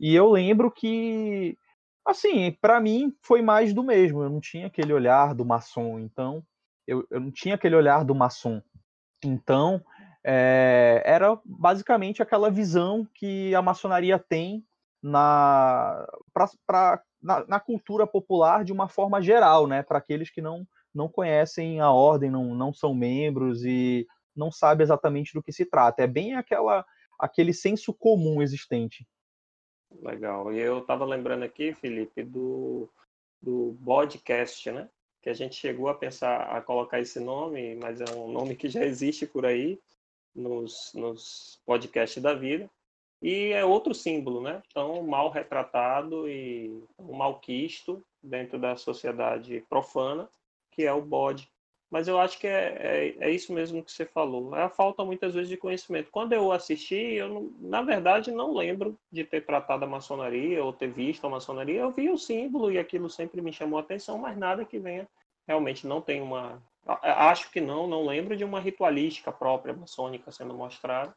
e 0.01 0.15
eu 0.15 0.31
lembro 0.31 0.71
que, 0.71 1.55
assim, 2.07 2.57
para 2.59 2.81
mim 2.81 3.15
foi 3.21 3.43
mais 3.43 3.75
do 3.75 3.85
mesmo. 3.85 4.23
Eu 4.23 4.31
não 4.31 4.41
tinha 4.41 4.69
aquele 4.69 4.95
olhar 4.95 5.35
do 5.35 5.45
maçom, 5.45 5.99
então 5.99 6.43
eu, 6.87 7.07
eu 7.11 7.21
não 7.21 7.31
tinha 7.31 7.57
aquele 7.57 7.77
olhar 7.77 8.03
do 8.03 8.15
maçom. 8.15 8.63
Então 9.23 9.85
é, 10.25 11.03
era 11.05 11.39
basicamente 11.45 12.23
aquela 12.23 12.51
visão 12.51 13.07
que 13.15 13.55
a 13.55 13.63
maçonaria 13.63 14.19
tem 14.19 14.65
na, 15.03 16.07
pra, 16.33 16.49
pra, 16.67 17.03
na, 17.21 17.45
na, 17.47 17.61
cultura 17.61 18.07
popular 18.07 18.65
de 18.65 18.73
uma 18.73 18.89
forma 18.89 19.21
geral, 19.21 19.67
né? 19.67 19.83
Para 19.83 19.99
aqueles 19.99 20.31
que 20.31 20.41
não, 20.41 20.67
não 20.95 21.09
conhecem 21.09 21.81
a 21.81 21.91
ordem, 21.91 22.31
não, 22.31 22.55
não 22.55 22.73
são 22.73 22.95
membros 22.95 23.65
e 23.65 24.07
não 24.35 24.53
sabem 24.53 24.85
exatamente 24.85 25.35
do 25.35 25.43
que 25.43 25.53
se 25.53 25.65
trata. 25.65 26.03
É 26.03 26.07
bem 26.07 26.35
aquela, 26.35 26.85
aquele 27.19 27.53
senso 27.53 27.93
comum 27.93 28.41
existente. 28.41 29.07
Legal. 30.01 30.53
E 30.53 30.59
eu 30.59 30.79
estava 30.79 31.05
lembrando 31.05 31.43
aqui, 31.43 31.75
Felipe, 31.75 32.23
do, 32.23 32.89
do 33.41 33.77
podcast, 33.85 34.71
né? 34.71 34.89
Que 35.21 35.31
a 35.31 35.35
gente 35.35 35.57
chegou 35.57 35.89
a 35.89 35.95
pensar 35.95 36.43
a 36.57 36.61
colocar 36.61 37.01
esse 37.01 37.21
nome, 37.21 37.77
mas 37.77 38.01
é 38.01 38.15
um 38.15 38.31
nome 38.31 38.57
que 38.57 38.69
já 38.69 38.85
existe 38.85 39.27
por 39.27 39.45
aí, 39.45 39.79
nos, 40.35 40.93
nos 40.95 41.61
podcasts 41.65 42.23
da 42.23 42.35
vida. 42.35 42.71
E 43.21 43.53
é 43.53 43.65
outro 43.65 43.95
símbolo, 43.95 44.41
né? 44.41 44.63
Tão 44.75 45.03
mal 45.05 45.31
retratado 45.31 46.29
e 46.29 46.83
mal 46.99 47.39
quisto 47.39 48.05
dentro 48.23 48.59
da 48.59 48.77
sociedade 48.77 49.65
profana, 49.69 50.29
que 50.73 50.85
é 50.85 50.93
o 50.93 51.01
bode. 51.01 51.49
Mas 51.93 52.09
eu 52.09 52.19
acho 52.19 52.39
que 52.39 52.47
é, 52.47 53.15
é, 53.21 53.29
é, 53.29 53.31
isso 53.31 53.53
mesmo 53.53 53.85
que 53.85 53.93
você 53.93 54.07
falou. 54.07 54.57
É 54.57 54.63
a 54.63 54.69
falta, 54.71 55.05
muitas 55.05 55.35
vezes, 55.35 55.51
de 55.51 55.59
conhecimento. 55.59 56.11
Quando 56.11 56.33
eu 56.33 56.51
assisti, 56.51 56.95
eu, 56.95 57.29
não, 57.29 57.53
na 57.61 57.83
verdade, 57.83 58.31
não 58.31 58.55
lembro 58.55 58.99
de 59.11 59.23
ter 59.25 59.45
tratado 59.45 59.85
a 59.85 59.89
maçonaria 59.89 60.65
ou 60.65 60.73
ter 60.73 60.91
visto 60.91 61.27
a 61.27 61.31
maçonaria. 61.31 61.81
Eu 61.81 61.91
vi 61.91 62.09
o 62.09 62.17
símbolo 62.17 62.73
e 62.73 62.79
aquilo 62.79 63.11
sempre 63.11 63.43
me 63.43 63.53
chamou 63.53 63.79
a 63.79 63.83
atenção, 63.83 64.17
mas 64.17 64.39
nada 64.39 64.65
que 64.65 64.79
venha. 64.79 65.07
Realmente 65.47 65.87
não 65.87 66.01
tem 66.01 66.23
uma, 66.23 66.63
Acho 66.87 67.51
que 67.51 67.61
não, 67.61 67.87
não 67.87 68.05
lembro 68.05 68.37
de 68.37 68.45
uma 68.45 68.61
ritualística 68.61 69.31
própria 69.31 69.75
maçônica 69.75 70.33
sendo 70.33 70.55
mostrada. 70.55 71.15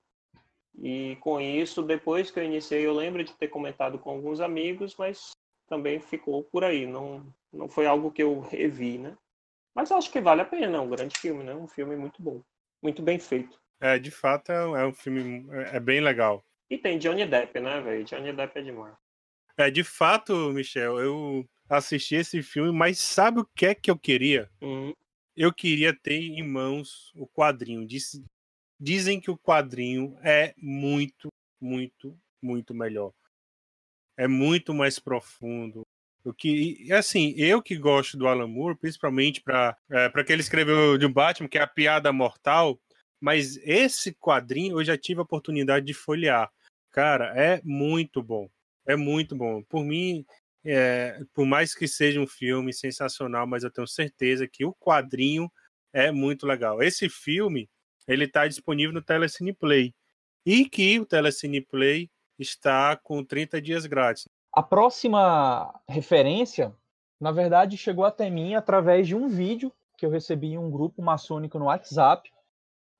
E 0.77 1.15
com 1.21 1.39
isso, 1.39 1.81
depois 1.81 2.29
que 2.29 2.39
eu 2.39 2.43
iniciei, 2.43 2.85
eu 2.85 2.93
lembro 2.93 3.23
de 3.23 3.33
ter 3.33 3.47
comentado 3.47 3.97
com 3.97 4.11
alguns 4.11 4.39
amigos, 4.39 4.95
mas 4.97 5.31
também 5.67 5.99
ficou 5.99 6.43
por 6.43 6.63
aí. 6.63 6.85
Não, 6.85 7.25
não 7.51 7.67
foi 7.67 7.85
algo 7.87 8.11
que 8.11 8.21
eu 8.21 8.41
revi, 8.41 8.97
né? 8.97 9.17
Mas 9.73 9.91
acho 9.91 10.11
que 10.11 10.21
vale 10.21 10.41
a 10.41 10.45
pena, 10.45 10.77
é 10.77 10.79
um 10.79 10.89
grande 10.89 11.17
filme, 11.17 11.43
né? 11.43 11.55
Um 11.55 11.67
filme 11.67 11.95
muito 11.95 12.21
bom, 12.21 12.41
muito 12.81 13.01
bem 13.01 13.19
feito. 13.19 13.59
É, 13.81 13.97
de 13.97 14.11
fato, 14.11 14.51
é 14.51 14.85
um 14.85 14.93
filme 14.93 15.45
é 15.71 15.79
bem 15.79 15.99
legal. 15.99 16.43
E 16.69 16.77
tem 16.77 16.97
Johnny 16.97 17.25
Depp, 17.25 17.59
né, 17.59 17.81
velho? 17.81 18.03
Johnny 18.03 18.31
Depp 18.31 18.57
é 18.59 18.61
demais. 18.61 18.95
É, 19.57 19.69
de 19.69 19.83
fato, 19.83 20.33
Michel, 20.51 20.99
eu 20.99 21.45
assisti 21.69 22.15
esse 22.15 22.41
filme, 22.43 22.71
mas 22.71 22.99
sabe 22.99 23.39
o 23.39 23.47
que 23.55 23.65
é 23.65 23.75
que 23.75 23.89
eu 23.89 23.97
queria? 23.97 24.49
Uhum 24.61 24.93
eu 25.35 25.53
queria 25.53 25.93
ter 25.93 26.19
em 26.19 26.43
mãos 26.43 27.11
o 27.15 27.27
quadrinho. 27.27 27.85
Diz, 27.85 28.21
dizem 28.79 29.19
que 29.19 29.29
o 29.29 29.37
quadrinho 29.37 30.17
é 30.21 30.53
muito, 30.57 31.29
muito, 31.59 32.17
muito 32.41 32.73
melhor. 32.73 33.11
É 34.17 34.27
muito 34.27 34.73
mais 34.73 34.97
profundo. 34.99 35.81
O 36.23 36.33
que, 36.33 36.91
assim, 36.91 37.35
eu 37.37 37.61
que 37.61 37.75
gosto 37.75 38.17
do 38.17 38.27
Alan 38.27 38.47
Moore, 38.47 38.77
principalmente 38.77 39.41
para 39.41 39.77
é, 39.91 40.23
que 40.23 40.33
ele 40.33 40.41
escreveu 40.41 40.97
de 40.97 41.05
um 41.05 41.13
Batman, 41.13 41.47
que 41.47 41.57
é 41.57 41.61
a 41.61 41.67
piada 41.67 42.11
mortal, 42.11 42.79
mas 43.21 43.57
esse 43.57 44.13
quadrinho 44.13 44.79
eu 44.79 44.83
já 44.83 44.97
tive 44.97 45.19
a 45.19 45.23
oportunidade 45.23 45.85
de 45.85 45.93
folhear. 45.93 46.51
Cara, 46.91 47.33
é 47.35 47.61
muito 47.63 48.23
bom. 48.23 48.49
É 48.87 48.95
muito 48.95 49.35
bom. 49.35 49.61
Por 49.63 49.83
mim, 49.83 50.25
é, 50.65 51.21
por 51.33 51.45
mais 51.45 51.75
que 51.75 51.87
seja 51.87 52.19
um 52.19 52.27
filme 52.27 52.73
sensacional, 52.73 53.45
mas 53.45 53.63
eu 53.63 53.71
tenho 53.71 53.87
certeza 53.87 54.47
que 54.47 54.65
o 54.65 54.73
quadrinho 54.73 55.51
é 55.93 56.11
muito 56.11 56.47
legal. 56.47 56.81
Esse 56.81 57.07
filme 57.07 57.69
ele 58.07 58.25
está 58.25 58.47
disponível 58.47 58.93
no 58.93 59.01
Telecine 59.01 59.53
Play 59.53 59.93
e 60.45 60.67
que 60.67 60.99
o 60.99 61.05
Telecine 61.05 61.61
Play 61.61 62.09
está 62.37 62.95
com 62.95 63.23
30 63.23 63.61
dias 63.61 63.85
grátis. 63.85 64.27
A 64.51 64.63
próxima 64.63 65.73
referência, 65.87 66.73
na 67.19 67.31
verdade, 67.31 67.77
chegou 67.77 68.05
até 68.05 68.29
mim 68.29 68.55
através 68.55 69.07
de 69.07 69.15
um 69.15 69.27
vídeo 69.27 69.71
que 69.97 70.05
eu 70.05 70.09
recebi 70.09 70.53
em 70.53 70.57
um 70.57 70.69
grupo 70.69 71.01
maçônico 71.01 71.57
no 71.59 71.65
WhatsApp. 71.65 72.29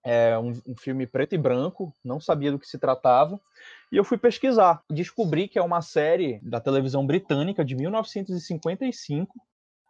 É 0.03 0.37
um, 0.37 0.51
um 0.67 0.75
filme 0.77 1.07
preto 1.07 1.33
e 1.33 1.37
branco, 1.37 1.93
não 2.03 2.19
sabia 2.19 2.51
do 2.51 2.59
que 2.59 2.67
se 2.67 2.77
tratava. 2.77 3.39
E 3.91 3.97
eu 3.97 4.03
fui 4.03 4.17
pesquisar, 4.17 4.81
descobri 4.89 5.47
que 5.47 5.59
é 5.59 5.61
uma 5.61 5.81
série 5.81 6.39
da 6.41 6.59
televisão 6.59 7.05
britânica 7.05 7.63
de 7.63 7.75
1955, 7.75 9.33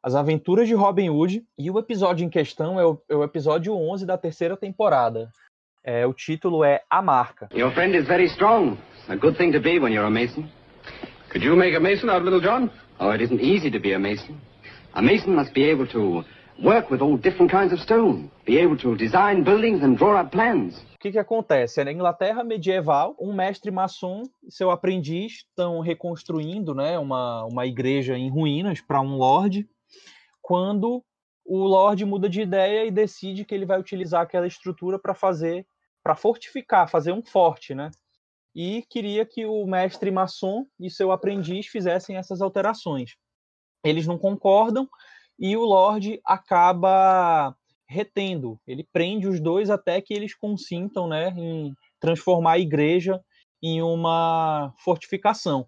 As 0.03 0.15
Aventuras 0.15 0.67
de 0.67 0.73
Robin 0.73 1.09
Hood, 1.09 1.43
e 1.57 1.71
o 1.71 1.79
episódio 1.79 2.25
em 2.25 2.29
questão 2.29 2.79
é 2.79 2.85
o, 2.85 3.01
é 3.09 3.15
o 3.15 3.23
episódio 3.23 3.73
11 3.73 4.05
da 4.05 4.17
terceira 4.17 4.55
temporada. 4.57 5.29
É, 5.83 6.05
o 6.05 6.13
título 6.13 6.63
é 6.63 6.81
A 6.89 7.01
Marca. 7.01 7.47
Your 7.53 7.71
friend 7.71 7.95
is 7.97 8.07
very 8.07 8.25
strong. 8.25 8.77
A 9.07 9.15
good 9.15 9.37
thing 9.37 9.51
to 9.51 9.59
be 9.59 9.79
when 9.79 9.93
you're 9.93 10.07
a 10.07 10.09
mason. 10.09 10.49
Could 11.29 11.45
you 11.45 11.55
make 11.55 11.75
a 11.75 11.79
mason 11.79 12.09
out 12.09 12.21
of 12.21 12.25
Little 12.25 12.41
John? 12.41 12.71
Oh, 12.99 13.11
it 13.13 13.21
isn't 13.21 13.41
easy 13.41 13.69
to 13.69 13.79
be 13.79 13.93
a 13.93 13.99
mason. 13.99 14.39
A 14.93 15.01
mason 15.01 15.35
must 15.35 15.53
be 15.53 15.69
able 15.69 15.85
to 15.87 16.23
work 16.61 16.91
with 16.91 17.01
all 17.01 17.17
different 17.17 17.51
kinds 17.51 17.73
of 17.73 17.81
stone, 17.81 18.29
be 18.45 18.57
able 18.57 18.77
to 18.77 18.95
design 18.95 19.43
buildings 19.43 19.83
and 19.83 19.95
draw 19.95 20.19
up 20.19 20.31
plans. 20.31 20.85
O 20.95 20.99
que, 20.99 21.11
que 21.11 21.19
acontece? 21.19 21.83
Na 21.83 21.91
Inglaterra 21.91 22.43
medieval, 22.43 23.15
um 23.19 23.33
mestre 23.33 23.69
maçom 23.71 24.23
e 24.43 24.51
seu 24.51 24.71
aprendiz 24.71 25.45
estão 25.49 25.79
reconstruindo 25.79 26.73
né, 26.73 26.97
uma, 26.97 27.45
uma 27.45 27.65
igreja 27.65 28.17
em 28.17 28.29
ruínas 28.29 28.81
para 28.81 29.01
um 29.01 29.15
lord, 29.15 29.67
quando 30.41 31.03
o 31.45 31.63
lord 31.63 32.03
muda 32.05 32.27
de 32.27 32.41
ideia 32.41 32.85
e 32.85 32.91
decide 32.91 33.45
que 33.45 33.53
ele 33.53 33.65
vai 33.65 33.79
utilizar 33.79 34.21
aquela 34.21 34.47
estrutura 34.47 34.97
para 34.97 35.13
fazer, 35.13 35.67
para 36.03 36.15
fortificar, 36.15 36.89
fazer 36.89 37.11
um 37.11 37.23
forte, 37.23 37.75
né? 37.75 37.91
E 38.55 38.83
queria 38.89 39.25
que 39.25 39.45
o 39.45 39.67
mestre 39.67 40.09
maçom 40.09 40.65
e 40.79 40.89
seu 40.89 41.11
aprendiz 41.11 41.67
fizessem 41.67 42.15
essas 42.15 42.41
alterações. 42.41 43.11
Eles 43.83 44.07
não 44.07 44.17
concordam 44.17 44.89
e 45.39 45.55
o 45.55 45.63
Lorde 45.63 46.19
acaba 46.25 47.55
retendo. 47.87 48.59
Ele 48.67 48.87
prende 48.91 49.27
os 49.27 49.39
dois 49.39 49.69
até 49.69 50.01
que 50.01 50.13
eles 50.13 50.33
consintam 50.35 51.07
né, 51.07 51.29
em 51.37 51.73
transformar 51.99 52.53
a 52.53 52.59
igreja 52.59 53.21
em 53.61 53.81
uma 53.81 54.73
fortificação. 54.77 55.67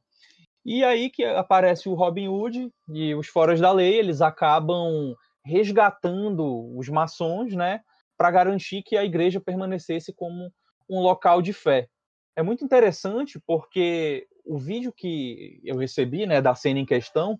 E 0.66 0.84
aí 0.84 1.10
que 1.10 1.24
aparece 1.24 1.88
o 1.88 1.94
Robin 1.94 2.28
Hood 2.28 2.70
e 2.90 3.16
os 3.16 3.28
foras 3.28 3.60
da 3.60 3.72
lei, 3.72 3.96
eles 3.96 4.22
acabam 4.22 5.16
resgatando 5.46 6.76
os 6.78 6.90
maçons, 6.90 7.54
né, 7.56 7.80
para 8.18 8.32
garantir 8.32 8.84
que 8.84 8.98
a 8.98 9.06
igreja 9.06 9.40
permanecesse 9.40 10.12
como 10.12 10.52
um 10.90 11.00
local 11.00 11.42
de 11.42 11.54
fé. 11.54 11.88
É 12.36 12.44
muito 12.44 12.66
interessante 12.66 13.40
porque 13.48 14.28
o 14.46 14.58
vídeo 14.58 14.92
que 14.92 15.62
eu 15.64 15.78
recebi, 15.78 16.26
né, 16.26 16.42
da 16.42 16.54
cena 16.54 16.80
em 16.80 16.86
questão, 16.86 17.40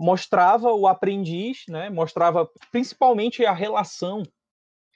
mostrava 0.00 0.72
o 0.72 0.88
aprendiz, 0.88 1.64
né? 1.68 1.90
Mostrava 1.90 2.48
principalmente 2.72 3.44
a 3.44 3.52
relação 3.52 4.22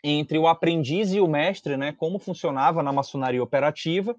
entre 0.02 0.38
o 0.38 0.48
aprendiz 0.48 1.12
e 1.12 1.20
o 1.20 1.28
mestre, 1.28 1.76
né? 1.76 1.92
Como 1.92 2.18
funcionava 2.18 2.82
na 2.82 2.90
maçonaria 2.90 3.42
operativa. 3.42 4.16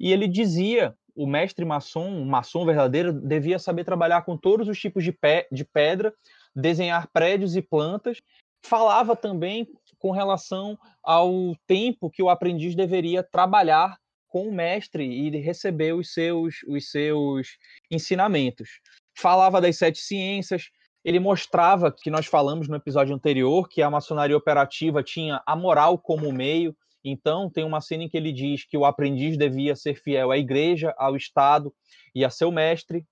E 0.00 0.10
ele 0.10 0.26
dizia, 0.26 0.96
o 1.14 1.26
mestre 1.26 1.62
maçom, 1.66 2.08
um 2.08 2.24
maçom 2.24 2.64
verdadeiro, 2.64 3.12
devia 3.12 3.58
saber 3.58 3.84
trabalhar 3.84 4.22
com 4.22 4.34
todos 4.34 4.66
os 4.66 4.80
tipos 4.80 5.04
de, 5.04 5.12
pé, 5.12 5.46
de 5.52 5.62
pedra, 5.62 6.14
desenhar 6.56 7.06
prédios 7.12 7.54
e 7.54 7.60
plantas. 7.60 8.22
Falava 8.64 9.14
também 9.14 9.68
com 9.98 10.10
relação 10.10 10.78
ao 11.02 11.54
tempo 11.66 12.10
que 12.10 12.22
o 12.22 12.30
aprendiz 12.30 12.74
deveria 12.74 13.22
trabalhar 13.22 13.98
com 14.26 14.48
o 14.48 14.54
mestre 14.54 15.04
e 15.04 15.28
receber 15.38 15.92
os 15.92 16.14
seus, 16.14 16.62
os 16.66 16.90
seus 16.90 17.58
ensinamentos 17.90 18.80
falava 19.14 19.60
das 19.60 19.76
sete 19.76 19.98
ciências, 19.98 20.70
ele 21.04 21.20
mostrava 21.20 21.92
que 21.92 22.10
nós 22.10 22.26
falamos 22.26 22.66
no 22.66 22.76
episódio 22.76 23.14
anterior 23.14 23.68
que 23.68 23.82
a 23.82 23.90
maçonaria 23.90 24.36
operativa 24.36 25.02
tinha 25.02 25.42
a 25.46 25.54
moral 25.54 25.98
como 25.98 26.32
meio. 26.32 26.74
Então, 27.04 27.50
tem 27.50 27.62
uma 27.62 27.82
cena 27.82 28.04
em 28.04 28.08
que 28.08 28.16
ele 28.16 28.32
diz 28.32 28.64
que 28.64 28.78
o 28.78 28.86
aprendiz 28.86 29.36
devia 29.36 29.76
ser 29.76 29.94
fiel 29.94 30.30
à 30.30 30.38
igreja, 30.38 30.94
ao 30.96 31.14
Estado 31.14 31.72
e 32.14 32.24
a 32.24 32.30
seu 32.30 32.50
mestre. 32.50 33.06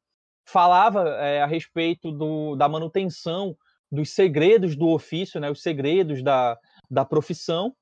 Falava 0.46 1.06
é, 1.18 1.42
a 1.42 1.46
respeito 1.46 2.10
do, 2.10 2.56
da 2.56 2.66
manutenção 2.68 3.54
dos 3.90 4.08
segredos 4.10 4.74
do 4.74 4.88
ofício, 4.88 5.38
né, 5.38 5.50
os 5.50 5.60
segredos 5.60 6.22
da, 6.22 6.58
da 6.90 7.04
profissão. 7.04 7.76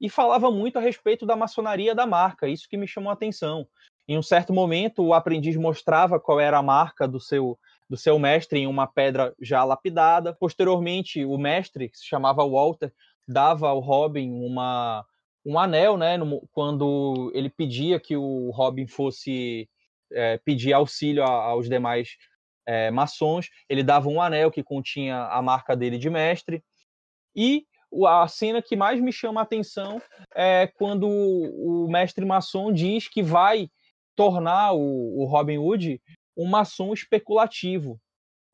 E 0.00 0.10
falava 0.10 0.50
muito 0.50 0.76
a 0.76 0.80
respeito 0.80 1.24
da 1.24 1.36
maçonaria 1.36 1.94
da 1.94 2.06
marca, 2.06 2.48
isso 2.48 2.66
que 2.68 2.76
me 2.76 2.88
chamou 2.88 3.10
a 3.10 3.12
atenção. 3.12 3.68
Em 4.10 4.18
um 4.18 4.22
certo 4.22 4.52
momento, 4.52 5.04
o 5.04 5.14
aprendiz 5.14 5.54
mostrava 5.54 6.18
qual 6.18 6.40
era 6.40 6.58
a 6.58 6.62
marca 6.62 7.06
do 7.06 7.20
seu 7.20 7.56
do 7.88 7.96
seu 7.96 8.18
mestre 8.18 8.58
em 8.58 8.66
uma 8.66 8.84
pedra 8.84 9.32
já 9.40 9.62
lapidada. 9.62 10.34
Posteriormente, 10.34 11.24
o 11.24 11.38
mestre, 11.38 11.88
que 11.88 11.96
se 11.96 12.06
chamava 12.06 12.44
Walter, 12.44 12.92
dava 13.28 13.68
ao 13.68 13.78
Robin 13.78 14.32
uma, 14.32 15.06
um 15.46 15.56
anel, 15.56 15.96
né? 15.96 16.16
No, 16.16 16.42
quando 16.50 17.30
ele 17.32 17.48
pedia 17.48 18.00
que 18.00 18.16
o 18.16 18.50
Robin 18.50 18.84
fosse 18.84 19.68
é, 20.12 20.38
pedir 20.38 20.72
auxílio 20.72 21.22
a, 21.22 21.30
aos 21.30 21.68
demais 21.68 22.16
é, 22.66 22.90
maçons, 22.90 23.48
ele 23.68 23.84
dava 23.84 24.08
um 24.08 24.20
anel 24.20 24.50
que 24.50 24.64
continha 24.64 25.26
a 25.26 25.40
marca 25.40 25.76
dele 25.76 25.98
de 25.98 26.10
mestre. 26.10 26.64
E 27.36 27.64
a 28.08 28.26
cena 28.26 28.60
que 28.60 28.74
mais 28.74 29.00
me 29.00 29.12
chama 29.12 29.40
a 29.40 29.44
atenção 29.44 30.02
é 30.34 30.66
quando 30.66 31.08
o 31.08 31.86
mestre 31.88 32.24
maçom 32.24 32.72
diz 32.72 33.06
que 33.06 33.22
vai 33.22 33.70
tornar 34.20 34.74
o, 34.74 35.18
o 35.18 35.24
Robin 35.24 35.56
Hood 35.56 35.98
um 36.36 36.46
maçom 36.46 36.92
especulativo, 36.92 37.98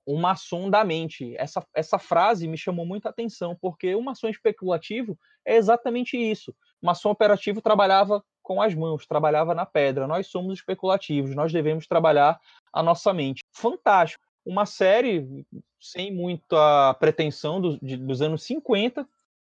um 0.06 0.16
maçom 0.16 0.70
da 0.70 0.84
mente. 0.84 1.34
Essa, 1.36 1.66
essa 1.74 1.98
frase 1.98 2.46
me 2.46 2.56
chamou 2.56 2.86
muita 2.86 3.08
atenção, 3.08 3.56
porque 3.60 3.92
o 3.92 4.00
maçom 4.00 4.28
especulativo 4.28 5.18
é 5.44 5.56
exatamente 5.56 6.16
isso. 6.16 6.54
O 6.80 6.86
maçom 6.86 7.10
operativo 7.10 7.60
trabalhava 7.60 8.22
com 8.44 8.62
as 8.62 8.76
mãos, 8.76 9.08
trabalhava 9.08 9.56
na 9.56 9.66
pedra. 9.66 10.06
Nós 10.06 10.28
somos 10.28 10.56
especulativos, 10.56 11.34
nós 11.34 11.52
devemos 11.52 11.88
trabalhar 11.88 12.38
a 12.72 12.80
nossa 12.80 13.12
mente. 13.12 13.42
Fantástico. 13.52 14.22
Uma 14.44 14.66
série 14.66 15.44
sem 15.80 16.14
muita 16.14 16.94
pretensão 17.00 17.60
do, 17.60 17.76
de, 17.80 17.96
dos 17.96 18.22
anos 18.22 18.44
50, 18.44 19.04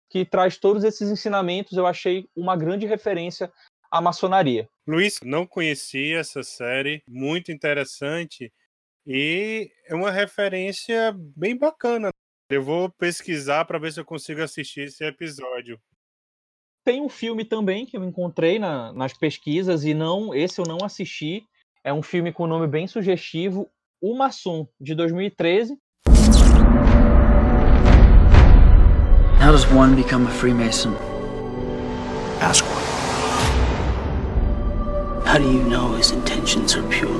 que 0.10 0.26
traz 0.26 0.58
todos 0.58 0.84
esses 0.84 1.12
ensinamentos. 1.12 1.78
Eu 1.78 1.86
achei 1.86 2.28
uma 2.36 2.56
grande 2.56 2.88
referência 2.88 3.54
a 3.92 4.02
maçonaria. 4.02 4.68
Luiz, 4.88 5.20
não 5.22 5.46
conhecia 5.46 6.20
essa 6.20 6.44
série, 6.44 7.02
muito 7.08 7.52
interessante 7.52 8.52
e 9.06 9.72
é 9.86 9.96
uma 9.96 10.12
referência 10.12 11.16
bem 11.36 11.58
bacana. 11.58 12.10
Eu 12.50 12.64
vou 12.64 12.90
pesquisar 12.90 13.66
para 13.66 13.80
ver 13.80 13.92
se 13.92 14.00
eu 14.00 14.06
consigo 14.06 14.42
assistir 14.42 14.82
esse 14.82 15.04
episódio. 15.04 15.80
Tem 16.86 17.02
um 17.02 17.10
filme 17.10 17.44
também 17.44 17.86
que 17.86 17.98
eu 17.98 18.04
encontrei 18.04 18.58
na, 18.60 18.94
nas 18.94 19.14
pesquisas 19.14 19.84
e 19.84 19.94
não, 19.94 20.34
esse 20.34 20.60
eu 20.60 20.66
não 20.66 20.78
assisti. 20.84 21.46
É 21.84 21.92
um 21.92 22.02
filme 22.02 22.32
com 22.32 22.48
nome 22.48 22.68
bem 22.68 22.88
sugestivo, 22.88 23.70
O 24.02 24.16
Maçom, 24.16 24.68
de 24.80 24.96
2013. 24.96 25.78
How 29.40 29.52
does 29.52 29.66
one 29.72 29.96
become 29.96 30.28
a 30.28 30.32
Freemason? 30.32 30.94
Ask. 32.42 32.77
How 35.28 35.40
do 35.40 35.44
you 35.44 35.62
know 35.62 35.94
his 35.98 36.12
intentions 36.12 36.74
are 36.78 36.88
pure? 36.88 37.12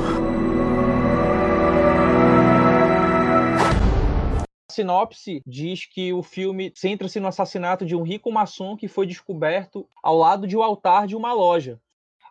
A 4.70 4.72
sinopse 4.72 5.42
diz 5.46 5.86
que 5.86 6.14
o 6.14 6.24
filme 6.24 6.72
centra-se 6.74 7.20
no 7.20 7.28
assassinato 7.28 7.86
de 7.86 7.98
um 7.98 8.04
rico 8.04 8.32
maçom 8.32 8.78
que 8.78 8.88
foi 8.88 9.06
descoberto 9.06 9.86
ao 10.02 10.16
lado 10.16 10.48
de 10.48 10.56
um 10.56 10.64
altar 10.64 11.06
de 11.06 11.18
uma 11.18 11.34
loja. 11.34 11.82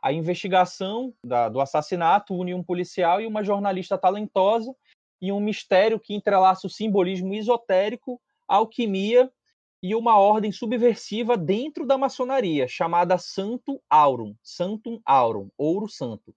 A 0.01 0.14
investigação 0.14 1.12
da, 1.22 1.51
do 1.51 1.61
assassinato 1.61 2.35
une 2.35 2.55
um 2.55 2.62
policial 2.62 3.20
e 3.20 3.27
uma 3.27 3.45
jornalista 3.45 3.99
talentosa 3.99 4.74
e 5.20 5.31
um 5.31 5.41
mistério 5.41 6.01
que 6.01 6.14
entrelaça 6.14 6.66
o 6.66 6.70
simbolismo 6.70 7.35
esotérico, 7.35 8.18
alquimia 8.49 9.31
e 9.83 9.95
uma 9.95 10.18
ordem 10.18 10.51
subversiva 10.51 11.37
dentro 11.37 11.87
da 11.87 11.99
maçonaria, 11.99 12.66
chamada 12.66 13.18
Santo 13.18 13.81
Aurum, 13.89 14.35
Santum 14.43 15.01
Aurum, 15.05 15.49
Ouro 15.57 15.89
Santo. 15.89 16.35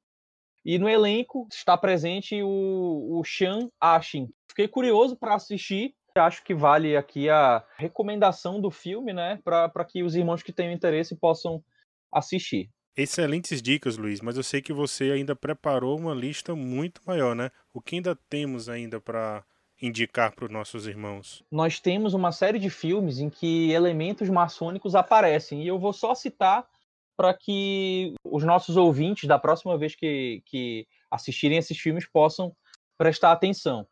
E 0.64 0.78
no 0.78 0.90
elenco 0.90 1.48
está 1.52 1.78
presente 1.78 2.42
o, 2.44 3.20
o 3.20 3.24
Sean 3.24 3.70
Ashin. 3.80 4.30
Fiquei 4.48 4.68
curioso 4.68 5.16
para 5.16 5.36
assistir. 5.36 5.96
Acho 6.16 6.44
que 6.44 6.54
vale 6.54 6.98
aqui 6.98 7.30
a 7.30 7.64
recomendação 7.78 8.60
do 8.60 8.70
filme, 8.70 9.14
né? 9.14 9.40
Para 9.44 9.86
que 9.86 10.04
os 10.04 10.16
irmãos 10.16 10.44
que 10.44 10.52
tenham 10.52 10.74
interesse 10.74 11.16
possam 11.16 11.64
assistir. 12.12 12.70
Excelentes 12.98 13.62
dicas, 13.62 13.98
Luiz, 13.98 14.20
mas 14.20 14.36
eu 14.36 14.44
sei 14.44 14.62
que 14.62 14.74
você 14.74 15.12
ainda 15.12 15.34
preparou 15.36 15.98
uma 15.98 16.14
lista 16.14 16.54
muito 16.54 17.00
maior, 17.06 17.34
né? 17.34 17.50
O 17.74 17.80
que 17.80 17.96
ainda 17.96 18.16
temos 18.30 18.68
ainda 18.68 19.00
para 19.00 19.46
indicar 19.82 20.34
para 20.34 20.46
os 20.46 20.52
nossos 20.52 20.88
irmãos? 20.88 21.44
Nós 21.52 21.80
temos 21.80 22.14
uma 22.14 22.32
série 22.32 22.60
de 22.60 22.70
filmes 22.70 23.20
em 23.20 23.30
que 23.30 23.72
elementos 23.72 24.30
maçônicos 24.30 24.96
aparecem, 24.96 25.64
e 25.64 25.68
eu 25.68 25.80
vou 25.80 25.94
só 25.94 26.14
citar 26.14 26.68
para 27.16 27.34
que 27.34 28.14
os 28.24 28.44
nossos 28.44 28.78
ouvintes, 28.78 29.28
da 29.28 29.38
próxima 29.38 29.78
vez 29.78 29.96
que, 29.96 30.42
que 30.46 30.88
assistirem 31.12 31.58
esses 31.58 31.78
filmes, 31.78 32.08
possam 32.08 32.56
prestar 32.98 33.32
atenção. 33.32 33.86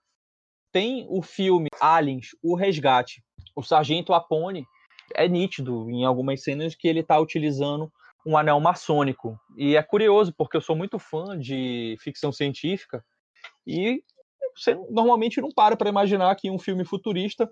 Tem 0.71 1.05
o 1.09 1.21
filme 1.21 1.67
Aliens, 1.79 2.29
O 2.41 2.55
Resgate. 2.55 3.23
O 3.55 3.63
Sargento 3.63 4.13
Apone 4.13 4.65
é 5.13 5.27
nítido 5.27 5.89
em 5.89 6.05
algumas 6.05 6.43
cenas 6.43 6.75
que 6.75 6.87
ele 6.87 7.01
está 7.01 7.19
utilizando 7.19 7.91
um 8.25 8.37
anel 8.37 8.59
maçônico. 8.59 9.39
E 9.57 9.75
é 9.75 9.83
curioso, 9.83 10.33
porque 10.37 10.57
eu 10.57 10.61
sou 10.61 10.75
muito 10.75 10.99
fã 10.99 11.37
de 11.37 11.95
ficção 11.99 12.31
científica 12.31 13.03
e 13.65 14.03
você 14.57 14.75
normalmente 14.89 15.39
não 15.39 15.51
para 15.51 15.77
para 15.77 15.89
imaginar 15.89 16.35
que 16.35 16.47
em 16.47 16.51
um 16.51 16.59
filme 16.59 16.83
futurista 16.83 17.49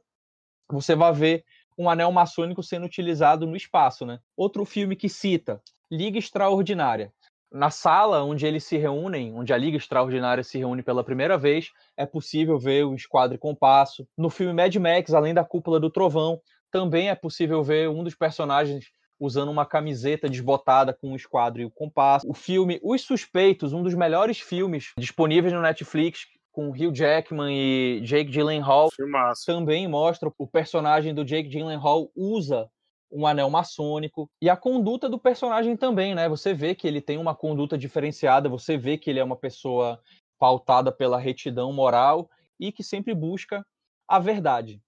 você 0.69 0.95
vai 0.95 1.13
ver 1.13 1.45
um 1.77 1.89
anel 1.89 2.11
maçônico 2.11 2.63
sendo 2.63 2.85
utilizado 2.85 3.45
no 3.45 3.55
espaço, 3.55 4.05
né? 4.05 4.19
Outro 4.35 4.65
filme 4.65 4.95
que 4.95 5.09
cita 5.09 5.61
Liga 5.91 6.17
Extraordinária. 6.17 7.13
Na 7.51 7.69
sala 7.69 8.23
onde 8.23 8.45
eles 8.45 8.63
se 8.63 8.75
reúnem, 8.75 9.33
onde 9.33 9.53
a 9.53 9.57
Liga 9.57 9.77
Extraordinária 9.77 10.43
se 10.43 10.57
reúne 10.57 10.81
pela 10.81 11.03
primeira 11.03 11.37
vez, 11.37 11.71
é 11.95 12.05
possível 12.05 12.57
ver 12.57 12.85
o 12.85 12.95
Esquadro 12.95 13.35
e 13.35 13.39
Compasso. 13.39 14.07
No 14.17 14.29
filme 14.29 14.53
Mad 14.53 14.75
Max, 14.75 15.13
além 15.13 15.33
da 15.33 15.43
Cúpula 15.43 15.79
do 15.79 15.89
Trovão, 15.89 16.41
também 16.71 17.09
é 17.09 17.15
possível 17.15 17.63
ver 17.63 17.89
um 17.89 18.03
dos 18.03 18.15
personagens 18.15 18.91
usando 19.19 19.49
uma 19.49 19.65
camiseta 19.65 20.29
desbotada 20.29 20.93
com 20.93 21.13
o 21.13 21.15
esquadro 21.15 21.61
e 21.61 21.65
o 21.65 21.71
compasso. 21.71 22.29
O 22.29 22.33
filme 22.33 22.79
Os 22.83 23.01
Suspeitos, 23.01 23.71
um 23.71 23.81
dos 23.81 23.93
melhores 23.93 24.39
filmes 24.39 24.91
disponíveis 24.97 25.53
no 25.53 25.61
Netflix, 25.61 26.25
com 26.55 26.69
Hugh 26.69 26.95
Jackman 26.95 27.53
e 27.53 27.99
Jake 27.99 28.31
Gyllenhaal, 28.31 28.89
Filmaço. 28.89 29.45
também 29.45 29.85
mostra 29.89 30.31
o 30.39 30.47
personagem 30.47 31.13
do 31.13 31.25
Jake 31.25 31.49
Gyllenhaal 31.49 32.09
usa 32.15 32.69
um 33.11 33.27
anel 33.27 33.49
maçônico 33.49 34.29
e 34.41 34.49
a 34.49 34.55
conduta 34.55 35.09
do 35.09 35.19
personagem 35.19 35.75
também, 35.75 36.15
né? 36.15 36.29
Você 36.29 36.53
vê 36.53 36.73
que 36.73 36.87
ele 36.87 37.01
tem 37.01 37.17
uma 37.17 37.35
conduta 37.35 37.77
diferenciada, 37.77 38.47
você 38.47 38.77
vê 38.77 38.97
que 38.97 39.09
ele 39.09 39.19
é 39.19 39.23
uma 39.23 39.35
pessoa 39.35 39.99
pautada 40.39 40.93
pela 40.93 41.19
retidão 41.19 41.73
moral 41.73 42.29
e 42.57 42.71
que 42.71 42.83
sempre 42.83 43.13
busca 43.13 43.65
a 44.07 44.17
verdade. 44.17 44.81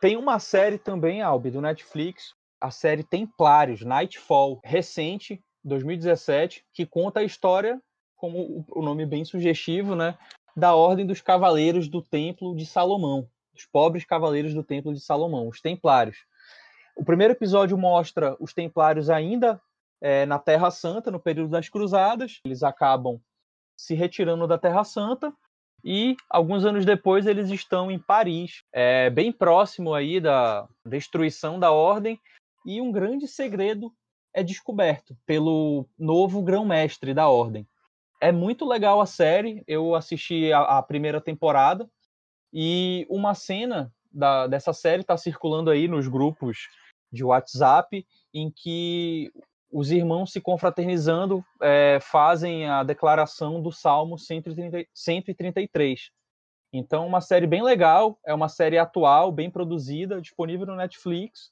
Tem 0.00 0.16
uma 0.16 0.38
série 0.38 0.78
também, 0.78 1.20
Albi, 1.20 1.50
do 1.50 1.60
Netflix, 1.60 2.32
a 2.60 2.70
série 2.70 3.02
Templários, 3.02 3.82
Nightfall, 3.82 4.60
recente, 4.62 5.42
2017, 5.64 6.64
que 6.72 6.86
conta 6.86 7.18
a 7.18 7.24
história, 7.24 7.82
como 8.14 8.64
o 8.70 8.82
nome 8.82 9.04
bem 9.04 9.24
sugestivo, 9.24 9.96
né, 9.96 10.16
da 10.58 10.74
Ordem 10.74 11.06
dos 11.06 11.20
Cavaleiros 11.20 11.88
do 11.88 12.02
Templo 12.02 12.54
de 12.56 12.66
Salomão, 12.66 13.28
os 13.54 13.64
pobres 13.64 14.04
cavaleiros 14.04 14.52
do 14.52 14.64
Templo 14.64 14.92
de 14.92 15.00
Salomão, 15.00 15.48
os 15.48 15.60
Templários. 15.60 16.18
O 16.96 17.04
primeiro 17.04 17.32
episódio 17.32 17.78
mostra 17.78 18.36
os 18.40 18.52
Templários 18.52 19.08
ainda 19.08 19.60
é, 20.00 20.26
na 20.26 20.38
Terra 20.38 20.70
Santa, 20.70 21.12
no 21.12 21.20
período 21.20 21.50
das 21.50 21.68
Cruzadas. 21.68 22.40
Eles 22.44 22.64
acabam 22.64 23.20
se 23.76 23.94
retirando 23.94 24.48
da 24.48 24.58
Terra 24.58 24.82
Santa 24.82 25.32
e 25.84 26.16
alguns 26.28 26.64
anos 26.64 26.84
depois 26.84 27.24
eles 27.26 27.50
estão 27.50 27.88
em 27.88 27.98
Paris, 27.98 28.64
é, 28.72 29.08
bem 29.10 29.30
próximo 29.30 29.94
aí 29.94 30.20
da 30.20 30.68
destruição 30.84 31.60
da 31.60 31.70
Ordem 31.70 32.20
e 32.66 32.80
um 32.80 32.90
grande 32.90 33.28
segredo 33.28 33.92
é 34.34 34.42
descoberto 34.42 35.16
pelo 35.24 35.86
novo 35.96 36.42
grão-mestre 36.42 37.14
da 37.14 37.28
Ordem. 37.28 37.64
É 38.20 38.32
muito 38.32 38.66
legal 38.66 39.00
a 39.00 39.06
série, 39.06 39.62
eu 39.66 39.94
assisti 39.94 40.52
a, 40.52 40.78
a 40.78 40.82
primeira 40.82 41.20
temporada 41.20 41.88
e 42.52 43.06
uma 43.08 43.34
cena 43.34 43.92
da, 44.10 44.46
dessa 44.46 44.72
série 44.72 45.02
está 45.02 45.16
circulando 45.16 45.70
aí 45.70 45.86
nos 45.86 46.08
grupos 46.08 46.68
de 47.12 47.24
WhatsApp 47.24 48.06
em 48.34 48.50
que 48.50 49.32
os 49.70 49.90
irmãos 49.90 50.32
se 50.32 50.40
confraternizando 50.40 51.44
é, 51.60 51.98
fazem 52.00 52.66
a 52.68 52.82
declaração 52.82 53.62
do 53.62 53.70
Salmo 53.70 54.18
130, 54.18 54.86
133. 54.94 56.10
Então, 56.72 57.06
uma 57.06 57.20
série 57.20 57.46
bem 57.46 57.62
legal, 57.62 58.18
é 58.26 58.34
uma 58.34 58.48
série 58.48 58.78
atual, 58.78 59.30
bem 59.32 59.50
produzida, 59.50 60.20
disponível 60.20 60.66
no 60.66 60.76
Netflix 60.76 61.50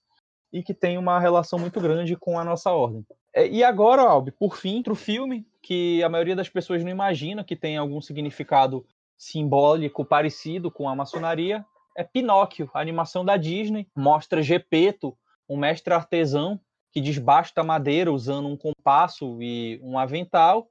e 0.53 0.62
que 0.62 0.75
tem 0.75 0.99
uma 0.99 1.19
relação 1.19 1.59
muito 1.59 1.81
grande 1.81 2.17
com 2.17 2.39
a 2.39 2.45
nossa 2.45 2.71
ordem. 2.71 3.05
É, 3.35 3.47
e 3.47 3.62
agora, 3.62 4.03
Albi, 4.03 4.31
por 4.31 4.57
fim, 4.57 4.79
outro 4.79 4.95
filme 4.95 5.47
que 5.67 6.01
a 6.05 6.09
maioria 6.09 6.37
das 6.37 6.49
pessoas 6.49 6.85
não 6.85 6.91
imagina 6.93 7.43
que 7.43 7.57
tem 7.57 7.77
algum 7.77 8.01
significado 8.01 8.87
simbólico 9.19 10.05
parecido 10.05 10.71
com 10.71 10.89
a 10.89 10.95
maçonaria, 10.95 11.67
é 11.97 12.05
Pinóquio, 12.05 12.71
a 12.73 12.81
animação 12.81 13.25
da 13.25 13.37
Disney, 13.37 13.89
mostra 13.93 14.45
Gepeto, 14.45 15.19
um 15.49 15.57
mestre 15.57 15.93
artesão 15.93 16.61
que 16.93 17.01
desbasta 17.01 17.64
madeira 17.64 18.12
usando 18.12 18.47
um 18.47 18.57
compasso 18.57 19.43
e 19.43 19.81
um 19.83 19.99
avental, 19.99 20.69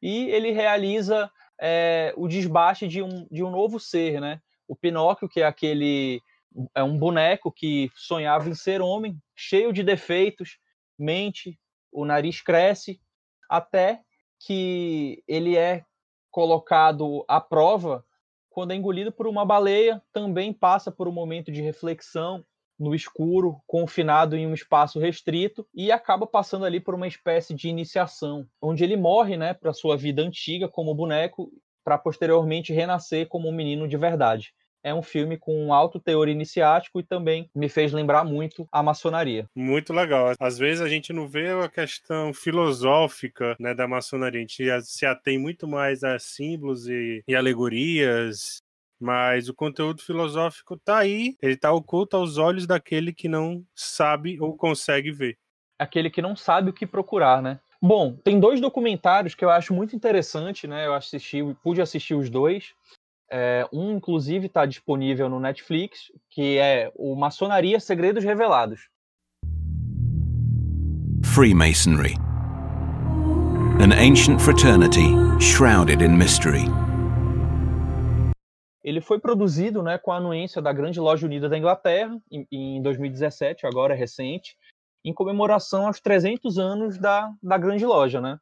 e 0.00 0.26
ele 0.26 0.52
realiza 0.52 1.28
é, 1.60 2.14
o 2.16 2.28
desbaste 2.28 2.86
de 2.86 3.02
um, 3.02 3.26
de 3.32 3.42
um 3.42 3.50
novo 3.50 3.80
ser, 3.80 4.20
né? 4.20 4.40
O 4.68 4.76
Pinóquio, 4.76 5.28
que 5.28 5.40
é 5.40 5.44
aquele 5.44 6.22
é 6.72 6.84
um 6.84 6.96
boneco 6.96 7.50
que 7.50 7.90
sonhava 7.96 8.48
em 8.48 8.54
ser 8.54 8.80
homem, 8.80 9.18
cheio 9.34 9.72
de 9.72 9.82
defeitos, 9.82 10.58
mente, 10.96 11.58
o 11.90 12.04
nariz 12.04 12.40
cresce, 12.40 13.00
até 13.48 14.02
que 14.40 15.22
ele 15.28 15.56
é 15.56 15.84
colocado 16.30 17.24
à 17.28 17.40
prova 17.40 18.04
quando 18.48 18.72
é 18.72 18.74
engolido 18.74 19.12
por 19.12 19.26
uma 19.28 19.44
baleia, 19.44 20.02
também 20.12 20.52
passa 20.52 20.90
por 20.90 21.06
um 21.06 21.12
momento 21.12 21.52
de 21.52 21.60
reflexão 21.62 22.44
no 22.78 22.94
escuro, 22.94 23.60
confinado 23.66 24.36
em 24.36 24.46
um 24.46 24.54
espaço 24.54 24.98
restrito 24.98 25.66
e 25.74 25.92
acaba 25.92 26.26
passando 26.26 26.64
ali 26.64 26.80
por 26.80 26.94
uma 26.94 27.06
espécie 27.06 27.54
de 27.54 27.68
iniciação, 27.68 28.48
onde 28.60 28.82
ele 28.82 28.96
morre, 28.96 29.36
né, 29.36 29.54
para 29.54 29.72
sua 29.72 29.96
vida 29.96 30.22
antiga 30.22 30.66
como 30.68 30.94
boneco, 30.94 31.52
para 31.84 31.98
posteriormente 31.98 32.72
renascer 32.72 33.28
como 33.28 33.48
um 33.48 33.52
menino 33.52 33.86
de 33.86 33.96
verdade 33.96 34.52
é 34.82 34.94
um 34.94 35.02
filme 35.02 35.36
com 35.36 35.66
um 35.66 35.72
alto 35.72 36.00
teor 36.00 36.28
iniciático 36.28 37.00
e 37.00 37.02
também 37.02 37.50
me 37.54 37.68
fez 37.68 37.92
lembrar 37.92 38.24
muito 38.24 38.66
a 38.72 38.82
maçonaria. 38.82 39.46
Muito 39.54 39.92
legal. 39.92 40.32
Às 40.38 40.58
vezes 40.58 40.80
a 40.80 40.88
gente 40.88 41.12
não 41.12 41.28
vê 41.28 41.48
a 41.50 41.68
questão 41.68 42.32
filosófica 42.32 43.56
né, 43.58 43.74
da 43.74 43.86
maçonaria, 43.86 44.38
a 44.38 44.42
gente 44.42 44.82
se 44.82 45.06
atém 45.06 45.38
muito 45.38 45.66
mais 45.66 46.02
a 46.02 46.18
símbolos 46.18 46.86
e, 46.88 47.22
e 47.26 47.34
alegorias, 47.34 48.62
mas 49.00 49.48
o 49.48 49.54
conteúdo 49.54 50.02
filosófico 50.02 50.74
está 50.74 50.98
aí, 50.98 51.36
ele 51.40 51.54
está 51.54 51.72
oculto 51.72 52.16
aos 52.16 52.36
olhos 52.36 52.66
daquele 52.66 53.12
que 53.12 53.28
não 53.28 53.64
sabe 53.74 54.38
ou 54.40 54.56
consegue 54.56 55.10
ver. 55.10 55.38
Aquele 55.78 56.10
que 56.10 56.20
não 56.20 56.36
sabe 56.36 56.70
o 56.70 56.72
que 56.74 56.86
procurar, 56.86 57.40
né? 57.40 57.58
Bom, 57.82 58.14
tem 58.14 58.38
dois 58.38 58.60
documentários 58.60 59.34
que 59.34 59.42
eu 59.42 59.48
acho 59.48 59.72
muito 59.72 59.96
interessante, 59.96 60.66
né? 60.66 60.86
Eu 60.86 60.92
assisti, 60.92 61.38
pude 61.62 61.80
assistir 61.80 62.14
os 62.14 62.28
dois. 62.28 62.74
É, 63.32 63.64
um, 63.72 63.92
inclusive, 63.92 64.46
está 64.46 64.66
disponível 64.66 65.28
no 65.28 65.38
Netflix, 65.38 66.10
que 66.30 66.58
é 66.58 66.90
o 66.96 67.14
Maçonaria 67.14 67.78
Segredos 67.78 68.24
Revelados. 68.24 68.88
Freemasonry. 71.24 72.16
An 73.80 73.92
ancient 73.92 74.40
fraternity 74.40 75.14
shrouded 75.40 76.02
in 76.02 76.16
mystery. 76.16 76.64
Ele 78.82 79.00
foi 79.00 79.20
produzido 79.20 79.82
né, 79.82 79.96
com 79.96 80.10
a 80.10 80.16
anuência 80.16 80.60
da 80.60 80.72
Grande 80.72 80.98
Loja 80.98 81.26
Unida 81.26 81.48
da 81.48 81.56
Inglaterra, 81.56 82.18
em, 82.30 82.46
em 82.50 82.82
2017, 82.82 83.66
agora 83.66 83.94
é 83.94 83.96
recente, 83.96 84.56
em 85.04 85.14
comemoração 85.14 85.86
aos 85.86 86.00
300 86.00 86.58
anos 86.58 86.98
da, 86.98 87.32
da 87.42 87.56
Grande 87.56 87.86
Loja. 87.86 88.20
Né? 88.20 88.38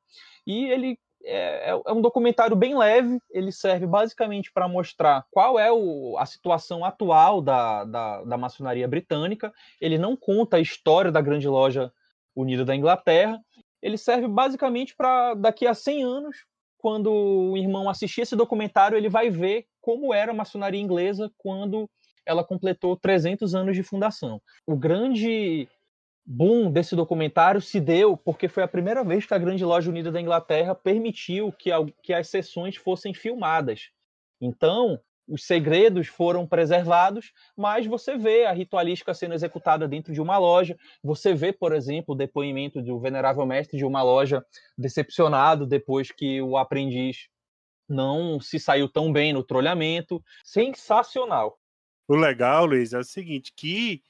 E 0.46 0.66
ele 0.70 0.98
é, 1.28 1.70
é, 1.70 1.82
é, 1.86 1.92
um 1.92 2.00
documentário 2.00 2.56
bem 2.56 2.76
leve, 2.76 3.20
ele 3.30 3.52
serve 3.52 3.86
basicamente 3.86 4.50
para 4.50 4.66
mostrar 4.66 5.26
qual 5.30 5.58
é 5.58 5.70
o, 5.70 6.16
a 6.18 6.24
situação 6.24 6.84
atual 6.84 7.42
da, 7.42 7.84
da, 7.84 8.24
da, 8.24 8.36
maçonaria 8.38 8.88
britânica. 8.88 9.52
Ele 9.78 9.98
não 9.98 10.16
conta 10.16 10.56
a 10.56 10.60
história 10.60 11.12
da 11.12 11.20
grande 11.20 11.46
loja 11.46 11.92
unida 12.34 12.64
da 12.64 12.74
Inglaterra. 12.74 13.38
Ele 13.82 13.98
serve 13.98 14.26
basicamente 14.26 14.96
para 14.96 15.34
daqui 15.34 15.66
a 15.66 15.74
100 15.74 16.02
anos, 16.02 16.36
quando 16.78 17.12
o 17.12 17.56
irmão 17.58 17.90
assistir 17.90 18.22
esse 18.22 18.34
documentário, 18.34 18.96
ele 18.96 19.10
vai 19.10 19.28
ver 19.28 19.66
como 19.82 20.14
era 20.14 20.32
a 20.32 20.34
maçonaria 20.34 20.80
inglesa 20.80 21.30
quando 21.36 21.90
ela 22.24 22.42
completou 22.42 22.96
300 22.96 23.54
anos 23.54 23.76
de 23.76 23.82
fundação. 23.82 24.40
O 24.66 24.76
grande 24.76 25.68
boom 26.30 26.70
desse 26.70 26.94
documentário 26.94 27.58
se 27.62 27.80
deu 27.80 28.14
porque 28.14 28.48
foi 28.48 28.62
a 28.62 28.68
primeira 28.68 29.02
vez 29.02 29.24
que 29.24 29.32
a 29.32 29.38
Grande 29.38 29.64
Loja 29.64 29.88
Unida 29.88 30.12
da 30.12 30.20
Inglaterra 30.20 30.74
permitiu 30.74 31.50
que, 31.52 31.70
que 32.02 32.12
as 32.12 32.28
sessões 32.28 32.76
fossem 32.76 33.14
filmadas. 33.14 33.88
Então, 34.38 35.00
os 35.26 35.44
segredos 35.44 36.06
foram 36.06 36.46
preservados, 36.46 37.32
mas 37.56 37.86
você 37.86 38.18
vê 38.18 38.44
a 38.44 38.52
ritualística 38.52 39.14
sendo 39.14 39.34
executada 39.34 39.88
dentro 39.88 40.12
de 40.12 40.20
uma 40.20 40.36
loja. 40.36 40.76
Você 41.02 41.32
vê, 41.32 41.50
por 41.50 41.72
exemplo, 41.72 42.14
o 42.14 42.18
depoimento 42.18 42.82
do 42.82 43.00
venerável 43.00 43.46
mestre 43.46 43.78
de 43.78 43.84
uma 43.84 44.02
loja 44.02 44.44
decepcionado 44.76 45.66
depois 45.66 46.12
que 46.12 46.42
o 46.42 46.58
aprendiz 46.58 47.28
não 47.88 48.38
se 48.38 48.60
saiu 48.60 48.86
tão 48.86 49.10
bem 49.10 49.32
no 49.32 49.42
trolhamento. 49.42 50.22
Sensacional. 50.44 51.58
O 52.06 52.14
legal, 52.14 52.66
Luiz, 52.66 52.92
é 52.92 52.98
o 52.98 53.04
seguinte, 53.04 53.52
que 53.54 54.02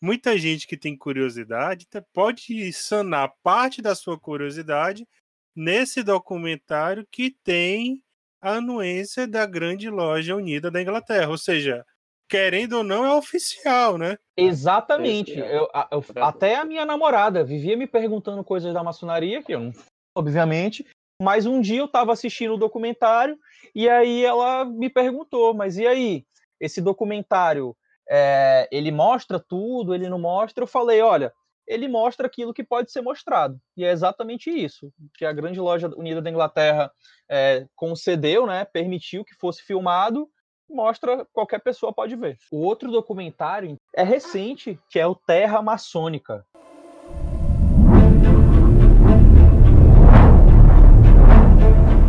muita 0.00 0.36
gente 0.36 0.66
que 0.66 0.76
tem 0.76 0.96
curiosidade 0.96 1.86
pode 2.12 2.72
sanar 2.72 3.32
parte 3.42 3.80
da 3.80 3.94
sua 3.94 4.18
curiosidade 4.18 5.06
nesse 5.54 6.02
documentário 6.02 7.06
que 7.10 7.34
tem 7.42 8.02
a 8.40 8.56
anuência 8.56 9.26
da 9.26 9.46
grande 9.46 9.88
loja 9.88 10.36
unida 10.36 10.70
da 10.70 10.80
Inglaterra. 10.80 11.30
Ou 11.30 11.38
seja, 11.38 11.84
querendo 12.28 12.74
ou 12.74 12.84
não, 12.84 13.04
é 13.04 13.14
oficial, 13.14 13.96
né? 13.96 14.18
Exatamente. 14.36 15.38
Eu, 15.38 15.68
eu, 15.90 16.04
até 16.16 16.56
a 16.56 16.64
minha 16.64 16.84
namorada 16.84 17.44
vivia 17.44 17.76
me 17.76 17.86
perguntando 17.86 18.44
coisas 18.44 18.74
da 18.74 18.82
maçonaria, 18.82 19.42
que 19.42 19.54
eu 19.54 19.60
não, 19.60 19.72
obviamente, 20.14 20.86
mas 21.20 21.46
um 21.46 21.60
dia 21.60 21.78
eu 21.78 21.86
estava 21.86 22.12
assistindo 22.12 22.54
o 22.54 22.58
documentário 22.58 23.38
e 23.74 23.88
aí 23.88 24.24
ela 24.24 24.64
me 24.64 24.90
perguntou, 24.90 25.54
mas 25.54 25.78
e 25.78 25.86
aí, 25.86 26.24
esse 26.60 26.80
documentário, 26.80 27.76
é, 28.08 28.68
ele 28.70 28.90
mostra 28.90 29.38
tudo, 29.38 29.94
ele 29.94 30.08
não 30.08 30.18
mostra? 30.18 30.62
Eu 30.62 30.68
falei, 30.68 31.00
olha, 31.00 31.32
ele 31.66 31.88
mostra 31.88 32.26
aquilo 32.26 32.54
que 32.54 32.62
pode 32.62 32.92
ser 32.92 33.00
mostrado. 33.00 33.58
E 33.76 33.84
é 33.84 33.90
exatamente 33.90 34.50
isso 34.50 34.92
que 35.14 35.24
a 35.24 35.32
grande 35.32 35.58
loja 35.58 35.90
unida 35.96 36.22
da 36.22 36.30
Inglaterra 36.30 36.90
é, 37.28 37.66
concedeu, 37.74 38.46
né, 38.46 38.64
permitiu 38.64 39.24
que 39.24 39.34
fosse 39.34 39.62
filmado, 39.62 40.28
mostra 40.68 41.26
qualquer 41.32 41.60
pessoa 41.60 41.92
pode 41.92 42.16
ver. 42.16 42.38
O 42.50 42.58
outro 42.58 42.90
documentário 42.90 43.76
é 43.94 44.02
recente, 44.02 44.78
que 44.90 44.98
é 44.98 45.06
o 45.06 45.14
Terra 45.14 45.62
Maçônica. 45.62 46.44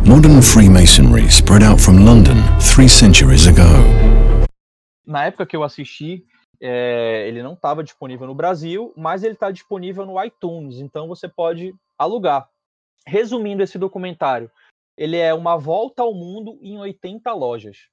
Modern 0.04 0.40
Freemasonry 0.40 1.28
spread 1.28 1.62
out 1.62 1.78
from 1.78 2.04
London 2.04 2.36
three 2.58 2.88
centuries 2.88 3.46
ago. 3.46 4.17
Na 5.08 5.24
época 5.24 5.46
que 5.46 5.56
eu 5.56 5.62
assisti, 5.62 6.26
é, 6.60 7.26
ele 7.26 7.42
não 7.42 7.54
estava 7.54 7.82
disponível 7.82 8.26
no 8.26 8.34
Brasil, 8.34 8.92
mas 8.94 9.22
ele 9.22 9.32
está 9.32 9.50
disponível 9.50 10.04
no 10.04 10.22
iTunes, 10.22 10.80
então 10.80 11.08
você 11.08 11.26
pode 11.26 11.74
alugar. 11.98 12.46
Resumindo 13.06 13.62
esse 13.62 13.78
documentário, 13.78 14.50
ele 14.98 15.16
é 15.16 15.32
uma 15.32 15.56
volta 15.56 16.02
ao 16.02 16.12
mundo 16.12 16.58
em 16.60 16.76
80 16.78 17.32
lojas. 17.32 17.88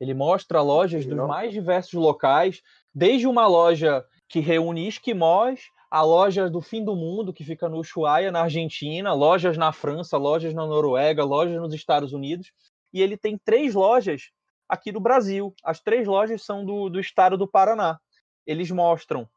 Ele 0.00 0.14
mostra 0.14 0.62
lojas 0.62 1.04
dos 1.04 1.16
mais 1.16 1.52
diversos 1.52 1.94
locais, 1.94 2.62
desde 2.94 3.26
uma 3.26 3.48
loja 3.48 4.04
que 4.28 4.38
reúne 4.38 4.86
esquimós, 4.86 5.62
a 5.90 6.02
loja 6.02 6.48
do 6.48 6.60
fim 6.60 6.84
do 6.84 6.94
mundo, 6.94 7.32
que 7.32 7.42
fica 7.42 7.68
no 7.68 7.78
Ushuaia, 7.78 8.30
na 8.30 8.42
Argentina, 8.42 9.12
lojas 9.12 9.56
na 9.56 9.72
França, 9.72 10.16
lojas 10.16 10.54
na 10.54 10.64
Noruega, 10.64 11.24
lojas 11.24 11.60
nos 11.60 11.74
Estados 11.74 12.12
Unidos. 12.12 12.52
E 12.92 13.02
ele 13.02 13.16
tem 13.16 13.36
três 13.36 13.74
lojas 13.74 14.30
aqui 14.72 14.90
do 14.90 14.98
Brasil. 14.98 15.54
As 15.62 15.80
três 15.80 16.06
lojas 16.06 16.42
são 16.42 16.64
do, 16.64 16.88
do 16.88 16.98
estado 16.98 17.36
do 17.36 17.46
Paraná. 17.46 18.00
Eles 18.46 18.70
mostram 18.70 19.28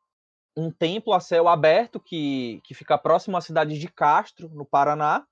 um 0.56 0.72
templo 0.72 1.12
a 1.12 1.20
céu 1.20 1.50
aberto 1.50 2.00
que, 2.00 2.62
que 2.64 2.74
fica 2.74 2.98
próximo 2.98 3.36
à 3.36 3.42
cidade 3.42 3.78
de 3.78 3.90
Castro, 3.90 4.50
no 4.54 4.64
Paraná. 4.64 5.26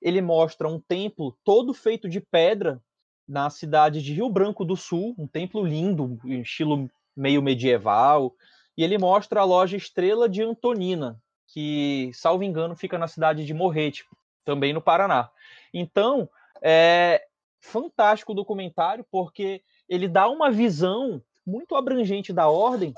Ele 0.00 0.22
mostra 0.22 0.68
um 0.68 0.78
templo 0.78 1.36
todo 1.42 1.74
feito 1.74 2.08
de 2.08 2.20
pedra 2.20 2.80
na 3.26 3.50
cidade 3.50 4.00
de 4.00 4.12
Rio 4.12 4.30
Branco 4.30 4.64
do 4.64 4.76
Sul, 4.76 5.12
um 5.18 5.26
templo 5.26 5.66
lindo, 5.66 6.20
em 6.24 6.42
estilo 6.42 6.88
meio 7.16 7.42
medieval. 7.42 8.32
E 8.76 8.84
ele 8.84 8.96
mostra 8.96 9.40
a 9.40 9.44
loja 9.44 9.76
Estrela 9.76 10.28
de 10.28 10.40
Antonina, 10.40 11.20
que, 11.48 12.12
salvo 12.14 12.44
engano, 12.44 12.76
fica 12.76 12.96
na 12.96 13.08
cidade 13.08 13.44
de 13.44 13.52
Morrete, 13.52 14.04
também 14.44 14.72
no 14.72 14.80
Paraná. 14.80 15.28
Então, 15.74 16.28
é, 16.62 17.26
fantástico 17.62 18.32
o 18.32 18.34
documentário, 18.34 19.06
porque 19.10 19.62
ele 19.88 20.08
dá 20.08 20.28
uma 20.28 20.50
visão 20.50 21.22
muito 21.46 21.74
abrangente 21.74 22.32
da 22.32 22.48
ordem, 22.48 22.92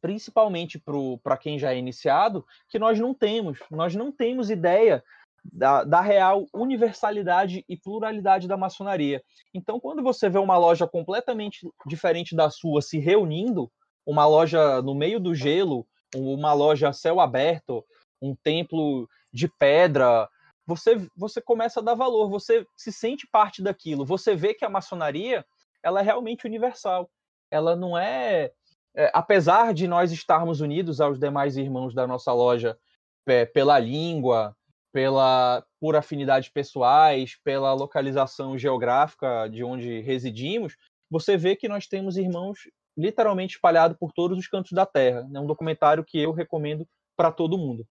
principalmente 0.00 0.82
para 1.22 1.36
quem 1.36 1.58
já 1.58 1.72
é 1.72 1.78
iniciado, 1.78 2.44
que 2.68 2.78
nós 2.78 2.98
não 2.98 3.14
temos. 3.14 3.58
Nós 3.70 3.94
não 3.94 4.10
temos 4.10 4.50
ideia 4.50 5.02
da, 5.44 5.84
da, 5.84 6.00
real 6.00 6.46
universalidade 6.52 7.64
e 7.68 7.76
pluralidade 7.76 8.46
da 8.46 8.56
maçonaria. 8.56 9.22
Então, 9.54 9.80
quando 9.80 10.02
você 10.02 10.28
vê 10.28 10.38
uma 10.38 10.58
loja 10.58 10.86
completamente 10.86 11.68
diferente 11.86 12.34
da 12.34 12.50
sua 12.50 12.82
se 12.82 12.98
reunindo, 12.98 13.70
uma 14.04 14.26
loja 14.26 14.82
no 14.82 14.94
meio 14.94 15.20
do 15.20 15.34
gelo, 15.34 15.86
uma 16.14 16.52
loja 16.52 16.88
a 16.88 16.92
céu 16.92 17.20
aberto, 17.20 17.84
um 18.20 18.34
templo 18.34 19.08
de 19.32 19.48
pedra, 19.48 20.28
você, 20.76 21.06
você 21.16 21.40
começa 21.40 21.80
a 21.80 21.82
dar 21.82 21.94
valor, 21.94 22.28
você 22.28 22.66
se 22.76 22.92
sente 22.92 23.26
parte 23.26 23.62
daquilo, 23.62 24.04
você 24.04 24.34
vê 24.34 24.54
que 24.54 24.64
a 24.64 24.70
maçonaria 24.70 25.44
ela 25.82 26.00
é 26.00 26.02
realmente 26.02 26.46
universal. 26.46 27.10
Ela 27.50 27.74
não 27.74 27.98
é, 27.98 28.52
é 28.94 29.10
apesar 29.12 29.74
de 29.74 29.86
nós 29.86 30.12
estarmos 30.12 30.60
unidos 30.60 31.00
aos 31.00 31.18
demais 31.18 31.56
irmãos 31.56 31.94
da 31.94 32.06
nossa 32.06 32.32
loja 32.32 32.78
é, 33.26 33.44
pela 33.44 33.78
língua, 33.78 34.56
pela 34.92 35.64
por 35.80 35.96
afinidades 35.96 36.48
pessoais, 36.48 37.36
pela 37.42 37.72
localização 37.72 38.56
geográfica 38.56 39.48
de 39.48 39.64
onde 39.64 40.00
residimos, 40.00 40.76
você 41.10 41.36
vê 41.36 41.56
que 41.56 41.68
nós 41.68 41.86
temos 41.86 42.16
irmãos 42.16 42.60
literalmente 42.96 43.56
espalhados 43.56 43.96
por 43.98 44.12
todos 44.12 44.38
os 44.38 44.46
cantos 44.46 44.72
da 44.72 44.86
Terra. 44.86 45.28
É 45.34 45.40
um 45.40 45.46
documentário 45.46 46.04
que 46.04 46.18
eu 46.18 46.30
recomendo 46.32 46.86
para 47.16 47.32
todo 47.32 47.58
mundo. 47.58 47.86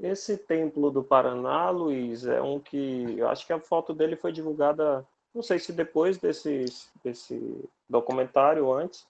Esse 0.00 0.36
templo 0.36 0.90
do 0.90 1.02
Paraná, 1.02 1.70
Luiz, 1.70 2.26
é 2.26 2.42
um 2.42 2.58
que 2.58 3.14
eu 3.16 3.28
acho 3.28 3.46
que 3.46 3.52
a 3.52 3.60
foto 3.60 3.94
dele 3.94 4.16
foi 4.16 4.32
divulgada, 4.32 5.06
não 5.34 5.42
sei 5.42 5.58
se 5.58 5.72
depois 5.72 6.18
desse, 6.18 6.64
desse 7.02 7.64
documentário 7.88 8.66
ou 8.66 8.76
antes, 8.76 9.06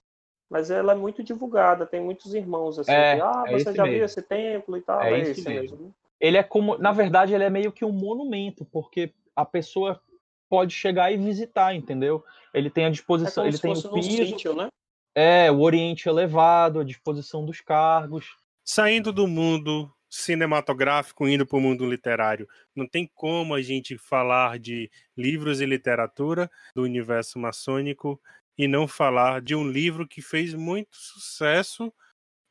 mas 0.49 0.69
ela 0.69 0.91
é 0.93 0.95
muito 0.95 1.23
divulgada, 1.23 1.87
tem 1.87 1.99
muitos 1.99 2.35
irmãos 2.35 2.77
assim, 2.77 2.91
é, 2.91 3.15
que, 3.15 3.21
ah, 3.21 3.43
é 3.47 3.51
você 3.51 3.73
já 3.73 3.83
mesmo. 3.83 3.97
viu 3.97 4.05
esse 4.05 4.21
templo 4.21 4.77
e 4.77 4.81
tal, 4.81 5.01
é, 5.01 5.13
é 5.13 5.19
esse 5.21 5.31
esse 5.31 5.49
mesmo. 5.49 5.77
mesmo. 5.77 5.95
Ele 6.19 6.37
é 6.37 6.43
como, 6.43 6.77
na 6.77 6.91
verdade, 6.91 7.33
ele 7.33 7.43
é 7.43 7.49
meio 7.49 7.71
que 7.71 7.83
um 7.83 7.91
monumento, 7.91 8.63
porque 8.65 9.11
a 9.35 9.43
pessoa 9.43 9.99
pode 10.47 10.73
chegar 10.73 11.11
e 11.11 11.17
visitar, 11.17 11.73
entendeu? 11.73 12.23
Ele 12.53 12.69
tem 12.69 12.85
a 12.85 12.89
disposição, 12.89 13.43
é 13.43 13.47
ele 13.47 13.57
tem 13.57 13.71
o 13.71 13.91
piso, 13.91 14.35
piso, 14.35 14.53
né? 14.53 14.69
é, 15.15 15.51
o 15.51 15.61
oriente 15.61 16.07
elevado, 16.07 16.79
a 16.79 16.83
disposição 16.83 17.45
dos 17.45 17.59
cargos. 17.61 18.35
Saindo 18.63 19.13
do 19.13 19.27
mundo 19.27 19.91
cinematográfico 20.09 21.27
indo 21.27 21.45
para 21.45 21.57
o 21.57 21.61
mundo 21.61 21.89
literário. 21.89 22.47
Não 22.75 22.87
tem 22.87 23.09
como 23.13 23.53
a 23.53 23.61
gente 23.61 23.97
falar 23.97 24.59
de 24.59 24.89
livros 25.17 25.61
e 25.61 25.65
literatura 25.65 26.49
do 26.73 26.83
universo 26.83 27.39
maçônico 27.39 28.21
e 28.57 28.67
não 28.67 28.87
falar 28.87 29.41
de 29.41 29.55
um 29.55 29.69
livro 29.69 30.07
que 30.07 30.21
fez 30.21 30.53
muito 30.53 30.95
sucesso, 30.95 31.93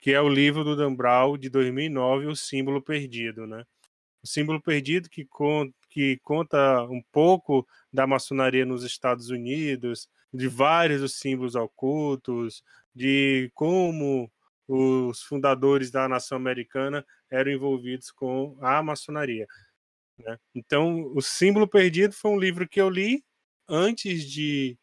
que 0.01 0.13
é 0.13 0.21
o 0.21 0.29
livro 0.29 0.65
do 0.65 0.77
Dan 0.77 0.95
Brown 0.95 1.39
de 1.39 1.49
2009, 1.49 2.27
O 2.27 2.37
Símbolo 2.37 2.83
Perdido, 2.83 3.47
né? 3.47 3.65
O 4.23 4.27
Símbolo 4.27 4.61
Perdido 4.61 5.09
que 5.09 5.25
conta, 5.25 5.75
que 5.89 6.19
conta 6.23 6.83
um 6.85 7.03
pouco 7.13 7.67
da 7.93 8.07
maçonaria 8.07 8.67
nos 8.67 8.83
Estados 8.85 9.31
Unidos, 9.31 10.09
de 10.33 10.49
vários 10.49 11.01
dos 11.01 11.15
símbolos 11.17 11.55
ocultos, 11.55 12.63
de 12.95 13.51
como 13.55 14.31
os 14.67 15.23
fundadores 15.23 15.91
da 15.91 16.09
nação 16.09 16.37
americana 16.37 17.05
eram 17.31 17.51
envolvidos 17.51 18.11
com 18.11 18.57
a 18.61 18.83
maçonaria. 18.83 19.47
Né? 20.19 20.39
Então, 20.55 21.13
O 21.15 21.21
Símbolo 21.21 21.69
Perdido 21.69 22.15
foi 22.15 22.31
um 22.31 22.39
livro 22.39 22.69
que 22.69 22.81
eu 22.81 22.89
li 22.89 23.23
antes 23.69 24.25
de 24.25 24.79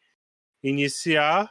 iniciar 0.62 1.50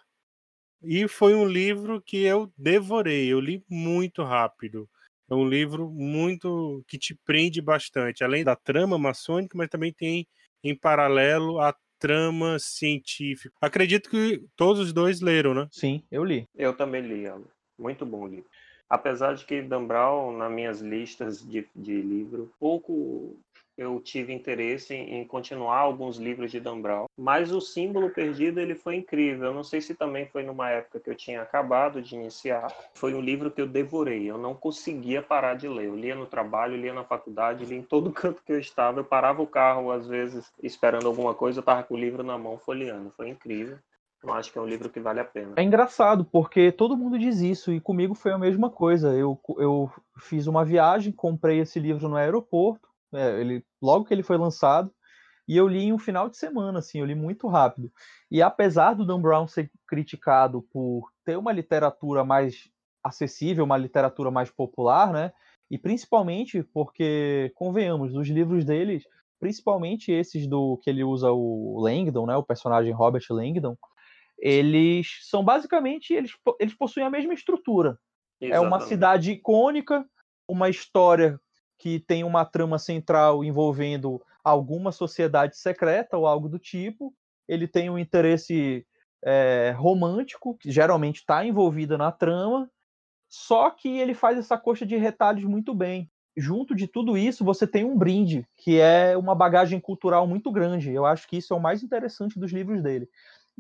e 0.83 1.07
foi 1.07 1.35
um 1.35 1.45
livro 1.45 2.01
que 2.01 2.23
eu 2.23 2.51
devorei, 2.57 3.27
eu 3.31 3.39
li 3.39 3.63
muito 3.69 4.23
rápido. 4.23 4.89
É 5.29 5.33
um 5.33 5.47
livro 5.47 5.89
muito 5.89 6.83
que 6.87 6.97
te 6.97 7.15
prende 7.25 7.61
bastante, 7.61 8.23
além 8.23 8.43
da 8.43 8.55
trama 8.55 8.97
maçônica, 8.97 9.57
mas 9.57 9.69
também 9.69 9.93
tem 9.93 10.27
em 10.63 10.75
paralelo 10.75 11.59
a 11.59 11.73
trama 11.99 12.57
científica. 12.59 13.55
Acredito 13.61 14.09
que 14.09 14.43
todos 14.55 14.81
os 14.81 14.91
dois 14.91 15.21
leram, 15.21 15.53
né? 15.53 15.67
Sim, 15.71 16.03
eu 16.11 16.25
li. 16.25 16.45
Eu 16.55 16.75
também 16.75 17.01
li, 17.01 17.27
muito 17.81 18.05
bom 18.05 18.27
livro. 18.27 18.45
Apesar 18.89 19.35
de 19.35 19.45
que 19.45 19.61
Dan 19.61 19.85
Brown, 19.85 20.37
nas 20.37 20.51
minhas 20.51 20.81
listas 20.81 21.41
de, 21.41 21.67
de 21.75 22.01
livro, 22.01 22.51
pouco 22.59 23.37
eu 23.77 23.99
tive 23.99 24.33
interesse 24.33 24.93
em, 24.93 25.25
continuar 25.25 25.77
alguns 25.77 26.17
livros 26.17 26.51
de 26.51 26.59
Dan 26.59 26.81
Brown, 26.81 27.05
mas 27.17 27.51
o 27.51 27.59
Símbolo 27.59 28.09
Perdido 28.09 28.59
ele 28.59 28.75
foi 28.75 28.95
incrível. 28.95 29.47
Eu 29.47 29.53
não 29.53 29.63
sei 29.63 29.81
se 29.81 29.95
também 29.95 30.27
foi 30.27 30.43
numa 30.43 30.69
época 30.69 30.99
que 30.99 31.09
eu 31.09 31.15
tinha 31.15 31.41
acabado 31.41 32.01
de 32.01 32.15
iniciar. 32.15 32.67
Foi 32.93 33.13
um 33.13 33.21
livro 33.21 33.49
que 33.49 33.61
eu 33.61 33.67
devorei. 33.67 34.29
Eu 34.29 34.37
não 34.37 34.53
conseguia 34.53 35.21
parar 35.21 35.55
de 35.55 35.67
ler. 35.67 35.85
Eu 35.85 35.95
lia 35.95 36.13
no 36.13 36.25
trabalho, 36.25 36.75
lia 36.75 36.93
na 36.93 37.03
faculdade, 37.03 37.65
lia 37.65 37.79
em 37.79 37.83
todo 37.83 38.11
canto 38.13 38.43
que 38.43 38.51
eu 38.51 38.59
estava. 38.59 38.99
Eu 38.99 39.05
parava 39.05 39.41
o 39.41 39.47
carro 39.47 39.91
às 39.91 40.05
vezes 40.05 40.51
esperando 40.61 41.07
alguma 41.07 41.33
coisa, 41.33 41.59
eu 41.59 41.61
estava 41.61 41.83
com 41.83 41.95
o 41.95 41.99
livro 41.99 42.23
na 42.23 42.37
mão 42.37 42.57
folheando. 42.57 43.09
Foi 43.11 43.29
incrível. 43.29 43.79
Eu 44.23 44.33
acho 44.33 44.51
que 44.51 44.57
é 44.57 44.61
um 44.61 44.67
livro 44.67 44.89
que 44.89 44.99
vale 44.99 45.19
a 45.19 45.25
pena. 45.25 45.53
É 45.55 45.63
engraçado, 45.63 46.23
porque 46.23 46.71
todo 46.71 46.95
mundo 46.95 47.17
diz 47.17 47.39
isso, 47.39 47.71
e 47.71 47.81
comigo 47.81 48.13
foi 48.13 48.31
a 48.31 48.37
mesma 48.37 48.69
coisa. 48.69 49.13
Eu, 49.15 49.39
eu 49.57 49.91
fiz 50.19 50.45
uma 50.45 50.63
viagem, 50.63 51.11
comprei 51.11 51.59
esse 51.59 51.79
livro 51.79 52.07
no 52.07 52.15
aeroporto, 52.15 52.87
é, 53.13 53.41
ele, 53.41 53.65
logo 53.81 54.05
que 54.05 54.13
ele 54.13 54.23
foi 54.23 54.37
lançado, 54.37 54.93
e 55.47 55.57
eu 55.57 55.67
li 55.67 55.85
em 55.85 55.93
um 55.93 55.97
final 55.97 56.29
de 56.29 56.37
semana, 56.37 56.79
assim, 56.79 56.99
eu 56.99 57.05
li 57.05 57.15
muito 57.15 57.47
rápido. 57.47 57.91
E 58.29 58.41
apesar 58.41 58.93
do 58.93 59.05
Dan 59.05 59.19
Brown 59.19 59.47
ser 59.47 59.71
criticado 59.87 60.61
por 60.71 61.11
ter 61.25 61.35
uma 61.35 61.51
literatura 61.51 62.23
mais 62.23 62.69
acessível, 63.03 63.65
uma 63.65 63.77
literatura 63.77 64.29
mais 64.29 64.51
popular, 64.51 65.11
né? 65.11 65.33
E 65.69 65.77
principalmente 65.77 66.63
porque, 66.63 67.51
convenhamos, 67.55 68.15
os 68.15 68.27
livros 68.27 68.63
deles, 68.63 69.03
principalmente 69.39 70.11
esses 70.11 70.47
do 70.47 70.77
que 70.77 70.89
ele 70.89 71.03
usa 71.03 71.31
o 71.31 71.79
Langdon, 71.81 72.27
né? 72.27 72.37
O 72.37 72.43
personagem 72.43 72.93
Robert 72.93 73.25
Langdon, 73.31 73.75
eles 74.41 75.19
são 75.21 75.43
basicamente 75.43 76.13
eles, 76.13 76.31
eles 76.59 76.73
possuem 76.73 77.05
a 77.05 77.09
mesma 77.09 77.33
estrutura. 77.33 77.97
Exatamente. 78.41 78.53
É 78.53 78.59
uma 78.67 78.79
cidade 78.79 79.31
icônica, 79.31 80.03
uma 80.47 80.67
história 80.67 81.39
que 81.77 81.99
tem 81.99 82.23
uma 82.23 82.43
trama 82.43 82.79
central 82.79 83.43
envolvendo 83.43 84.21
alguma 84.43 84.91
sociedade 84.91 85.57
secreta 85.57 86.17
ou 86.17 86.25
algo 86.25 86.49
do 86.49 86.57
tipo. 86.57 87.13
Ele 87.47 87.67
tem 87.67 87.89
um 87.89 87.99
interesse 87.99 88.85
é, 89.23 89.73
romântico, 89.77 90.57
que 90.57 90.71
geralmente 90.71 91.17
está 91.17 91.45
envolvido 91.45 91.97
na 91.97 92.11
trama, 92.11 92.69
só 93.29 93.69
que 93.69 93.87
ele 93.99 94.13
faz 94.13 94.37
essa 94.37 94.57
coxa 94.57 94.85
de 94.85 94.95
retalhos 94.97 95.43
muito 95.43 95.73
bem. 95.73 96.09
Junto 96.35 96.73
de 96.73 96.87
tudo 96.87 97.17
isso, 97.17 97.43
você 97.43 97.67
tem 97.67 97.83
um 97.83 97.97
brinde, 97.97 98.47
que 98.57 98.79
é 98.79 99.17
uma 99.17 99.35
bagagem 99.35 99.79
cultural 99.79 100.25
muito 100.25 100.51
grande. 100.51 100.91
Eu 100.91 101.05
acho 101.05 101.27
que 101.27 101.37
isso 101.37 101.53
é 101.53 101.57
o 101.57 101.59
mais 101.59 101.83
interessante 101.83 102.39
dos 102.39 102.51
livros 102.51 102.81
dele. 102.81 103.09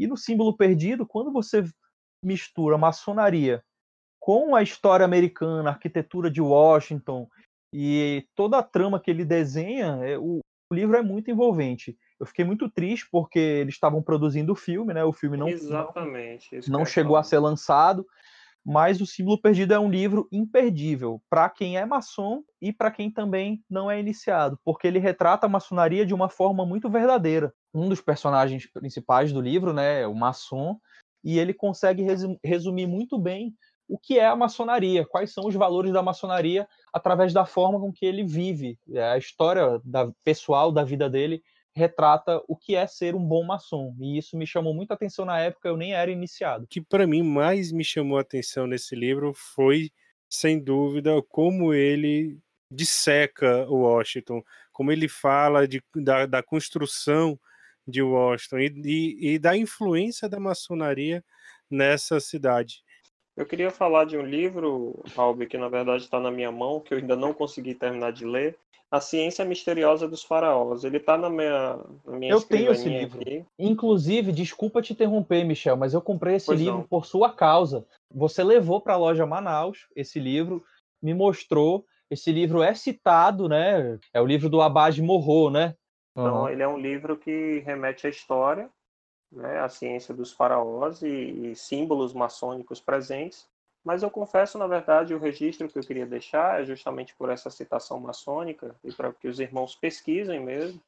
E 0.01 0.07
no 0.07 0.17
Símbolo 0.17 0.57
Perdido, 0.57 1.05
quando 1.05 1.31
você 1.31 1.63
mistura 2.25 2.75
maçonaria 2.75 3.63
com 4.19 4.55
a 4.55 4.63
história 4.63 5.05
americana, 5.05 5.69
a 5.69 5.73
arquitetura 5.73 6.31
de 6.31 6.41
Washington 6.41 7.27
e 7.71 8.25
toda 8.35 8.57
a 8.57 8.63
trama 8.63 8.99
que 8.99 9.11
ele 9.11 9.23
desenha, 9.23 9.99
é, 10.01 10.17
o, 10.17 10.39
o 10.71 10.73
livro 10.73 10.97
é 10.97 11.03
muito 11.03 11.29
envolvente. 11.29 11.95
Eu 12.19 12.25
fiquei 12.25 12.43
muito 12.43 12.67
triste 12.67 13.07
porque 13.11 13.37
eles 13.37 13.75
estavam 13.75 14.01
produzindo 14.01 14.53
o 14.53 14.55
filme, 14.55 14.91
né? 14.91 15.03
O 15.03 15.13
filme 15.13 15.37
não, 15.37 15.47
Exatamente, 15.47 16.55
não, 16.67 16.79
não 16.79 16.85
chegou 16.85 17.15
a 17.15 17.21
ser 17.21 17.37
lançado, 17.37 18.03
mas 18.65 19.01
o 19.01 19.05
Símbolo 19.05 19.41
Perdido 19.41 19.73
é 19.73 19.79
um 19.79 19.89
livro 19.89 20.27
imperdível 20.31 21.21
para 21.29 21.49
quem 21.49 21.77
é 21.77 21.85
maçom 21.85 22.43
e 22.61 22.71
para 22.71 22.91
quem 22.91 23.09
também 23.09 23.63
não 23.69 23.89
é 23.89 23.99
iniciado, 23.99 24.59
porque 24.63 24.87
ele 24.87 24.99
retrata 24.99 25.45
a 25.45 25.49
maçonaria 25.49 26.05
de 26.05 26.13
uma 26.13 26.29
forma 26.29 26.65
muito 26.65 26.89
verdadeira. 26.89 27.53
Um 27.73 27.89
dos 27.89 28.01
personagens 28.01 28.67
principais 28.67 29.33
do 29.33 29.41
livro, 29.41 29.73
né, 29.73 30.01
é 30.01 30.07
o 30.07 30.15
maçom, 30.15 30.77
e 31.23 31.39
ele 31.39 31.53
consegue 31.53 32.05
resumir 32.43 32.87
muito 32.87 33.17
bem 33.17 33.55
o 33.87 33.97
que 33.97 34.17
é 34.17 34.25
a 34.25 34.35
maçonaria, 34.35 35.05
quais 35.05 35.33
são 35.33 35.45
os 35.47 35.55
valores 35.55 35.91
da 35.91 36.01
maçonaria 36.01 36.67
através 36.93 37.33
da 37.33 37.45
forma 37.45 37.79
com 37.79 37.91
que 37.91 38.05
ele 38.05 38.23
vive, 38.23 38.79
é, 38.89 39.03
a 39.03 39.17
história 39.17 39.81
da, 39.83 40.09
pessoal 40.23 40.71
da 40.71 40.83
vida 40.83 41.09
dele 41.09 41.43
retrata 41.75 42.41
o 42.47 42.55
que 42.55 42.75
é 42.75 42.85
ser 42.85 43.15
um 43.15 43.23
bom 43.25 43.43
maçom. 43.43 43.95
E 43.99 44.17
isso 44.17 44.37
me 44.37 44.45
chamou 44.45 44.73
muita 44.73 44.93
atenção 44.93 45.25
na 45.25 45.39
época, 45.39 45.69
eu 45.69 45.77
nem 45.77 45.93
era 45.93 46.11
iniciado. 46.11 46.65
O 46.65 46.67
que 46.67 46.81
para 46.81 47.07
mim 47.07 47.23
mais 47.23 47.71
me 47.71 47.83
chamou 47.83 48.17
a 48.17 48.21
atenção 48.21 48.67
nesse 48.67 48.95
livro 48.95 49.33
foi, 49.33 49.89
sem 50.29 50.59
dúvida, 50.59 51.21
como 51.29 51.73
ele 51.73 52.37
disseca 52.71 53.65
o 53.69 53.81
Washington, 53.81 54.43
como 54.71 54.91
ele 54.91 55.07
fala 55.07 55.67
de, 55.67 55.83
da, 55.95 56.25
da 56.25 56.43
construção 56.43 57.39
de 57.87 58.01
Washington 58.01 58.59
e, 58.59 58.81
e, 58.85 59.33
e 59.33 59.39
da 59.39 59.57
influência 59.57 60.29
da 60.29 60.39
maçonaria 60.39 61.23
nessa 61.69 62.19
cidade. 62.19 62.83
Eu 63.35 63.45
queria 63.45 63.71
falar 63.71 64.05
de 64.05 64.17
um 64.17 64.25
livro, 64.25 65.03
Albi, 65.15 65.47
que 65.47 65.57
na 65.57 65.69
verdade 65.69 66.03
está 66.03 66.19
na 66.19 66.29
minha 66.29 66.51
mão, 66.51 66.79
que 66.79 66.93
eu 66.93 66.97
ainda 66.97 67.15
não 67.15 67.33
consegui 67.33 67.73
terminar 67.73 68.11
de 68.11 68.25
ler, 68.25 68.57
a 68.91 68.99
Ciência 68.99 69.45
Misteriosa 69.45 70.05
dos 70.05 70.21
Faraós. 70.21 70.83
Ele 70.83 70.97
está 70.97 71.17
na 71.17 71.29
minha, 71.29 71.79
na 72.05 72.17
minha 72.17 72.33
Eu 72.33 72.41
tenho 72.41 72.73
esse 72.73 72.89
livro. 72.89 73.21
Aqui. 73.21 73.45
Inclusive, 73.57 74.33
desculpa 74.33 74.81
te 74.81 74.91
interromper, 74.91 75.45
Michel, 75.45 75.77
mas 75.77 75.93
eu 75.93 76.01
comprei 76.01 76.35
esse 76.35 76.47
pois 76.47 76.59
livro 76.59 76.79
não. 76.79 76.83
por 76.83 77.05
sua 77.05 77.31
causa. 77.31 77.85
Você 78.13 78.43
levou 78.43 78.81
para 78.81 78.95
a 78.95 78.97
loja 78.97 79.25
Manaus 79.25 79.87
esse 79.95 80.19
livro, 80.19 80.61
me 81.01 81.13
mostrou. 81.13 81.85
Esse 82.09 82.29
livro 82.33 82.61
é 82.61 82.73
citado, 82.73 83.47
né? 83.47 83.97
É 84.13 84.19
o 84.19 84.25
livro 84.25 84.49
do 84.49 84.61
Abad 84.61 85.01
Morro, 85.01 85.49
né? 85.49 85.73
Então, 86.11 86.41
uhum. 86.41 86.49
ele 86.49 86.61
é 86.61 86.67
um 86.67 86.77
livro 86.77 87.15
que 87.15 87.59
remete 87.59 88.05
à 88.05 88.09
história, 88.09 88.69
né, 89.31 89.59
à 89.59 89.69
ciência 89.69 90.13
dos 90.13 90.33
faraós 90.33 91.01
e, 91.01 91.07
e 91.07 91.55
símbolos 91.55 92.13
maçônicos 92.13 92.81
presentes. 92.81 93.47
Mas 93.83 94.03
eu 94.03 94.11
confesso, 94.11 94.57
na 94.57 94.67
verdade, 94.67 95.13
o 95.13 95.19
registro 95.19 95.67
que 95.67 95.77
eu 95.77 95.83
queria 95.83 96.05
deixar 96.05 96.61
é 96.61 96.65
justamente 96.65 97.15
por 97.15 97.29
essa 97.29 97.49
citação 97.49 97.99
maçônica 97.99 98.75
e 98.83 98.91
para 98.93 99.11
que 99.11 99.27
os 99.27 99.39
irmãos 99.39 99.75
pesquisem 99.75 100.39
mesmo, 100.39 100.79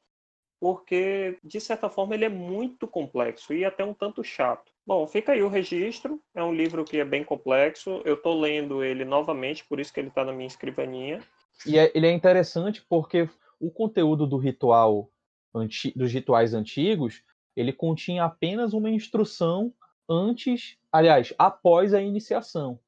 porque, 0.60 1.36
de 1.42 1.60
certa 1.60 1.90
forma, 1.90 2.14
ele 2.14 2.24
é 2.24 2.28
muito 2.28 2.86
complexo 2.86 3.52
e 3.52 3.64
até 3.64 3.84
um 3.84 3.92
tanto 3.92 4.22
chato. 4.22 4.72
Bom, 4.86 5.06
fica 5.06 5.32
aí 5.32 5.42
o 5.42 5.48
registro. 5.48 6.20
É 6.34 6.42
um 6.42 6.54
livro 6.54 6.84
que 6.84 6.98
é 6.98 7.04
bem 7.04 7.24
complexo. 7.24 8.00
Eu 8.04 8.14
estou 8.14 8.38
lendo 8.38 8.84
ele 8.84 9.04
novamente, 9.04 9.64
por 9.64 9.80
isso 9.80 9.92
que 9.92 9.98
ele 9.98 10.08
está 10.08 10.24
na 10.24 10.32
minha 10.32 10.46
escrivaninha. 10.46 11.20
E 11.66 11.78
é, 11.78 11.90
ele 11.94 12.06
é 12.06 12.12
interessante 12.12 12.84
porque 12.88 13.28
o 13.58 13.70
conteúdo 13.70 14.26
do 14.26 14.36
ritual 14.36 15.10
dos 15.94 16.12
rituais 16.12 16.52
antigos 16.52 17.22
ele 17.56 17.72
continha 17.72 18.24
apenas 18.24 18.72
uma 18.72 18.90
instrução 18.90 19.72
antes, 20.08 20.76
aliás, 20.90 21.32
após 21.38 21.94
a 21.94 22.02
iniciação 22.02 22.78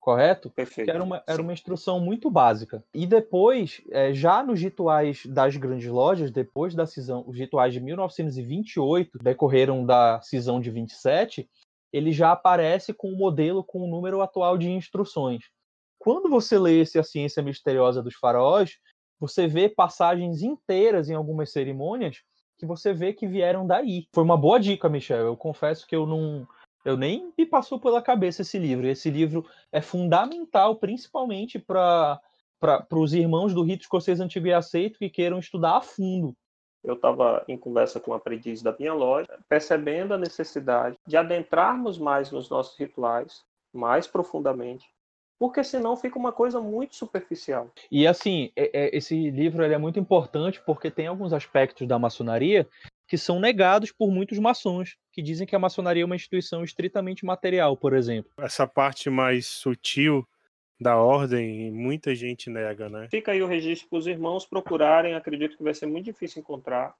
correto? 0.00 0.50
Perfeito. 0.50 0.86
Que 0.86 0.90
era 0.90 1.02
uma, 1.02 1.22
era 1.26 1.42
uma 1.42 1.52
instrução 1.52 2.00
muito 2.00 2.30
básica. 2.30 2.82
E 2.94 3.06
depois, 3.06 3.82
é, 3.90 4.12
já 4.12 4.42
nos 4.42 4.60
rituais 4.60 5.24
das 5.26 5.56
grandes 5.56 5.88
lojas, 5.88 6.30
depois 6.30 6.74
da 6.74 6.86
cisão, 6.86 7.24
os 7.26 7.36
rituais 7.36 7.72
de 7.72 7.80
1928 7.80 9.18
decorreram 9.18 9.84
da 9.84 10.20
cisão 10.22 10.60
de 10.60 10.70
27, 10.70 11.48
ele 11.92 12.12
já 12.12 12.32
aparece 12.32 12.92
com 12.92 13.08
o 13.08 13.14
um 13.14 13.16
modelo 13.16 13.64
com 13.64 13.80
o 13.80 13.86
um 13.86 13.90
número 13.90 14.20
atual 14.20 14.56
de 14.56 14.70
instruções. 14.70 15.44
Quando 15.98 16.28
você 16.28 16.58
lê 16.58 16.80
esse 16.80 16.98
A 16.98 17.02
Ciência 17.02 17.42
Misteriosa 17.42 18.02
dos 18.02 18.14
Faraós, 18.14 18.78
você 19.18 19.48
vê 19.48 19.68
passagens 19.68 20.42
inteiras 20.42 21.08
em 21.08 21.14
algumas 21.14 21.50
cerimônias 21.50 22.22
que 22.56 22.66
você 22.66 22.92
vê 22.92 23.12
que 23.12 23.26
vieram 23.26 23.66
daí. 23.66 24.06
Foi 24.12 24.22
uma 24.22 24.36
boa 24.36 24.58
dica, 24.58 24.88
Michel. 24.88 25.26
Eu 25.26 25.36
confesso 25.36 25.86
que 25.86 25.94
eu 25.94 26.06
não, 26.06 26.46
eu 26.88 26.96
nem 26.96 27.32
me 27.36 27.44
passou 27.44 27.78
pela 27.78 28.00
cabeça 28.00 28.42
esse 28.42 28.58
livro. 28.58 28.86
Esse 28.86 29.10
livro 29.10 29.44
é 29.70 29.80
fundamental, 29.80 30.76
principalmente 30.76 31.58
para 31.58 32.18
os 32.90 33.12
irmãos 33.12 33.52
do 33.52 33.62
rito 33.62 33.82
escocês 33.82 34.20
antigo 34.20 34.46
e 34.46 34.54
aceito 34.54 34.98
que 34.98 35.10
queiram 35.10 35.38
estudar 35.38 35.76
a 35.76 35.80
fundo. 35.82 36.34
Eu 36.82 36.94
estava 36.94 37.44
em 37.46 37.58
conversa 37.58 38.00
com 38.00 38.12
um 38.12 38.14
aprendiz 38.14 38.62
da 38.62 38.74
minha 38.78 38.94
loja, 38.94 39.38
percebendo 39.48 40.14
a 40.14 40.18
necessidade 40.18 40.96
de 41.06 41.16
adentrarmos 41.16 41.98
mais 41.98 42.30
nos 42.30 42.48
nossos 42.48 42.78
rituais, 42.78 43.44
mais 43.70 44.06
profundamente, 44.06 44.86
porque 45.38 45.62
senão 45.62 45.94
fica 45.94 46.18
uma 46.18 46.32
coisa 46.32 46.58
muito 46.60 46.96
superficial. 46.96 47.70
E 47.90 48.06
assim, 48.06 48.50
é, 48.56 48.70
é, 48.72 48.96
esse 48.96 49.30
livro 49.30 49.62
é 49.62 49.76
muito 49.76 49.98
importante 49.98 50.62
porque 50.64 50.90
tem 50.90 51.06
alguns 51.06 51.34
aspectos 51.34 51.86
da 51.86 51.98
maçonaria 51.98 52.66
que 53.08 53.16
são 53.16 53.40
negados 53.40 53.90
por 53.90 54.10
muitos 54.12 54.38
maçons, 54.38 54.96
que 55.10 55.22
dizem 55.22 55.46
que 55.46 55.56
a 55.56 55.58
maçonaria 55.58 56.02
é 56.02 56.06
uma 56.06 56.14
instituição 56.14 56.62
estritamente 56.62 57.24
material, 57.24 57.74
por 57.74 57.94
exemplo. 57.94 58.30
Essa 58.38 58.66
parte 58.66 59.08
mais 59.08 59.46
sutil 59.46 60.28
da 60.78 60.96
ordem, 60.96 61.72
muita 61.72 62.14
gente 62.14 62.50
nega, 62.50 62.88
né? 62.88 63.08
Fica 63.10 63.32
aí 63.32 63.42
o 63.42 63.46
registro 63.46 63.88
para 63.88 63.98
os 63.98 64.06
irmãos 64.06 64.46
procurarem, 64.46 65.14
acredito 65.14 65.56
que 65.56 65.62
vai 65.62 65.74
ser 65.74 65.86
muito 65.86 66.04
difícil 66.04 66.40
encontrar, 66.40 66.94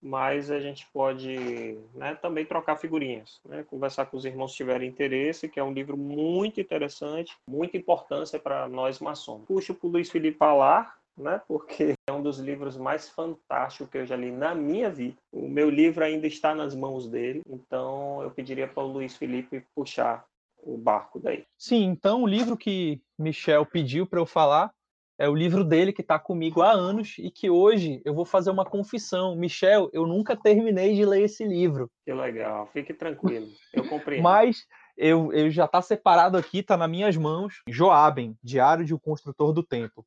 mas 0.00 0.50
a 0.50 0.60
gente 0.60 0.86
pode 0.92 1.78
né, 1.94 2.14
também 2.14 2.44
trocar 2.44 2.76
figurinhas, 2.76 3.40
né? 3.44 3.64
conversar 3.64 4.04
com 4.06 4.18
os 4.18 4.26
irmãos 4.26 4.50
se 4.50 4.58
tiverem 4.58 4.88
interesse, 4.88 5.48
que 5.48 5.58
é 5.58 5.64
um 5.64 5.72
livro 5.72 5.96
muito 5.96 6.60
interessante, 6.60 7.34
muita 7.48 7.78
importância 7.78 8.38
para 8.38 8.68
nós 8.68 9.00
maçons. 9.00 9.46
Puxo 9.46 9.74
para 9.74 9.86
o 9.88 9.90
Luiz 9.90 10.10
Felipe 10.10 10.36
falar, 10.36 10.94
né? 11.16 11.40
Porque 11.46 11.94
é 12.08 12.12
um 12.12 12.22
dos 12.22 12.38
livros 12.38 12.76
mais 12.76 13.08
fantásticos 13.08 13.90
que 13.90 13.98
eu 13.98 14.06
já 14.06 14.16
li 14.16 14.30
na 14.30 14.54
minha 14.54 14.90
vida. 14.90 15.16
O 15.32 15.48
meu 15.48 15.70
livro 15.70 16.04
ainda 16.04 16.26
está 16.26 16.54
nas 16.54 16.74
mãos 16.74 17.08
dele, 17.08 17.42
então 17.48 18.22
eu 18.22 18.30
pediria 18.30 18.68
para 18.68 18.82
o 18.82 18.92
Luiz 18.92 19.16
Felipe 19.16 19.64
puxar 19.74 20.24
o 20.62 20.76
barco 20.76 21.20
daí. 21.20 21.44
Sim, 21.58 21.84
então 21.84 22.22
o 22.22 22.26
livro 22.26 22.56
que 22.56 23.00
Michel 23.18 23.66
pediu 23.66 24.06
para 24.06 24.20
eu 24.20 24.26
falar 24.26 24.72
é 25.18 25.28
o 25.28 25.34
livro 25.34 25.62
dele 25.64 25.92
que 25.92 26.00
está 26.00 26.18
comigo 26.18 26.60
há 26.60 26.72
anos 26.72 27.14
e 27.18 27.30
que 27.30 27.48
hoje 27.48 28.02
eu 28.04 28.12
vou 28.12 28.24
fazer 28.24 28.50
uma 28.50 28.64
confissão. 28.64 29.36
Michel, 29.36 29.88
eu 29.92 30.06
nunca 30.06 30.36
terminei 30.36 30.94
de 30.94 31.04
ler 31.04 31.22
esse 31.22 31.44
livro. 31.44 31.88
Que 32.04 32.12
legal, 32.12 32.68
fique 32.72 32.92
tranquilo, 32.92 33.46
eu 33.72 33.86
compreendo. 33.88 34.22
Mas 34.22 34.66
eu, 34.96 35.32
eu 35.32 35.50
já 35.50 35.66
está 35.66 35.80
separado 35.80 36.36
aqui, 36.36 36.58
está 36.58 36.76
nas 36.76 36.90
minhas 36.90 37.16
mãos. 37.16 37.62
Joaben, 37.68 38.36
Diário 38.42 38.84
de 38.84 38.94
um 38.94 38.98
Construtor 38.98 39.52
do 39.52 39.62
Tempo. 39.62 40.04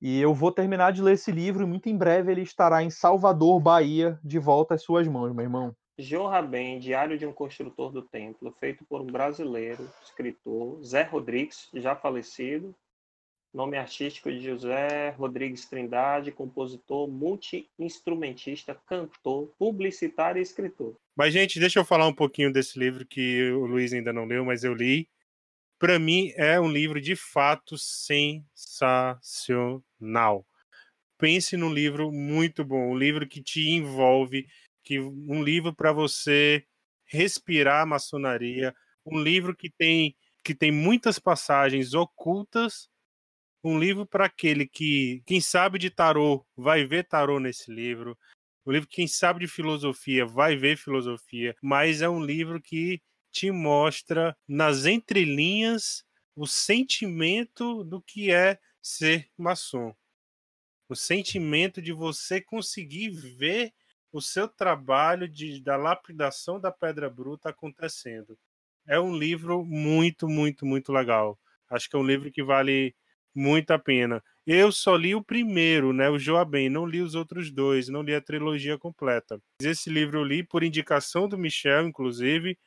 E 0.00 0.18
eu 0.18 0.32
vou 0.32 0.50
terminar 0.50 0.92
de 0.92 1.02
ler 1.02 1.12
esse 1.12 1.30
livro 1.30 1.62
e 1.62 1.66
muito 1.66 1.88
em 1.88 1.96
breve 1.96 2.32
ele 2.32 2.40
estará 2.40 2.82
em 2.82 2.88
Salvador, 2.88 3.60
Bahia, 3.60 4.18
de 4.24 4.38
volta 4.38 4.74
às 4.74 4.82
suas 4.82 5.06
mãos, 5.06 5.34
meu 5.34 5.44
irmão. 5.44 5.76
Jorra 5.98 6.40
Bem, 6.40 6.78
Diário 6.78 7.18
de 7.18 7.26
um 7.26 7.32
Construtor 7.32 7.92
do 7.92 8.00
Templo, 8.00 8.50
feito 8.58 8.82
por 8.86 9.02
um 9.02 9.06
brasileiro, 9.06 9.86
escritor, 10.02 10.82
Zé 10.82 11.02
Rodrigues, 11.02 11.68
já 11.74 11.94
falecido, 11.94 12.74
nome 13.52 13.76
artístico 13.76 14.32
de 14.32 14.40
José 14.40 15.10
Rodrigues 15.10 15.66
Trindade, 15.66 16.32
compositor, 16.32 17.06
multi-instrumentista, 17.06 18.74
cantor, 18.86 19.52
publicitário 19.58 20.38
e 20.38 20.42
escritor. 20.42 20.96
Mas, 21.14 21.34
gente, 21.34 21.60
deixa 21.60 21.78
eu 21.78 21.84
falar 21.84 22.06
um 22.06 22.14
pouquinho 22.14 22.50
desse 22.50 22.78
livro 22.78 23.04
que 23.04 23.50
o 23.52 23.66
Luiz 23.66 23.92
ainda 23.92 24.14
não 24.14 24.24
leu, 24.24 24.46
mas 24.46 24.64
eu 24.64 24.72
li 24.72 25.06
para 25.80 25.98
mim 25.98 26.32
é 26.36 26.60
um 26.60 26.70
livro 26.70 27.00
de 27.00 27.16
fato 27.16 27.76
sensacional. 27.78 30.46
Pense 31.18 31.56
num 31.56 31.72
livro 31.72 32.12
muito 32.12 32.62
bom, 32.62 32.92
um 32.92 32.98
livro 32.98 33.26
que 33.26 33.42
te 33.42 33.70
envolve, 33.70 34.46
que 34.84 35.00
um 35.00 35.42
livro 35.42 35.74
para 35.74 35.90
você 35.90 36.62
respirar 37.06 37.86
maçonaria, 37.86 38.74
um 39.06 39.18
livro 39.18 39.56
que 39.56 39.70
tem 39.70 40.14
que 40.44 40.54
tem 40.54 40.70
muitas 40.70 41.18
passagens 41.18 41.94
ocultas, 41.94 42.90
um 43.64 43.78
livro 43.78 44.06
para 44.06 44.26
aquele 44.26 44.66
que 44.66 45.22
quem 45.26 45.40
sabe 45.40 45.78
de 45.78 45.90
tarô 45.90 46.44
vai 46.56 46.84
ver 46.84 47.04
tarô 47.04 47.40
nesse 47.40 47.72
livro, 47.72 48.18
um 48.66 48.72
livro 48.72 48.88
que 48.88 48.96
quem 48.96 49.06
sabe 49.06 49.40
de 49.40 49.48
filosofia 49.48 50.26
vai 50.26 50.56
ver 50.56 50.76
filosofia, 50.76 51.54
mas 51.62 52.02
é 52.02 52.08
um 52.08 52.22
livro 52.22 52.60
que 52.60 53.00
te 53.30 53.50
mostra 53.50 54.36
nas 54.46 54.86
entrelinhas 54.86 56.04
o 56.34 56.46
sentimento 56.46 57.84
do 57.84 58.00
que 58.00 58.32
é 58.32 58.58
ser 58.80 59.28
maçom. 59.36 59.94
O 60.88 60.96
sentimento 60.96 61.80
de 61.80 61.92
você 61.92 62.40
conseguir 62.40 63.10
ver 63.10 63.72
o 64.12 64.20
seu 64.20 64.48
trabalho 64.48 65.28
de, 65.28 65.60
da 65.60 65.76
lapidação 65.76 66.58
da 66.58 66.72
pedra 66.72 67.08
bruta 67.08 67.50
acontecendo. 67.50 68.36
É 68.86 68.98
um 68.98 69.16
livro 69.16 69.64
muito, 69.64 70.28
muito, 70.28 70.66
muito 70.66 70.92
legal. 70.92 71.38
Acho 71.68 71.88
que 71.88 71.94
é 71.94 71.98
um 71.98 72.06
livro 72.06 72.30
que 72.32 72.42
vale 72.42 72.94
muito 73.32 73.70
a 73.70 73.78
pena. 73.78 74.22
Eu 74.44 74.72
só 74.72 74.96
li 74.96 75.14
o 75.14 75.22
primeiro, 75.22 75.92
né, 75.92 76.10
o 76.10 76.18
Joabem, 76.18 76.68
não 76.68 76.84
li 76.84 77.00
os 77.00 77.14
outros 77.14 77.52
dois, 77.52 77.88
não 77.88 78.02
li 78.02 78.14
a 78.14 78.20
trilogia 78.20 78.76
completa. 78.76 79.40
Esse 79.62 79.88
livro 79.88 80.18
eu 80.18 80.24
li 80.24 80.42
por 80.42 80.64
indicação 80.64 81.28
do 81.28 81.38
Michel, 81.38 81.86
inclusive, 81.86 82.58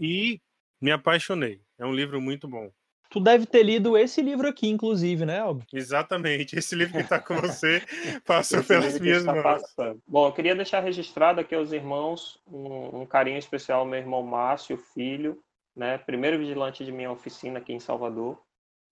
e 0.00 0.40
me 0.80 0.90
apaixonei. 0.90 1.60
É 1.78 1.84
um 1.84 1.92
livro 1.92 2.20
muito 2.20 2.48
bom. 2.48 2.70
Tu 3.10 3.18
deve 3.18 3.44
ter 3.44 3.64
lido 3.64 3.98
esse 3.98 4.22
livro 4.22 4.46
aqui, 4.46 4.68
inclusive, 4.68 5.26
né, 5.26 5.40
Albi? 5.40 5.66
Exatamente. 5.72 6.56
Esse 6.56 6.76
livro 6.76 6.94
que 6.94 7.00
está 7.00 7.18
com 7.18 7.34
você 7.42 7.82
passou 8.24 8.62
pelas 8.62 8.98
minhas 9.00 9.24
mãos. 9.24 9.42
Passando. 9.42 10.00
Bom, 10.06 10.28
eu 10.28 10.32
queria 10.32 10.54
deixar 10.54 10.80
registrado 10.80 11.40
aqui 11.40 11.52
aos 11.54 11.72
irmãos 11.72 12.40
um, 12.46 13.00
um 13.00 13.06
carinho 13.06 13.38
especial 13.38 13.80
ao 13.80 13.86
meu 13.86 13.98
irmão 13.98 14.22
Márcio, 14.22 14.76
filho, 14.76 15.42
né, 15.74 15.98
primeiro 15.98 16.38
vigilante 16.38 16.84
de 16.84 16.92
minha 16.92 17.10
oficina 17.10 17.58
aqui 17.58 17.72
em 17.72 17.80
Salvador, 17.80 18.40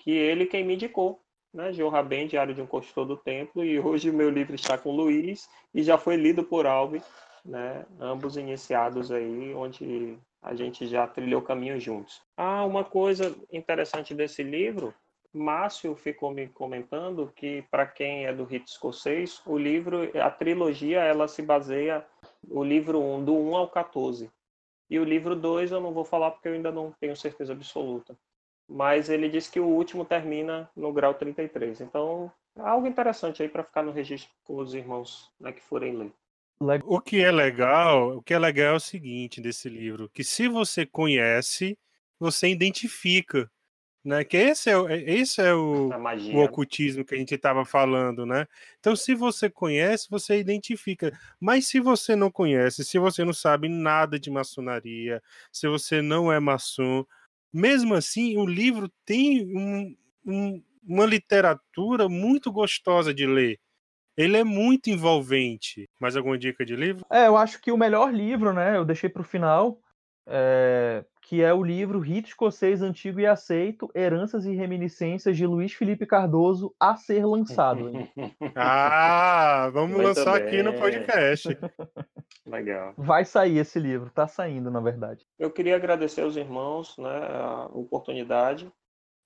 que 0.00 0.10
ele 0.10 0.46
quem 0.46 0.64
me 0.64 0.74
indicou, 0.74 1.22
né, 1.54 1.72
Gil 1.72 1.88
Rabem, 1.88 2.26
Diário 2.26 2.54
de 2.54 2.60
um 2.60 2.66
Construtor 2.66 3.06
do 3.06 3.16
Templo, 3.16 3.64
e 3.64 3.78
hoje 3.78 4.10
o 4.10 4.14
meu 4.14 4.30
livro 4.30 4.56
está 4.56 4.76
com 4.76 4.90
o 4.90 4.96
Luiz 4.96 5.48
e 5.72 5.82
já 5.82 5.96
foi 5.96 6.16
lido 6.16 6.42
por 6.42 6.66
Albi, 6.66 7.00
né, 7.44 7.86
ambos 8.00 8.36
iniciados 8.36 9.12
aí, 9.12 9.54
onde 9.54 10.18
a 10.42 10.54
gente 10.54 10.86
já 10.86 11.06
trilhou 11.06 11.42
caminho 11.42 11.80
juntos. 11.80 12.22
Ah, 12.36 12.64
uma 12.64 12.84
coisa 12.84 13.36
interessante 13.52 14.14
desse 14.14 14.42
livro, 14.42 14.94
Márcio 15.32 15.94
ficou 15.94 16.30
me 16.30 16.48
comentando 16.48 17.32
que 17.36 17.62
para 17.70 17.86
quem 17.86 18.26
é 18.26 18.32
do 18.32 18.44
rito 18.44 18.68
escocês, 18.68 19.42
o 19.46 19.58
livro, 19.58 20.10
a 20.18 20.30
trilogia, 20.30 21.00
ela 21.00 21.28
se 21.28 21.42
baseia 21.42 22.04
o 22.48 22.64
livro 22.64 23.00
1 23.00 23.24
do 23.24 23.34
1 23.34 23.56
ao 23.56 23.68
14. 23.68 24.30
E 24.90 24.98
o 24.98 25.04
livro 25.04 25.36
2 25.36 25.70
eu 25.70 25.80
não 25.80 25.92
vou 25.92 26.04
falar 26.04 26.30
porque 26.30 26.48
eu 26.48 26.54
ainda 26.54 26.72
não 26.72 26.92
tenho 26.92 27.14
certeza 27.14 27.52
absoluta. 27.52 28.16
Mas 28.66 29.08
ele 29.08 29.28
diz 29.28 29.48
que 29.48 29.60
o 29.60 29.66
último 29.66 30.04
termina 30.04 30.70
no 30.74 30.92
grau 30.92 31.14
33. 31.14 31.82
Então, 31.82 32.32
algo 32.56 32.86
interessante 32.86 33.42
aí 33.42 33.48
para 33.48 33.64
ficar 33.64 33.82
no 33.82 33.92
registro 33.92 34.34
com 34.44 34.56
os 34.56 34.74
irmãos 34.74 35.30
né, 35.38 35.52
que 35.52 35.62
forem 35.62 35.96
ler. 35.96 36.12
O 36.84 37.00
que 37.00 37.22
é 37.22 37.30
legal, 37.30 38.16
o 38.16 38.22
que 38.22 38.34
é 38.34 38.38
legal 38.38 38.74
é 38.74 38.76
o 38.76 38.80
seguinte 38.80 39.40
desse 39.40 39.68
livro, 39.68 40.08
que 40.08 40.24
se 40.24 40.48
você 40.48 40.84
conhece, 40.84 41.78
você 42.18 42.48
identifica, 42.48 43.48
né? 44.04 44.24
Que 44.24 44.36
esse 44.38 44.68
é, 44.70 44.74
é 44.74 45.10
esse 45.14 45.40
é 45.40 45.54
o, 45.54 45.88
o 46.34 46.38
ocultismo 46.44 47.04
que 47.04 47.14
a 47.14 47.18
gente 47.18 47.34
estava 47.34 47.64
falando, 47.64 48.26
né? 48.26 48.46
Então, 48.80 48.96
se 48.96 49.14
você 49.14 49.48
conhece, 49.48 50.08
você 50.10 50.38
identifica. 50.40 51.16
Mas 51.40 51.68
se 51.68 51.78
você 51.78 52.16
não 52.16 52.30
conhece, 52.30 52.84
se 52.84 52.98
você 52.98 53.24
não 53.24 53.32
sabe 53.32 53.68
nada 53.68 54.18
de 54.18 54.30
maçonaria, 54.30 55.22
se 55.52 55.68
você 55.68 56.02
não 56.02 56.32
é 56.32 56.40
maçom, 56.40 57.04
mesmo 57.52 57.94
assim, 57.94 58.36
o 58.36 58.44
livro 58.46 58.90
tem 59.04 59.46
um, 59.56 59.96
um, 60.26 60.62
uma 60.82 61.06
literatura 61.06 62.08
muito 62.08 62.50
gostosa 62.50 63.14
de 63.14 63.26
ler 63.26 63.60
ele 64.18 64.36
é 64.36 64.42
muito 64.42 64.90
envolvente. 64.90 65.88
Mais 66.00 66.16
alguma 66.16 66.36
dica 66.36 66.66
de 66.66 66.74
livro? 66.74 67.06
É, 67.08 67.28
eu 67.28 67.36
acho 67.36 67.60
que 67.60 67.70
o 67.70 67.76
melhor 67.76 68.12
livro, 68.12 68.52
né? 68.52 68.76
Eu 68.76 68.84
deixei 68.84 69.08
para 69.08 69.22
o 69.22 69.24
final, 69.24 69.78
é, 70.26 71.04
que 71.22 71.40
é 71.40 71.54
o 71.54 71.62
livro 71.62 72.00
Rito 72.00 72.28
Escocês 72.28 72.82
Antigo 72.82 73.20
e 73.20 73.26
Aceito: 73.26 73.88
Heranças 73.94 74.44
e 74.44 74.56
Reminiscências 74.56 75.36
de 75.36 75.46
Luiz 75.46 75.72
Felipe 75.72 76.04
Cardoso 76.04 76.74
a 76.80 76.96
ser 76.96 77.24
lançado. 77.24 77.92
ah, 78.56 79.70
vamos 79.72 79.96
muito 79.96 80.08
lançar 80.08 80.40
bem. 80.40 80.48
aqui 80.48 80.62
no 80.64 80.72
podcast. 80.74 81.56
Legal. 82.44 82.94
Vai 82.96 83.24
sair 83.24 83.58
esse 83.58 83.78
livro, 83.78 84.10
tá 84.10 84.26
saindo, 84.26 84.68
na 84.68 84.80
verdade. 84.80 85.24
Eu 85.38 85.50
queria 85.50 85.76
agradecer 85.76 86.22
aos 86.22 86.36
irmãos 86.36 86.96
né, 86.98 87.20
a 87.30 87.66
oportunidade 87.72 88.68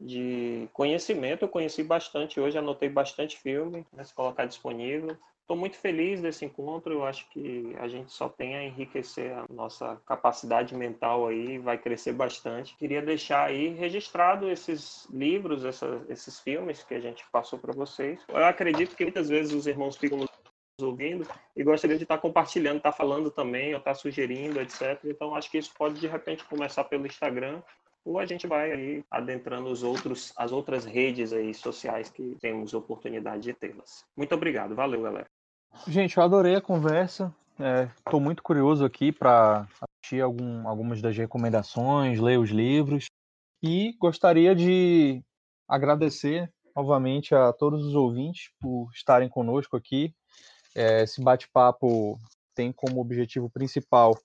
de 0.03 0.69
conhecimento. 0.73 1.45
Eu 1.45 1.49
conheci 1.49 1.83
bastante 1.83 2.41
hoje, 2.41 2.59
anotei 2.59 2.89
bastante 2.89 3.39
filme, 3.39 3.87
né, 3.93 4.05
se 4.05 4.15
colocar 4.15 4.45
disponível. 4.45 5.17
Estou 5.41 5.57
muito 5.57 5.77
feliz 5.77 6.21
desse 6.21 6.45
encontro. 6.45 6.93
Eu 6.95 7.05
acho 7.05 7.29
que 7.31 7.75
a 7.79 7.89
gente 7.89 8.13
só 8.13 8.29
tem 8.29 8.57
a 8.57 8.65
enriquecer 8.65 9.33
a 9.33 9.45
nossa 9.53 10.01
capacidade 10.07 10.75
mental 10.75 11.27
aí, 11.27 11.59
vai 11.59 11.77
crescer 11.77 12.13
bastante. 12.13 12.77
Queria 12.77 13.03
deixar 13.03 13.45
aí 13.47 13.69
registrado 13.69 14.49
esses 14.49 15.07
livros, 15.11 15.65
essa, 15.65 16.01
esses 16.09 16.41
filmes 16.41 16.83
que 16.83 16.95
a 16.95 17.01
gente 17.01 17.25
passou 17.31 17.59
para 17.59 17.73
vocês. 17.73 18.21
Eu 18.29 18.45
acredito 18.45 18.97
que 18.97 19.05
muitas 19.05 19.29
vezes 19.29 19.53
os 19.53 19.67
irmãos 19.67 19.97
ficam 19.97 20.19
nos 20.19 20.31
ouvindo 20.81 21.27
e 21.57 21.63
gostaria 21.63 21.97
de 21.97 22.05
estar 22.05 22.19
compartilhando, 22.19 22.79
estar 22.79 22.93
falando 22.93 23.31
também, 23.31 23.73
ou 23.73 23.79
estar 23.79 23.95
sugerindo, 23.95 24.61
etc. 24.61 24.99
Então, 25.05 25.35
acho 25.35 25.51
que 25.51 25.59
isso 25.59 25.73
pode 25.77 26.01
de 26.01 26.07
repente 26.07 26.45
começar 26.45 26.85
pelo 26.85 27.07
Instagram 27.07 27.61
ou 28.05 28.19
a 28.19 28.27
gente 28.27 28.47
vai 28.47 28.73
aí 28.73 29.05
adentrando 29.11 29.69
os 29.69 29.83
outros, 29.83 30.33
as 30.37 30.53
outras 30.53 30.85
redes 30.85 31.33
aí 31.33 31.55
sociais 31.55 32.11
que 32.11 32.37
temos 32.41 32.75
oportunidade 32.75 33.43
de 33.43 33.53
tê-las. 33.53 34.05
Muito 34.17 34.35
obrigado, 34.35 34.75
valeu, 34.75 35.03
galera. 35.03 35.27
Gente, 35.87 36.17
eu 36.17 36.23
adorei 36.23 36.55
a 36.55 36.61
conversa. 36.61 37.35
Estou 37.99 38.21
é, 38.21 38.23
muito 38.23 38.43
curioso 38.43 38.85
aqui 38.85 39.13
para 39.13 39.67
assistir 39.81 40.21
algum, 40.21 40.67
algumas 40.67 41.01
das 41.01 41.17
recomendações, 41.17 42.19
ler 42.19 42.39
os 42.39 42.51
livros 42.51 43.07
e 43.63 43.95
gostaria 43.99 44.55
de 44.55 45.23
agradecer 45.69 46.51
novamente 46.75 47.35
a 47.35 47.53
todos 47.53 47.85
os 47.85 47.95
ouvintes 47.95 48.51
por 48.61 48.91
estarem 48.93 49.29
conosco 49.29 49.77
aqui. 49.77 50.13
É, 50.75 51.03
esse 51.03 51.23
bate-papo 51.23 52.19
tem 52.55 52.73
como 52.73 53.01
objetivo 53.01 53.49
principal 53.51 54.19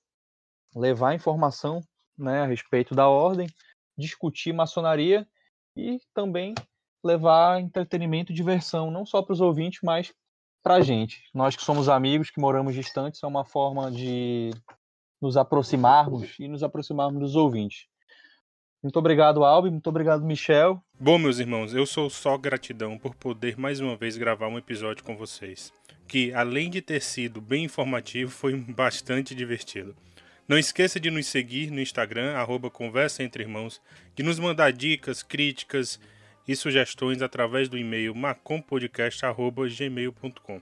levar 0.76 1.14
informação 1.14 1.82
né, 2.18 2.42
a 2.42 2.46
respeito 2.46 2.96
da 2.96 3.08
ordem, 3.08 3.48
discutir 3.98 4.54
maçonaria 4.54 5.28
e 5.76 6.00
também 6.14 6.54
levar 7.04 7.62
entretenimento 7.62 8.32
e 8.32 8.36
diversão, 8.36 8.92
não 8.92 9.06
só 9.06 9.22
para 9.22 9.34
os 9.34 9.42
ouvintes, 9.42 9.80
mas 9.84 10.14
para 10.64 10.76
a 10.76 10.82
gente. 10.82 11.24
Nós 11.34 11.56
que 11.56 11.64
somos 11.64 11.88
amigos, 11.88 12.30
que 12.30 12.40
moramos 12.40 12.76
distantes, 12.76 13.24
é 13.24 13.28
uma 13.28 13.46
forma 13.46 13.90
de 13.90 14.52
nos 15.22 15.38
aproximarmos 15.38 16.38
e 16.40 16.48
nos 16.48 16.64
aproximarmos 16.64 17.20
dos 17.20 17.36
ouvintes. 17.36 17.88
Muito 18.82 19.00
obrigado, 19.00 19.44
Albi. 19.44 19.72
Muito 19.72 19.88
obrigado, 19.88 20.24
Michel. 20.24 20.82
Bom, 21.00 21.18
meus 21.18 21.40
irmãos, 21.40 21.74
eu 21.74 21.86
sou 21.86 22.10
só 22.10 22.38
gratidão 22.38 22.98
por 22.98 23.16
poder 23.16 23.58
mais 23.58 23.80
uma 23.80 23.96
vez 23.96 24.18
gravar 24.18 24.48
um 24.48 24.58
episódio 24.58 25.04
com 25.04 25.18
vocês. 25.18 25.74
Que, 26.08 26.34
além 26.34 26.70
de 26.70 26.82
ter 26.82 27.02
sido 27.02 27.42
bem 27.42 27.66
informativo, 27.66 28.32
foi 28.32 28.56
bastante 28.72 29.34
divertido. 29.34 29.96
Não 30.48 30.58
esqueça 30.58 30.98
de 30.98 31.12
nos 31.12 31.28
seguir 31.28 31.70
no 31.70 31.82
Instagram, 31.82 32.36
arroba 32.36 32.70
Conversa 32.70 33.22
Entre 33.22 33.44
Irmãos, 33.44 33.82
de 34.16 34.24
nos 34.24 34.40
mandar 34.40 34.72
dicas, 34.72 35.22
críticas 35.22 36.00
e 36.48 36.56
sugestões 36.56 37.22
através 37.22 37.68
do 37.68 37.78
e-mail 37.78 38.16
macompodcast.gmail.com. 38.16 40.62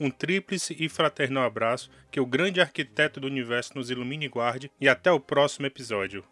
Um 0.00 0.10
tríplice 0.10 0.74
e 0.78 0.88
fraternal 0.88 1.44
abraço, 1.44 1.90
que 2.10 2.18
o 2.18 2.24
grande 2.24 2.62
arquiteto 2.62 3.20
do 3.20 3.26
universo 3.26 3.72
nos 3.74 3.90
ilumine 3.90 4.24
e 4.24 4.28
guarde, 4.28 4.70
e 4.80 4.88
até 4.88 5.12
o 5.12 5.20
próximo 5.20 5.66
episódio. 5.66 6.24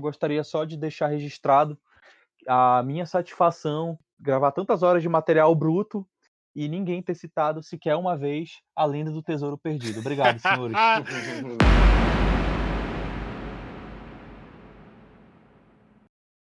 Gostaria 0.00 0.42
só 0.42 0.64
de 0.64 0.76
deixar 0.76 1.08
registrado 1.08 1.78
a 2.46 2.82
minha 2.82 3.06
satisfação 3.06 3.98
gravar 4.18 4.52
tantas 4.52 4.82
horas 4.82 5.02
de 5.02 5.08
material 5.08 5.54
bruto 5.54 6.06
e 6.54 6.68
ninguém 6.68 7.02
ter 7.02 7.14
citado 7.14 7.62
sequer 7.62 7.96
uma 7.96 8.16
vez 8.16 8.60
a 8.74 8.84
lenda 8.84 9.10
do 9.10 9.22
tesouro 9.22 9.56
perdido. 9.56 10.00
Obrigado, 10.00 10.38
senhores. 10.38 10.76